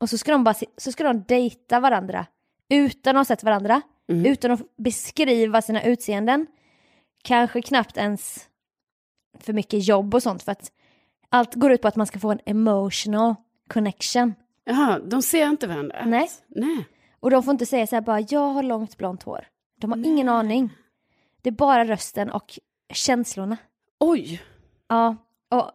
Och 0.00 0.10
så 0.10 0.18
ska 0.18 0.32
de 0.32 0.44
bara 0.44 0.54
se- 0.54 0.66
så 0.76 0.92
ska 0.92 1.04
de 1.04 1.22
dejta 1.28 1.80
varandra 1.80 2.26
utan 2.68 3.16
att 3.16 3.20
ha 3.20 3.24
sett 3.24 3.42
varandra, 3.42 3.82
utan 4.08 4.50
att 4.50 4.76
beskriva 4.76 5.62
sina 5.62 5.82
utseenden. 5.82 6.46
Kanske 7.22 7.62
knappt 7.62 7.96
ens 7.96 8.48
för 9.40 9.52
mycket 9.52 9.88
jobb 9.88 10.14
och 10.14 10.22
sånt 10.22 10.42
för 10.42 10.52
att 10.52 10.72
allt 11.28 11.54
går 11.54 11.72
ut 11.72 11.82
på 11.82 11.88
att 11.88 11.96
man 11.96 12.06
ska 12.06 12.18
få 12.18 12.30
en 12.30 12.40
emotional 12.46 13.34
connection. 13.68 14.34
Jaha, 14.68 14.98
de 14.98 15.22
ser 15.22 15.46
inte 15.46 15.66
varandra? 15.66 16.04
Nej. 16.06 16.28
Nej. 16.48 16.86
Och 17.20 17.30
de 17.30 17.42
får 17.42 17.52
inte 17.52 17.66
säga 17.66 17.86
så 17.86 17.96
här 17.96 18.00
bara 18.00 18.20
jag 18.20 18.48
har 18.48 18.62
långt 18.62 18.96
blont 18.96 19.22
hår. 19.22 19.46
De 19.80 19.92
har 19.92 20.06
ingen 20.06 20.28
aning. 20.28 20.70
Det 21.42 21.50
är 21.50 21.52
bara 21.52 21.84
rösten 21.84 22.30
och 22.30 22.58
känslorna. 22.92 23.56
Oj! 24.00 24.42
Ja, 24.88 25.16
och 25.50 25.70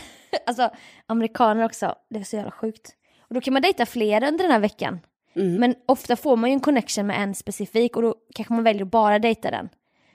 alltså 0.46 0.70
amerikaner 1.06 1.64
också, 1.64 1.94
det 2.10 2.18
är 2.18 2.24
så 2.24 2.36
jävla 2.36 2.50
sjukt. 2.50 2.96
Och 3.20 3.34
då 3.34 3.40
kan 3.40 3.52
man 3.52 3.62
dejta 3.62 3.86
flera 3.86 4.28
under 4.28 4.44
den 4.44 4.52
här 4.52 4.60
veckan. 4.60 5.00
Mm. 5.34 5.54
Men 5.54 5.74
ofta 5.86 6.16
får 6.16 6.36
man 6.36 6.50
ju 6.50 6.54
en 6.54 6.60
connection 6.60 7.06
med 7.06 7.22
en 7.22 7.34
specifik 7.34 7.96
och 7.96 8.02
då 8.02 8.14
kanske 8.34 8.54
man 8.54 8.64
väljer 8.64 8.82
att 8.82 8.90
bara 8.90 9.18
dejta 9.18 9.50
den. 9.50 9.68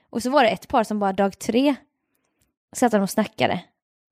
Och 0.10 0.24
så 0.24 0.30
var 0.30 0.44
det 0.44 0.50
ett 0.50 0.68
par 0.68 0.84
som 0.84 1.00
bara 1.00 1.14
dag 1.14 1.40
tre 1.40 1.76
satt 2.72 2.92
de 2.92 3.02
och 3.02 3.10
snackade 3.10 3.64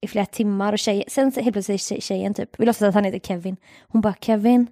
i 0.02 0.08
flera 0.08 0.26
timmar 0.26 0.74
och 0.74 0.80
tjej, 0.80 1.04
sen 1.08 1.32
helt 1.32 1.54
plötsligt 1.54 1.66
säger 1.66 1.78
tjej- 1.80 2.02
tjejen 2.02 2.34
typ, 2.34 2.50
vi 2.60 2.66
låtsas 2.66 2.88
att 2.88 2.94
han 2.96 3.04
heter 3.04 3.20
Kevin. 3.20 3.58
Hon 3.88 4.02
bara 4.02 4.14
Kevin? 4.22 4.68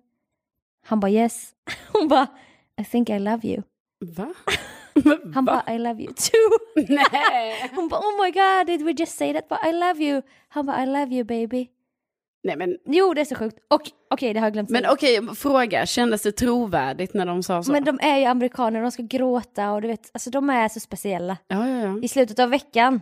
Han 0.85 0.99
bara 0.99 1.11
yes. 1.11 1.49
Hon 1.93 2.07
bara 2.07 2.27
I 2.81 2.85
think 2.85 3.09
I 3.09 3.19
love 3.19 3.47
you. 3.47 3.63
Va? 4.05 4.33
Han 5.33 5.45
bara 5.45 5.75
I 5.75 5.77
love 5.79 6.03
you 6.03 6.13
too. 6.13 6.83
Nej. 7.13 7.69
Hon 7.75 7.87
bara 7.89 7.99
oh 7.99 8.23
my 8.25 8.31
god 8.31 8.67
did 8.67 8.81
we 8.85 8.91
just 8.91 9.17
say 9.17 9.33
that? 9.33 9.49
But 9.49 9.57
I 9.67 9.71
love 9.71 10.03
you. 10.03 10.21
Han 10.49 10.65
bara 10.65 10.83
I 10.83 10.85
love 10.85 11.15
you 11.15 11.23
baby. 11.23 11.67
Nej 12.43 12.55
men, 12.55 12.77
Jo 12.85 13.13
det 13.13 13.21
är 13.21 13.25
så 13.25 13.35
sjukt. 13.35 13.57
Och 13.67 13.81
okej 14.09 14.33
det 14.33 14.39
har 14.39 14.45
jag 14.47 14.53
glömt 14.53 14.69
men 14.69 14.85
okej, 14.89 15.21
fråga, 15.35 15.85
kändes 15.85 16.21
det 16.21 16.31
trovärdigt 16.31 17.13
när 17.13 17.25
de 17.25 17.43
sa 17.43 17.63
så? 17.63 17.71
Men 17.71 17.83
de 17.83 17.99
är 18.01 18.17
ju 18.17 18.25
amerikaner, 18.25 18.81
de 18.81 18.91
ska 18.91 19.03
gråta 19.03 19.71
och 19.71 19.81
du 19.81 19.87
vet, 19.87 20.09
alltså 20.13 20.29
de 20.29 20.49
är 20.49 20.69
så 20.69 20.79
speciella. 20.79 21.37
Ja, 21.47 21.67
ja, 21.69 21.77
ja. 21.81 21.99
I 22.01 22.07
slutet 22.07 22.39
av 22.39 22.49
veckan, 22.49 23.01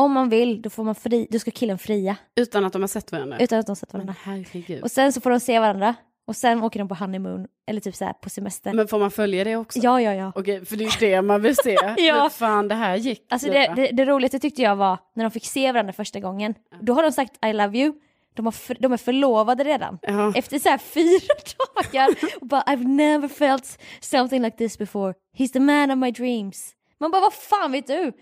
om 0.00 0.12
man 0.12 0.28
vill, 0.28 0.62
då 0.62 0.70
får 0.70 0.84
man 0.84 0.94
fri, 0.94 1.26
då 1.30 1.38
ska 1.38 1.50
killen 1.50 1.78
fria. 1.78 2.16
Utan 2.36 2.64
att 2.64 2.72
de 2.72 2.82
har 2.82 2.88
sett 2.88 3.12
varandra? 3.12 3.38
Utan 3.38 3.58
att 3.58 3.66
de 3.66 3.76
sett 3.76 3.92
Men 3.92 4.00
varandra. 4.00 4.14
herregud. 4.22 4.82
Och 4.82 4.90
sen 4.90 5.12
så 5.12 5.20
får 5.20 5.30
de 5.30 5.40
se 5.40 5.58
varandra. 5.60 5.94
Och 6.26 6.36
sen 6.36 6.62
åker 6.62 6.78
de 6.78 6.88
på 6.88 6.94
honeymoon, 6.94 7.46
eller 7.66 7.80
typ 7.80 7.94
så 7.94 8.04
här 8.04 8.12
på 8.12 8.30
semester. 8.30 8.72
Men 8.72 8.88
får 8.88 8.98
man 8.98 9.10
följa 9.10 9.44
det 9.44 9.56
också? 9.56 9.78
Ja, 9.82 10.00
ja, 10.00 10.14
ja. 10.14 10.32
Okej, 10.34 10.64
för 10.64 10.76
det 10.76 10.84
är 10.84 11.02
ju 11.02 11.10
det 11.10 11.22
man 11.22 11.42
vill 11.42 11.56
se. 11.56 11.76
Ja. 11.96 12.22
Hur 12.22 12.28
fan 12.28 12.68
det 12.68 12.74
här 12.74 12.96
gick. 12.96 13.26
Alltså 13.30 13.50
det, 13.50 13.72
det, 13.76 13.90
det 13.92 14.04
roligaste 14.04 14.38
tyckte 14.38 14.62
jag 14.62 14.76
var 14.76 14.98
när 15.14 15.24
de 15.24 15.30
fick 15.30 15.46
se 15.46 15.72
varandra 15.72 15.92
första 15.92 16.20
gången. 16.20 16.54
Då 16.80 16.92
har 16.92 17.02
de 17.02 17.12
sagt 17.12 17.44
I 17.46 17.52
love 17.52 17.78
you. 17.78 17.92
De, 18.34 18.44
har 18.46 18.52
för, 18.52 18.76
de 18.80 18.92
är 18.92 18.96
förlovade 18.96 19.64
redan. 19.64 19.98
Ja. 20.02 20.32
Efter 20.36 20.58
så 20.58 20.68
här 20.68 20.78
fyra 20.78 21.34
dagar. 21.92 22.08
Och 22.40 22.46
bara 22.46 22.62
I've 22.62 22.86
never 22.88 23.28
felt 23.28 23.78
something 24.00 24.42
like 24.42 24.56
this 24.56 24.78
before. 24.78 25.14
He's 25.38 25.52
the 25.52 25.60
man 25.60 25.90
of 25.90 25.98
my 25.98 26.10
dreams. 26.10 26.72
Man 27.00 27.10
bara 27.10 27.20
vad 27.20 27.32
fan 27.34 27.72
vet 27.72 27.86
du? 27.86 28.12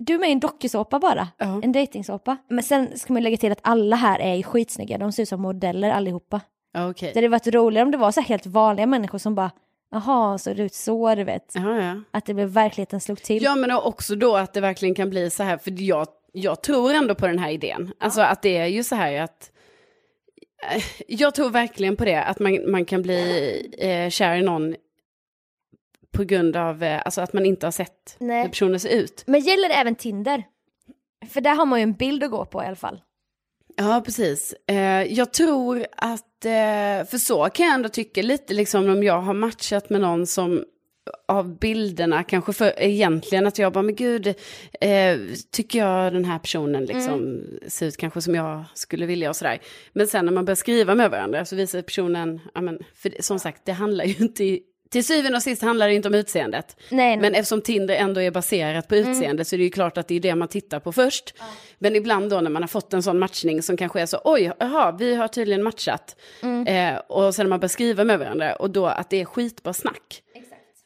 Du 0.00 0.14
är 0.14 0.18
med 0.18 0.28
i 0.28 0.32
en 0.32 0.40
dokusåpa 0.40 0.98
bara. 0.98 1.28
Ja. 1.38 1.60
En 1.62 1.72
dejtingsåpa. 1.72 2.36
Men 2.48 2.64
sen 2.64 2.98
ska 2.98 3.12
man 3.12 3.22
lägga 3.22 3.36
till 3.36 3.52
att 3.52 3.60
alla 3.62 3.96
här 3.96 4.20
är 4.20 4.34
ju 4.34 4.42
skitsnygga. 4.42 4.98
De 4.98 5.12
ser 5.12 5.22
ut 5.22 5.28
som 5.28 5.42
modeller 5.42 5.90
allihopa. 5.90 6.40
Okej. 6.78 7.10
Det 7.14 7.18
hade 7.18 7.28
varit 7.28 7.46
roligare 7.46 7.84
om 7.84 7.90
det 7.90 7.98
var 7.98 8.12
så 8.12 8.20
helt 8.20 8.46
vanliga 8.46 8.86
människor 8.86 9.18
som 9.18 9.34
bara 9.34 9.50
Jaha, 9.92 10.38
så 10.38 10.54
det 10.54 10.62
ut 10.62 10.74
så 10.74 11.14
du 11.14 11.24
vet. 11.24 11.52
Ja, 11.54 11.82
ja. 11.82 12.00
Att 12.10 12.26
det 12.26 12.34
blev 12.34 12.48
verkligheten 12.48 13.00
slog 13.00 13.22
till. 13.22 13.42
Ja, 13.42 13.54
men 13.54 13.70
också 13.70 14.14
då 14.14 14.36
att 14.36 14.52
det 14.52 14.60
verkligen 14.60 14.94
kan 14.94 15.10
bli 15.10 15.30
så 15.30 15.42
här, 15.42 15.58
för 15.58 15.82
jag, 15.82 16.06
jag 16.32 16.62
tror 16.62 16.94
ändå 16.94 17.14
på 17.14 17.26
den 17.26 17.38
här 17.38 17.50
idén. 17.50 17.92
Alltså 17.98 18.20
att 18.20 18.42
det 18.42 18.56
är 18.56 18.66
ju 18.66 18.84
så 18.84 18.94
här 18.94 19.20
att, 19.20 19.50
eh, 20.74 20.82
jag 21.08 21.34
tror 21.34 21.50
verkligen 21.50 21.96
på 21.96 22.04
det, 22.04 22.22
att 22.22 22.38
man, 22.38 22.70
man 22.70 22.84
kan 22.84 23.02
bli 23.02 23.74
eh, 23.78 24.10
kär 24.10 24.36
i 24.36 24.42
någon 24.42 24.74
på 26.12 26.24
grund 26.24 26.56
av 26.56 26.82
eh, 26.82 27.02
alltså 27.04 27.20
att 27.20 27.32
man 27.32 27.46
inte 27.46 27.66
har 27.66 27.70
sett 27.72 28.16
Nej. 28.18 28.42
hur 28.42 28.48
personen 28.48 28.80
ser 28.80 28.88
ut. 28.88 29.24
Men 29.26 29.40
gäller 29.40 29.68
det 29.68 29.74
även 29.74 29.94
Tinder? 29.94 30.44
För 31.28 31.40
där 31.40 31.54
har 31.54 31.66
man 31.66 31.78
ju 31.78 31.82
en 31.82 31.92
bild 31.92 32.24
att 32.24 32.30
gå 32.30 32.44
på 32.44 32.62
i 32.62 32.66
alla 32.66 32.76
fall. 32.76 33.00
Ja, 33.76 34.02
precis. 34.04 34.54
Eh, 34.66 35.02
jag 35.02 35.32
tror 35.32 35.86
att, 35.96 36.44
eh, 36.44 37.08
för 37.10 37.18
så 37.18 37.44
kan 37.44 37.66
jag 37.66 37.74
ändå 37.74 37.88
tycka 37.88 38.22
lite 38.22 38.54
liksom 38.54 38.88
om 38.88 39.02
jag 39.02 39.20
har 39.20 39.34
matchat 39.34 39.90
med 39.90 40.00
någon 40.00 40.26
som 40.26 40.64
av 41.28 41.58
bilderna 41.58 42.22
kanske 42.22 42.52
för 42.52 42.72
egentligen 42.82 43.46
att 43.46 43.58
jag 43.58 43.72
bara, 43.72 43.82
men 43.82 43.94
gud, 43.94 44.26
eh, 44.80 45.18
tycker 45.50 45.78
jag 45.78 46.12
den 46.12 46.24
här 46.24 46.38
personen 46.38 46.84
liksom 46.84 47.42
ser 47.68 47.86
ut 47.86 47.96
kanske 47.96 48.22
som 48.22 48.34
jag 48.34 48.64
skulle 48.74 49.06
vilja 49.06 49.30
och 49.30 49.36
sådär. 49.36 49.58
Men 49.92 50.06
sen 50.06 50.24
när 50.24 50.32
man 50.32 50.44
börjar 50.44 50.56
skriva 50.56 50.94
med 50.94 51.10
varandra 51.10 51.44
så 51.44 51.56
visar 51.56 51.82
personen, 51.82 52.40
ja 52.54 52.60
men, 52.60 52.78
för 52.94 53.12
som 53.20 53.38
sagt, 53.38 53.64
det 53.64 53.72
handlar 53.72 54.04
ju 54.04 54.14
inte, 54.14 54.58
till 54.90 55.04
syvende 55.04 55.36
och 55.36 55.42
sist 55.42 55.62
handlar 55.62 55.88
det 55.88 55.94
inte 55.94 56.08
om 56.08 56.14
utseendet. 56.14 56.76
Nej, 56.88 57.06
nej. 57.06 57.16
Men 57.16 57.34
eftersom 57.34 57.62
Tinder 57.62 57.94
ändå 57.94 58.20
är 58.20 58.30
baserat 58.30 58.88
på 58.88 58.96
utseende 58.96 59.44
så 59.44 59.56
är 59.56 59.58
det 59.58 59.64
ju 59.64 59.70
klart 59.70 59.98
att 59.98 60.08
det 60.08 60.14
är 60.14 60.20
det 60.20 60.34
man 60.34 60.48
tittar 60.48 60.80
på 60.80 60.92
först. 60.92 61.34
Men 61.78 61.96
ibland 61.96 62.30
då 62.30 62.40
när 62.40 62.50
man 62.50 62.62
har 62.62 62.68
fått 62.68 62.92
en 62.94 63.02
sån 63.02 63.18
matchning 63.18 63.62
som 63.62 63.76
kanske 63.76 64.00
är 64.00 64.06
så, 64.06 64.20
oj, 64.24 64.52
jaha, 64.58 64.92
vi 64.92 65.14
har 65.14 65.28
tydligen 65.28 65.62
matchat. 65.62 66.16
Eh, 66.66 66.96
och 67.08 67.34
sen 67.34 67.44
när 67.46 67.50
man 67.50 67.60
börjar 67.60 67.68
skriva 67.68 68.04
med 68.04 68.18
varandra 68.18 68.54
och 68.56 68.70
då 68.70 68.86
att 68.86 69.10
det 69.10 69.20
är 69.20 69.24
skitbra 69.24 69.72
snack. 69.72 70.22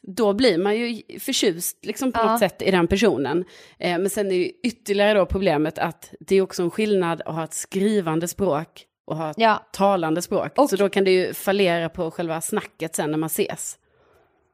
Då 0.07 0.33
blir 0.33 0.57
man 0.57 0.75
ju 0.77 1.01
förtjust 1.19 1.85
liksom 1.85 2.11
på 2.11 2.19
Ja. 2.19 2.31
något 2.31 2.39
sätt 2.39 2.61
i 2.61 2.71
den 2.71 2.87
personen. 2.87 3.45
Eh, 3.79 3.97
men 3.99 4.09
sen 4.09 4.31
är 4.31 4.35
ju 4.35 4.51
ytterligare 4.63 5.13
då 5.19 5.25
problemet 5.25 5.77
att 5.77 6.13
det 6.19 6.35
är 6.35 6.41
också 6.41 6.63
en 6.63 6.71
skillnad 6.71 7.21
att 7.25 7.35
ha 7.35 7.43
ett 7.43 7.53
skrivande 7.53 8.27
språk 8.27 8.85
och 9.07 9.17
ha 9.17 9.31
ett 9.31 9.37
Ja. 9.39 9.65
talande 9.73 10.21
språk. 10.21 10.51
Och- 10.57 10.69
Så 10.69 10.75
då 10.75 10.89
kan 10.89 11.03
det 11.03 11.11
ju 11.11 11.33
fallera 11.33 11.89
på 11.89 12.11
själva 12.11 12.41
snacket 12.41 12.95
sen 12.95 13.11
när 13.11 13.17
man 13.17 13.27
ses. 13.27 13.77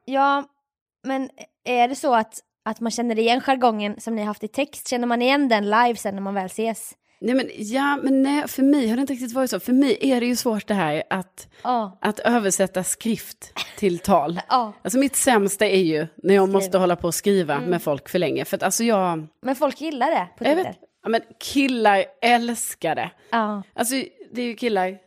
Ja, 0.04 0.44
men 1.04 1.30
är 1.64 1.88
det 1.88 1.94
så 1.94 2.14
att, 2.14 2.40
att 2.64 2.80
man 2.80 2.90
känner 2.90 3.18
igen 3.18 3.40
jargongen 3.40 4.00
som 4.00 4.14
ni 4.14 4.20
har 4.22 4.26
haft 4.26 4.44
i 4.44 4.48
text? 4.48 4.88
Känner 4.88 5.06
man 5.06 5.22
igen 5.22 5.48
den 5.48 5.64
live 5.64 5.96
sen 5.96 6.14
när 6.14 6.22
man 6.22 6.34
väl 6.34 6.46
ses? 6.46 6.92
Nej 7.20 7.34
men, 7.34 7.46
ja, 7.56 7.98
men 8.02 8.22
nej, 8.22 8.48
för 8.48 8.62
mig 8.62 8.88
har 8.88 8.96
det 8.96 9.00
inte 9.00 9.12
riktigt 9.12 9.32
varit 9.32 9.50
så. 9.50 9.60
För 9.60 9.72
mig 9.72 9.98
är 10.00 10.20
det 10.20 10.26
ju 10.26 10.36
svårt 10.36 10.66
det 10.66 10.74
här 10.74 11.02
att, 11.10 11.48
Ja. 11.62 11.98
att 12.00 12.18
översätta 12.18 12.84
skrift 12.84 13.52
till 13.78 13.98
tal. 13.98 14.40
Ja. 14.48 14.72
Alltså 14.82 14.98
mitt 14.98 15.16
sämsta 15.16 15.66
är 15.66 15.82
ju 15.82 16.06
när 16.22 16.34
jag 16.34 16.48
måste 16.48 16.64
Skriva. 16.68 16.78
hålla 16.82 16.96
på 16.96 17.06
och 17.06 17.14
skriva 17.14 17.60
med 17.60 17.82
folk 17.82 18.08
för 18.08 18.18
länge. 18.18 18.44
För 18.44 18.56
att 18.56 18.62
alltså 18.62 18.84
jag, 18.84 19.26
Men 19.42 19.56
folk 19.56 19.80
gillar 19.80 20.10
det 20.10 20.28
på 20.38 20.44
Twitter. 20.44 20.74
ja, 21.02 21.08
men 21.08 21.20
killar 21.40 22.04
älskar 22.22 22.94
det. 22.94 23.10
Ja. 23.30 23.62
Alltså 23.74 23.94
det 24.32 24.42
är 24.42 24.46
ju 24.46 24.54
killar 24.54 24.98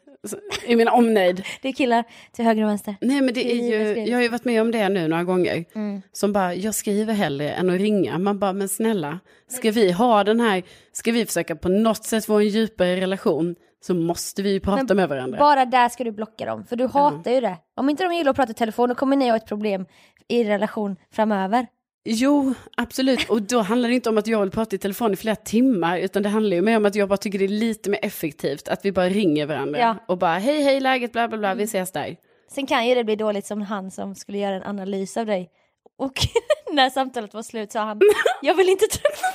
i 0.65 0.75
min 0.75 0.87
omnejd. 0.87 1.45
Det 1.61 1.69
är 1.69 1.73
killar 1.73 2.03
till 2.31 2.45
höger 2.45 2.63
och 2.63 2.69
vänster. 2.69 2.95
Nej 3.01 3.21
men 3.21 3.33
det 3.33 3.51
är 3.51 3.55
ju, 3.55 3.99
jag 4.05 4.17
har 4.17 4.23
ju 4.23 4.29
varit 4.29 4.45
med 4.45 4.61
om 4.61 4.71
det 4.71 4.89
nu 4.89 5.07
några 5.07 5.23
gånger. 5.23 5.65
Mm. 5.75 6.01
Som 6.11 6.33
bara, 6.33 6.55
jag 6.55 6.75
skriver 6.75 7.13
hellre 7.13 7.51
än 7.51 7.69
att 7.69 7.79
ringa. 7.79 8.17
Man 8.17 8.39
bara, 8.39 8.53
men 8.53 8.69
snälla, 8.69 9.19
ska 9.47 9.71
vi 9.71 9.91
ha 9.91 10.23
den 10.23 10.39
här, 10.39 10.63
ska 10.91 11.11
vi 11.11 11.25
försöka 11.25 11.55
på 11.55 11.69
något 11.69 12.03
sätt 12.03 12.25
få 12.25 12.39
en 12.39 12.47
djupare 12.47 12.95
relation 12.95 13.55
så 13.81 13.93
måste 13.93 14.41
vi 14.41 14.51
ju 14.51 14.59
prata 14.59 14.83
Men 14.83 14.97
med 14.97 15.09
varandra. 15.09 15.39
Bara 15.39 15.65
där 15.65 15.89
ska 15.89 16.03
du 16.03 16.11
blocka 16.11 16.45
dem, 16.45 16.65
för 16.65 16.75
du 16.75 16.87
hatar 16.87 17.31
ju 17.31 17.41
det. 17.41 17.57
Om 17.75 17.89
inte 17.89 18.03
de 18.03 18.13
gillar 18.13 18.29
att 18.29 18.35
prata 18.35 18.51
i 18.51 18.55
telefon, 18.55 18.89
då 18.89 18.95
kommer 18.95 19.15
ni 19.15 19.29
ha 19.29 19.35
ett 19.35 19.47
problem 19.47 19.85
i 20.27 20.43
relation 20.43 20.95
framöver. 21.11 21.67
Jo, 22.07 22.53
absolut. 22.77 23.29
Och 23.29 23.41
då 23.41 23.59
handlar 23.59 23.89
det 23.89 23.95
inte 23.95 24.09
om 24.09 24.17
att 24.17 24.27
jag 24.27 24.41
vill 24.41 24.51
prata 24.51 24.75
i 24.75 24.79
telefon 24.79 25.13
i 25.13 25.15
flera 25.15 25.35
timmar, 25.35 25.97
utan 25.99 26.23
det 26.23 26.29
handlar 26.29 26.55
ju 26.55 26.61
mer 26.61 26.77
om 26.77 26.85
att 26.85 26.95
jag 26.95 27.09
bara 27.09 27.17
tycker 27.17 27.39
det 27.39 27.45
är 27.45 27.49
lite 27.49 27.89
mer 27.89 27.99
effektivt 28.01 28.67
att 28.67 28.85
vi 28.85 28.91
bara 28.91 29.09
ringer 29.09 29.45
varandra 29.45 29.79
Ja. 29.79 29.95
och 30.07 30.17
bara 30.17 30.37
hej, 30.37 30.63
hej, 30.63 30.79
läget, 30.79 31.11
bla, 31.11 31.27
bla, 31.27 31.37
bla, 31.37 31.55
vi 31.55 31.63
ses 31.63 31.91
där. 31.91 32.15
Sen 32.51 32.65
kan 32.67 32.87
ju 32.87 32.95
det 32.95 33.03
bli 33.03 33.15
dåligt 33.15 33.45
som 33.45 33.61
han 33.61 33.91
som 33.91 34.15
skulle 34.15 34.37
göra 34.37 34.55
en 34.55 34.63
analys 34.63 35.17
av 35.17 35.25
dig. 35.25 35.49
Och 35.97 36.13
när 36.73 36.89
samtalet 36.89 37.33
var 37.33 37.43
slut 37.43 37.71
sa 37.71 37.79
han, 37.79 38.01
jag 38.41 38.55
vill 38.55 38.69
inte 38.69 38.85
träffa 38.85 39.27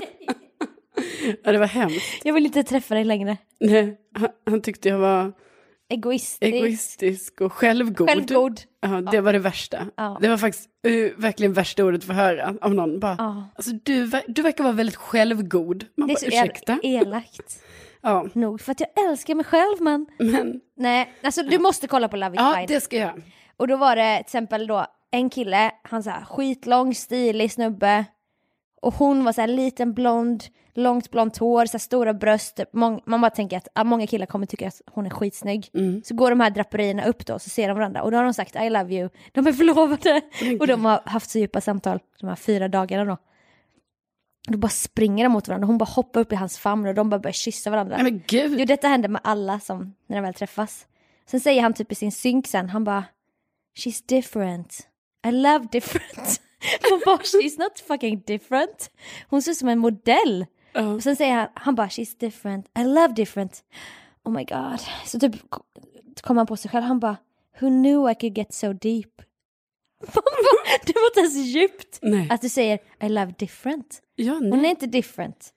dig. 0.00 0.12
Ja, 1.44 1.52
det 1.52 1.58
var 1.58 1.66
hemskt. 1.66 2.24
Jag 2.24 2.34
vill 2.34 2.46
inte 2.46 2.62
träffa 2.62 2.94
dig 2.94 3.04
längre. 3.04 3.36
Nej, 3.60 3.96
han, 4.14 4.28
han 4.50 4.62
tyckte 4.62 4.88
jag 4.88 4.98
var 4.98 5.32
Egoistisk. 5.88 6.54
egoistisk 6.54 7.40
och 7.40 7.52
självgod. 7.52 8.08
Självgod. 8.08 8.60
Ja, 8.80 8.88
det 8.88 9.20
var 9.20 9.32
det 9.32 9.38
värsta. 9.38 9.86
Ja. 9.96 10.18
Det 10.20 10.28
var 10.28 10.36
faktiskt 10.36 10.68
uh, 10.86 11.10
verkligen 11.16 11.52
värsta 11.52 11.84
ordet 11.84 12.04
för 12.04 12.12
att 12.12 12.18
höra 12.18 12.54
av 12.60 12.74
någon. 12.74 13.00
Bara, 13.00 13.14
Ja. 13.18 13.44
alltså, 13.56 13.70
du, 13.82 14.10
du 14.26 14.42
verkar 14.42 14.64
vara 14.64 14.74
väldigt 14.74 14.96
självgod. 14.96 15.84
Man 15.96 16.08
Det 16.08 16.12
är 16.12 16.14
bara, 16.14 16.18
så 16.20 16.26
jävla 16.26 16.52
ursäkta? 16.52 16.78
elakt. 16.82 17.62
Ja, 18.02 18.26
nog 18.32 18.60
för 18.60 18.72
att 18.72 18.80
jag 18.80 19.10
älskar 19.10 19.34
mig 19.34 19.44
själv 19.44 19.80
men 19.80 20.06
men 20.18 20.60
nej, 20.76 21.12
alltså 21.22 21.42
du 21.42 21.58
måste 21.58 21.86
kolla 21.88 22.08
på 22.08 22.16
Love 22.16 22.34
is 22.34 22.40
ja, 22.40 22.64
det 22.68 22.80
ska 22.80 22.96
jag. 22.96 23.22
Och 23.56 23.68
då 23.68 23.76
var 23.76 23.96
det 23.96 24.16
till 24.16 24.20
exempel 24.20 24.66
då 24.66 24.86
en 25.10 25.30
kille, 25.30 25.70
han 25.82 26.02
så 26.02 26.10
här 26.10 26.24
skitlång, 26.24 26.94
stilig 26.94 27.52
snubbe. 27.52 28.04
Och 28.82 28.94
hon 28.94 29.24
var 29.24 29.32
så 29.32 29.40
här 29.40 29.48
liten 29.48 29.94
blond, 29.94 30.44
långt 30.74 31.10
blont 31.10 31.36
hår, 31.36 31.66
så 31.66 31.78
stora 31.78 32.14
bröst. 32.14 32.60
Mång, 32.72 33.00
man 33.06 33.20
bara 33.20 33.30
tänker 33.30 33.56
att 33.56 33.68
ah, 33.74 33.84
många 33.84 34.06
killar 34.06 34.26
kommer 34.26 34.46
tycka 34.46 34.68
att 34.68 34.80
hon 34.86 35.06
är 35.06 35.10
skitsnygg. 35.10 35.70
Så 36.04 36.14
går 36.14 36.30
de 36.30 36.40
här 36.40 36.50
draperierna 36.50 37.04
upp 37.04 37.26
då, 37.26 37.38
så 37.38 37.50
ser 37.50 37.68
de 37.68 37.76
varandra. 37.76 38.02
Och 38.02 38.10
då 38.10 38.16
har 38.16 38.24
de 38.24 38.34
sagt 38.34 38.56
I 38.56 38.70
love 38.70 38.94
you. 38.94 39.08
De 39.32 39.46
är 39.46 39.52
förlovade. 39.52 40.22
och 40.60 40.66
de 40.66 40.84
har 40.84 41.00
haft 41.04 41.30
så 41.30 41.38
djupa 41.38 41.60
samtal 41.60 41.98
de 42.20 42.28
här 42.28 42.36
fyra 42.36 42.68
dagarna 42.68 43.04
då. 43.04 43.12
Och 44.46 44.52
då 44.52 44.58
bara 44.58 44.68
springer 44.68 45.24
de 45.24 45.32
mot 45.32 45.48
varandra. 45.48 45.66
Hon 45.66 45.78
bara 45.78 45.84
hoppar 45.84 46.20
upp 46.20 46.32
i 46.32 46.36
hans 46.36 46.58
famn 46.58 46.86
och 46.86 46.94
de 46.94 47.10
bara 47.10 47.20
börjar 47.20 47.32
kyssa 47.32 47.70
varandra. 47.70 47.96
Nej 47.96 48.04
men 48.12 48.22
gud. 48.26 48.60
Jo, 48.60 48.64
detta 48.64 48.88
händer 48.88 49.08
med 49.08 49.20
alla 49.24 49.60
som, 49.60 49.94
när 50.06 50.16
de 50.16 50.22
väl 50.22 50.34
träffas. 50.34 50.86
Sen 51.26 51.40
säger 51.40 51.62
han 51.62 51.74
typ 51.74 51.92
i 51.92 51.94
sin 51.94 52.12
synk 52.12 52.46
sen, 52.46 52.68
han 52.68 52.84
bara 52.84 53.04
She's 53.78 54.04
different. 54.08 54.88
I 55.26 55.32
love 55.32 55.68
different. 55.72 56.40
Man 56.90 57.00
bara, 57.06 57.16
she's 57.18 57.58
not 57.58 57.78
fucking 57.86 58.22
different. 58.26 58.90
Hon 59.28 59.42
ser 59.42 59.50
ut 59.50 59.56
som 59.58 59.68
en 59.68 59.78
modell. 59.78 60.46
Ja. 60.72 60.94
Och 60.94 61.02
sen 61.02 61.16
säger 61.16 61.34
han, 61.34 61.48
han 61.54 61.74
bara, 61.74 61.86
she's 61.88 62.18
different. 62.18 62.66
I 62.78 62.84
love 62.84 63.08
different. 63.14 63.64
Oh 64.24 64.32
my 64.32 64.44
god. 64.44 64.80
Så 65.06 65.20
typ 65.20 65.32
kom 66.22 66.36
han 66.36 66.46
på 66.46 66.56
sig 66.56 66.70
själv, 66.70 66.84
han 66.84 67.00
bara, 67.00 67.16
who 67.60 67.68
knew 67.68 68.10
I 68.10 68.14
could 68.14 68.38
get 68.38 68.54
so 68.54 68.72
deep? 68.72 69.22
Det 70.86 70.94
var 70.94 71.06
inte 71.10 71.20
ens 71.20 71.36
djupt. 71.36 71.98
Nej. 72.02 72.26
Att 72.30 72.40
du 72.42 72.48
säger, 72.48 72.78
I 73.02 73.08
love 73.08 73.34
different. 73.38 74.00
Ja, 74.14 74.32
Hon 74.34 74.64
är 74.64 74.68
inte 74.70 74.86
different. 74.86 75.52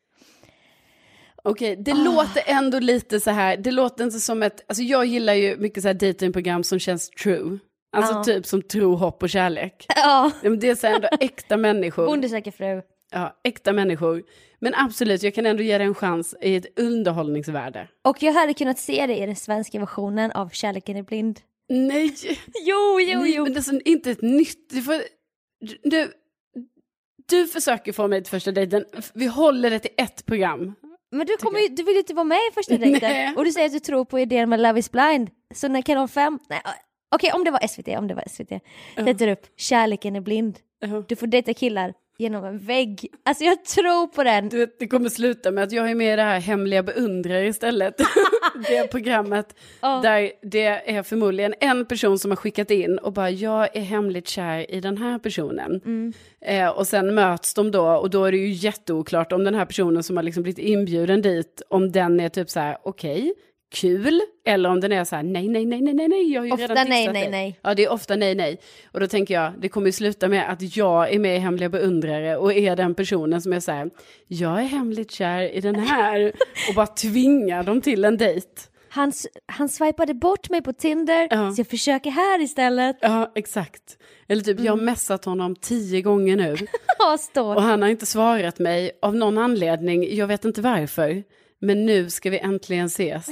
Okej, 1.44 1.76
det 1.76 1.92
Ah. 1.92 1.96
låter 1.96 2.44
ändå 2.46 2.80
lite 2.80 3.20
så 3.20 3.32
här, 3.32 3.58
det 3.58 3.72
låter 3.72 4.04
inte 4.04 4.20
som 4.20 4.44
ett, 4.44 4.62
alltså 4.68 4.84
jag 4.84 5.06
gillar 5.06 5.34
ju 5.34 5.58
mycket 5.58 5.84
så 5.84 5.90
här 5.90 5.94
datingprogram 5.94 6.64
som 6.64 6.80
känns 6.80 7.10
true. 7.10 7.60
Alltså 7.98 8.14
Ja. 8.14 8.24
typ 8.24 8.46
som 8.46 8.62
tro, 8.62 8.96
hopp 8.96 9.24
och 9.24 9.30
kärlek. 9.30 9.86
Ja. 9.96 10.32
Men 10.42 10.60
Det 10.60 10.70
är 10.70 10.76
så 10.76 10.88
ändå 10.88 11.08
äkta 11.20 11.58
människor. 11.58 12.06
Bonde 12.06 12.30
söker 12.30 12.52
fru. 12.52 12.82
Ja, 13.12 13.40
äkta 13.44 13.74
människor. 13.74 14.24
Men 14.60 14.74
absolut, 14.76 15.24
jag 15.24 15.34
kan 15.36 15.46
ändå 15.46 15.64
ge 15.64 15.78
det 15.78 15.84
en 15.84 15.96
chans 15.96 16.36
i 16.42 16.56
ett 16.56 16.80
underhållningsvärde. 16.80 17.88
Och 18.04 18.24
jag 18.24 18.34
hade 18.34 18.54
kunnat 18.54 18.80
se 18.80 19.08
det 19.08 19.18
i 19.18 19.26
den 19.26 19.36
svenska 19.36 19.80
versionen 19.80 20.32
av 20.32 20.50
Kärleken 20.50 20.98
är 20.98 21.04
blind. 21.04 21.40
Nej, 21.70 22.16
Jo, 22.66 23.00
jo, 23.00 23.20
nej 23.22 23.36
jo. 23.36 23.44
men 23.44 23.54
det 23.54 23.68
är 23.68 23.88
inte 23.88 24.12
ett 24.12 24.22
nytt. 24.22 24.70
Du, 24.70 24.82
får, 24.82 25.02
du, 25.84 26.12
du 27.30 27.48
försöker 27.48 27.94
få 27.94 28.08
mig 28.08 28.24
till 28.24 28.32
första 28.32 28.52
dejten, 28.52 28.86
vi 29.14 29.26
håller 29.26 29.70
det 29.70 29.80
till 29.80 29.92
ett 29.98 30.26
program. 30.26 30.74
Men 31.12 31.28
du, 31.28 31.38
kommer 31.38 31.60
ju, 31.60 31.68
du 31.68 31.84
vill 31.84 31.94
ju 31.94 32.00
inte 32.00 32.14
vara 32.14 32.24
med 32.24 32.38
i 32.52 32.54
första 32.54 32.78
dejten. 32.78 33.00
Nej. 33.12 33.34
Och 33.38 33.46
du 33.46 33.52
säger 33.52 33.66
att 33.68 33.74
du 33.74 33.80
tror 33.80 34.06
på 34.06 34.20
idén 34.20 34.50
med 34.50 34.60
Love 34.60 34.80
is 34.80 34.92
blind. 34.92 35.30
Så 35.56 35.68
när 35.68 35.82
Kanal 35.82 36.08
5... 36.08 36.40
Nej, 36.50 36.62
ö- 36.66 36.70
Okej, 37.12 37.32
om 37.34 37.44
det 37.44 37.52
var 37.52 37.68
SVT, 37.68 37.88
om 37.88 38.08
det 38.08 38.14
var 38.14 38.24
SVT. 38.28 38.50
Sätter 38.96 39.28
upp 39.28 39.46
Kärleken 39.58 40.16
är 40.16 40.22
blind. 40.22 40.60
Du 41.08 41.16
får 41.16 41.28
dejta 41.28 41.54
killar 41.54 41.94
genom 42.18 42.46
en 42.46 42.58
vägg. 42.58 43.08
Alltså 43.26 43.44
jag 43.44 43.66
tror 43.66 44.08
på 44.08 44.24
den. 44.24 44.50
Du 44.50 44.58
vet, 44.58 44.80
det 44.80 44.88
kommer 44.88 45.10
sluta 45.10 45.52
med 45.52 45.64
att 45.64 45.72
jag 45.72 45.90
är 45.92 45.96
med 45.96 46.14
i 46.14 46.16
det 46.16 46.22
här 46.22 46.40
Hemliga 46.40 46.84
beundrare 46.84 47.48
istället. 47.48 47.94
det 48.68 48.92
programmet 48.92 49.56
Ja. 49.82 50.00
där 50.04 50.32
det 50.42 50.66
är 50.96 51.04
förmodligen 51.04 51.54
en 51.60 51.86
person 51.86 52.20
som 52.20 52.32
har 52.32 52.36
skickat 52.36 52.72
in 52.72 52.98
och 52.98 53.14
bara 53.14 53.30
jag 53.30 53.76
är 53.76 53.82
hemligt 53.82 54.28
kär 54.28 54.72
i 54.72 54.82
den 54.82 54.98
här 54.98 55.20
personen. 55.20 55.82
Mm. 55.86 56.14
Eh, 56.42 56.68
och 56.70 56.88
sen 56.88 57.16
möts 57.16 57.54
de 57.54 57.72
då 57.72 57.88
och 57.90 58.10
då 58.10 58.26
är 58.26 58.32
det 58.32 58.38
ju 58.38 58.50
jätteoklart 58.50 59.32
om 59.32 59.44
den 59.44 59.56
här 59.56 59.66
personen 59.66 60.04
som 60.04 60.18
har 60.18 60.24
liksom 60.24 60.44
blivit 60.44 60.66
inbjuden 60.66 61.22
dit, 61.22 61.62
om 61.70 61.92
den 61.92 62.20
är 62.20 62.30
typ 62.30 62.50
så 62.50 62.60
här 62.60 62.78
okej, 62.84 63.34
kul, 63.72 64.22
eller 64.46 64.70
om 64.70 64.80
den 64.80 64.92
är 64.92 65.04
så 65.04 65.16
här 65.16 65.24
nej, 65.24 65.48
nej, 65.48 65.66
nej, 65.66 65.82
nej, 65.82 65.94
nej, 65.94 66.08
nej, 66.08 66.34
jag 66.34 66.42
har 66.42 66.46
ju 66.46 66.52
Ofta 66.52 66.64
redan 66.68 66.90
nej, 66.90 67.06
nej, 67.08 67.14
dig. 67.22 67.32
nej. 67.32 67.60
Ja, 67.64 67.74
det 67.76 67.84
är 67.84 67.92
ofta 67.92 68.16
nej, 68.16 68.36
nej. 68.36 68.60
Och 68.92 69.00
då 69.00 69.08
tänker 69.08 69.34
jag, 69.34 69.54
det 69.62 69.70
kommer 69.70 69.88
ju 69.88 69.92
sluta 69.92 70.28
med 70.28 70.52
att 70.52 70.76
jag 70.78 71.14
är 71.14 71.20
med 71.20 71.36
i 71.36 71.40
Hemliga 71.40 71.70
beundrare 71.70 72.38
och 72.38 72.54
är 72.54 72.76
den 72.76 72.96
personen 72.96 73.42
som 73.42 73.54
är 73.54 73.60
så 73.60 73.72
här, 73.72 73.90
jag 74.28 74.60
är 74.60 74.64
hemligt 74.64 75.12
kär 75.12 75.42
i 75.56 75.62
den 75.62 75.76
här 75.76 76.26
och 76.70 76.76
bara 76.76 76.88
tvingar 76.88 77.64
dem 77.64 77.82
till 77.82 78.06
en 78.06 78.18
dejt. 78.18 78.48
Han, 78.92 79.12
han 79.46 79.70
swipade 79.70 80.14
bort 80.14 80.50
mig 80.50 80.62
på 80.62 80.74
Tinder, 80.74 81.28
Ja. 81.32 81.52
så 81.52 81.60
jag 81.60 81.68
försöker 81.68 82.10
här 82.12 82.42
istället. 82.42 82.98
Ja, 83.02 83.32
exakt. 83.36 83.98
Eller 84.28 84.42
typ, 84.42 84.60
jag 84.60 84.72
har 84.72 84.82
messat 84.82 85.26
honom 85.26 85.56
tio 85.56 86.02
gånger 86.02 86.36
nu 86.36 86.56
Ja, 87.00 87.42
och 87.42 87.62
han 87.62 87.82
har 87.82 87.90
inte 87.90 88.06
svarat 88.06 88.60
mig 88.60 88.92
av 89.02 89.16
någon 89.16 89.38
anledning, 89.38 90.16
jag 90.16 90.28
vet 90.28 90.46
inte 90.46 90.62
varför. 90.62 91.24
Men 91.62 91.86
nu 91.86 92.10
ska 92.10 92.30
vi 92.30 92.40
äntligen 92.40 92.86
ses. 92.86 93.28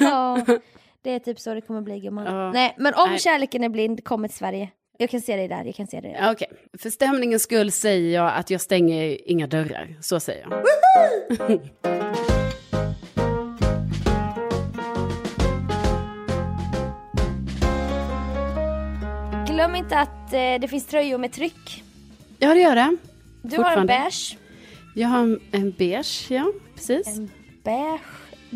Ja, 0.00 0.44
det 1.02 1.10
är 1.10 1.18
typ 1.18 1.40
så 1.40 1.54
det 1.54 1.60
kommer 1.60 1.80
bli 1.80 2.00
gumman. 2.00 2.26
Ja. 2.26 2.52
Nej, 2.52 2.74
men 2.78 2.94
om 2.94 3.08
Nej. 3.10 3.18
Kärleken 3.18 3.64
är 3.64 3.68
blind 3.68 4.04
kommer 4.04 4.28
till 4.28 4.36
Sverige. 4.36 4.68
Jag 4.98 5.10
kan 5.10 5.20
se 5.20 5.36
dig 5.36 5.48
där, 5.48 5.64
jag 5.64 5.74
kan 5.74 5.86
se 5.86 6.00
dig 6.00 6.12
där. 6.12 6.32
Okej, 6.32 6.48
för 6.78 6.90
stämningens 6.90 7.42
skull 7.42 7.72
säger 7.72 8.14
jag 8.14 8.32
att 8.34 8.50
jag 8.50 8.60
stänger 8.60 9.30
inga 9.30 9.46
dörrar. 9.46 9.96
Så 10.00 10.20
säger 10.20 10.46
jag. 10.50 10.62
Glöm 19.46 19.74
inte 19.74 19.98
att 19.98 20.32
eh, 20.32 20.60
det 20.60 20.68
finns 20.70 20.86
tröjor 20.86 21.18
med 21.18 21.32
tryck. 21.32 21.84
Ja, 22.38 22.54
det 22.54 22.60
gör 22.60 22.74
det. 22.74 22.96
Du 23.42 23.56
har 23.58 23.76
en 23.76 23.86
beige, 23.86 24.36
Jag 24.94 25.08
har 25.08 25.18
en, 25.18 25.40
en 25.52 25.70
beige, 25.70 26.26
ja, 26.30 26.52
precis. 26.74 27.06
en 27.06 27.30
beige 27.64 28.00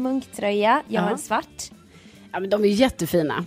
munktröja, 0.01 0.83
jag 0.89 1.03
har 1.03 1.11
en 1.11 1.19
svart. 1.19 1.71
Ja, 2.33 2.41
men 2.41 2.51
de 2.51 2.65
är 2.65 2.69
jättefina. 2.69 3.45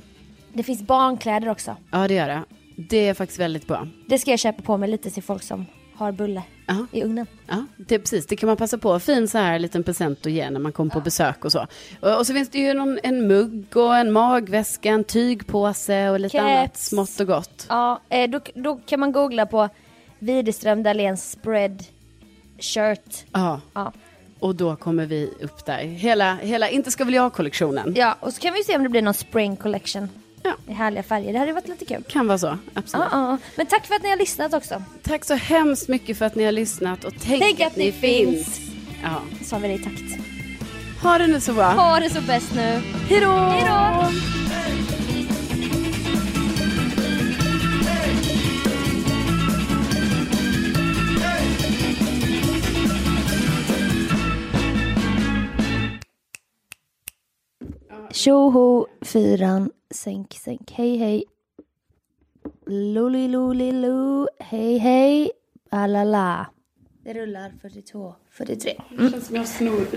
Det 0.53 0.63
finns 0.63 0.81
barnkläder 0.81 1.49
också. 1.49 1.75
Ja, 1.91 2.07
det 2.07 2.13
gör 2.13 2.27
det. 2.27 2.43
Det 2.75 3.07
är 3.07 3.13
faktiskt 3.13 3.39
väldigt 3.39 3.67
bra. 3.67 3.87
Det 4.07 4.19
ska 4.19 4.29
jag 4.31 4.39
köpa 4.39 4.61
på 4.61 4.77
mig 4.77 4.89
lite 4.89 5.09
till 5.09 5.23
folk 5.23 5.43
som 5.43 5.65
har 5.95 6.11
bulle 6.11 6.43
Ja, 6.67 6.85
i 6.91 7.03
ugnen. 7.03 7.27
ja 7.47 7.65
det 7.77 7.99
precis. 7.99 8.25
Det 8.27 8.35
kan 8.35 8.47
man 8.47 8.57
passa 8.57 8.77
på. 8.77 8.99
Fin 8.99 9.27
så 9.27 9.37
här 9.37 9.59
liten 9.59 9.83
present 9.83 10.25
att 10.25 10.31
ge 10.31 10.49
när 10.49 10.59
man 10.59 10.71
kommer 10.71 10.91
på 10.91 10.99
besök 11.01 11.45
och 11.45 11.51
så. 11.51 11.67
Och, 11.99 12.17
och 12.17 12.27
så 12.27 12.33
finns 12.33 12.49
det 12.49 12.57
ju 12.59 12.73
någon, 12.73 12.99
en 13.03 13.27
mugg 13.27 13.77
och 13.77 13.95
en 13.97 14.11
magväska, 14.11 14.89
en 14.89 15.03
tygpåse 15.03 16.09
och 16.09 16.19
lite 16.19 16.31
Keps. 16.37 16.43
annat 16.43 16.77
smått 16.77 17.19
och 17.19 17.27
gott. 17.27 17.65
Ja, 17.69 17.99
eh, 18.09 18.29
då, 18.29 18.39
då 18.55 18.75
kan 18.85 18.99
man 18.99 19.11
googla 19.11 19.45
på 19.45 19.69
Widerström 20.19 20.83
Dahléns 20.83 21.31
spread 21.31 21.83
shirt. 22.59 23.25
Ja, 23.31 23.61
Ja. 23.73 23.91
Och 24.43 24.55
då 24.55 24.75
kommer 24.75 25.05
vi 25.05 25.29
upp 25.41 25.65
där. 25.65 25.77
Hela, 25.83 26.35
hela 26.35 26.69
Inte 26.69 26.91
ska 26.91 27.05
väl 27.05 27.13
jag-kollektionen. 27.13 27.93
ja, 27.97 28.15
och 28.19 28.33
så 28.33 28.41
kan 28.41 28.53
vi 28.53 28.63
se 28.63 28.75
om 28.75 28.83
det 28.83 28.89
blir 28.89 29.01
någon 29.01 29.13
spring 29.13 29.55
collection. 29.55 30.09
Ja. 30.43 30.51
I 30.67 30.73
härliga 30.73 31.03
färger, 31.03 31.33
det 31.33 31.39
hade 31.39 31.53
varit 31.53 31.67
lite 31.67 31.85
kul. 31.85 32.03
Kan 32.09 32.27
vara 32.27 32.37
så, 32.37 32.57
absolut. 32.73 33.07
Ja, 33.11 33.29
ja. 33.31 33.37
Men 33.55 33.65
tack 33.65 33.85
för 33.85 33.95
att 33.95 34.03
ni 34.03 34.09
har 34.09 34.17
lyssnat 34.17 34.53
också. 34.53 34.83
Tack 35.03 35.25
så 35.25 35.33
hemskt 35.33 35.87
mycket 35.87 36.17
för 36.17 36.25
att 36.25 36.35
ni 36.35 36.43
har 36.43 36.51
lyssnat 36.51 37.03
och 37.03 37.13
tänk, 37.21 37.43
Tänk 37.43 37.59
att 37.59 37.75
ni 37.75 37.91
finns. 37.91 38.59
Ja. 39.03 39.21
Sa 39.45 39.57
vi 39.57 39.67
det 39.67 39.73
i 39.73 39.79
takt. 39.79 40.23
Ha 41.03 41.17
det 41.17 41.27
nu 41.27 41.39
så 41.39 41.53
bra. 41.53 41.71
Ha 41.71 41.99
det 41.99 42.09
så 42.09 42.21
bäst 42.21 42.55
nu. 42.55 42.81
Hejdå! 43.09 43.31
Hejdå! 43.31 44.11
Tjoho, 58.23 58.87
fyran, 59.01 59.71
sänk, 59.91 60.33
sänk, 60.33 60.71
hej, 60.71 60.97
hej. 60.97 61.23
Loli, 62.65 63.27
loli, 63.27 63.71
lo, 63.71 64.27
hej, 64.39 64.77
hej, 64.77 65.31
alala. 65.69 66.47
Det 67.03 67.13
rullar 67.13 67.53
42, 67.61 68.15
43. 68.31 68.81
Det 68.89 69.09
känns 69.11 69.27
som 69.27 69.35
jag 69.35 69.41
har 69.41 69.47
snor. 69.47 69.87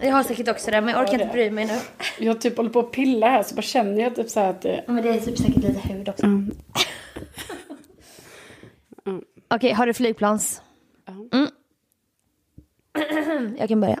Jag 0.00 0.12
har 0.12 0.22
säkert 0.22 0.48
också 0.48 0.70
det, 0.70 0.80
men 0.80 0.94
jag 0.94 1.02
orkar 1.02 1.12
inte 1.12 1.32
bry 1.32 1.50
mig 1.50 1.64
nu. 1.64 1.78
Jag 2.18 2.40
typ 2.40 2.56
håller 2.56 2.70
på 2.70 2.80
att 2.80 2.92
pilla 2.92 3.28
här 3.28 3.42
så 3.42 3.54
bara 3.54 3.62
känner 3.62 4.02
jag 4.02 4.16
typ 4.16 4.30
så 4.30 4.40
att 4.40 4.62
det... 4.62 4.84
Ja, 4.86 4.92
Men 4.92 5.04
det 5.04 5.10
är 5.10 5.20
typ 5.20 5.38
säkert 5.38 5.62
lite 5.62 5.88
hud 5.88 6.08
också. 6.08 6.26
Mm. 6.26 6.50
Okej, 9.48 9.72
har 9.72 9.86
du 9.86 9.94
flygplans? 9.94 10.62
Mm. 11.32 11.48
Jag 13.58 13.68
kan 13.68 13.80
börja. 13.80 14.00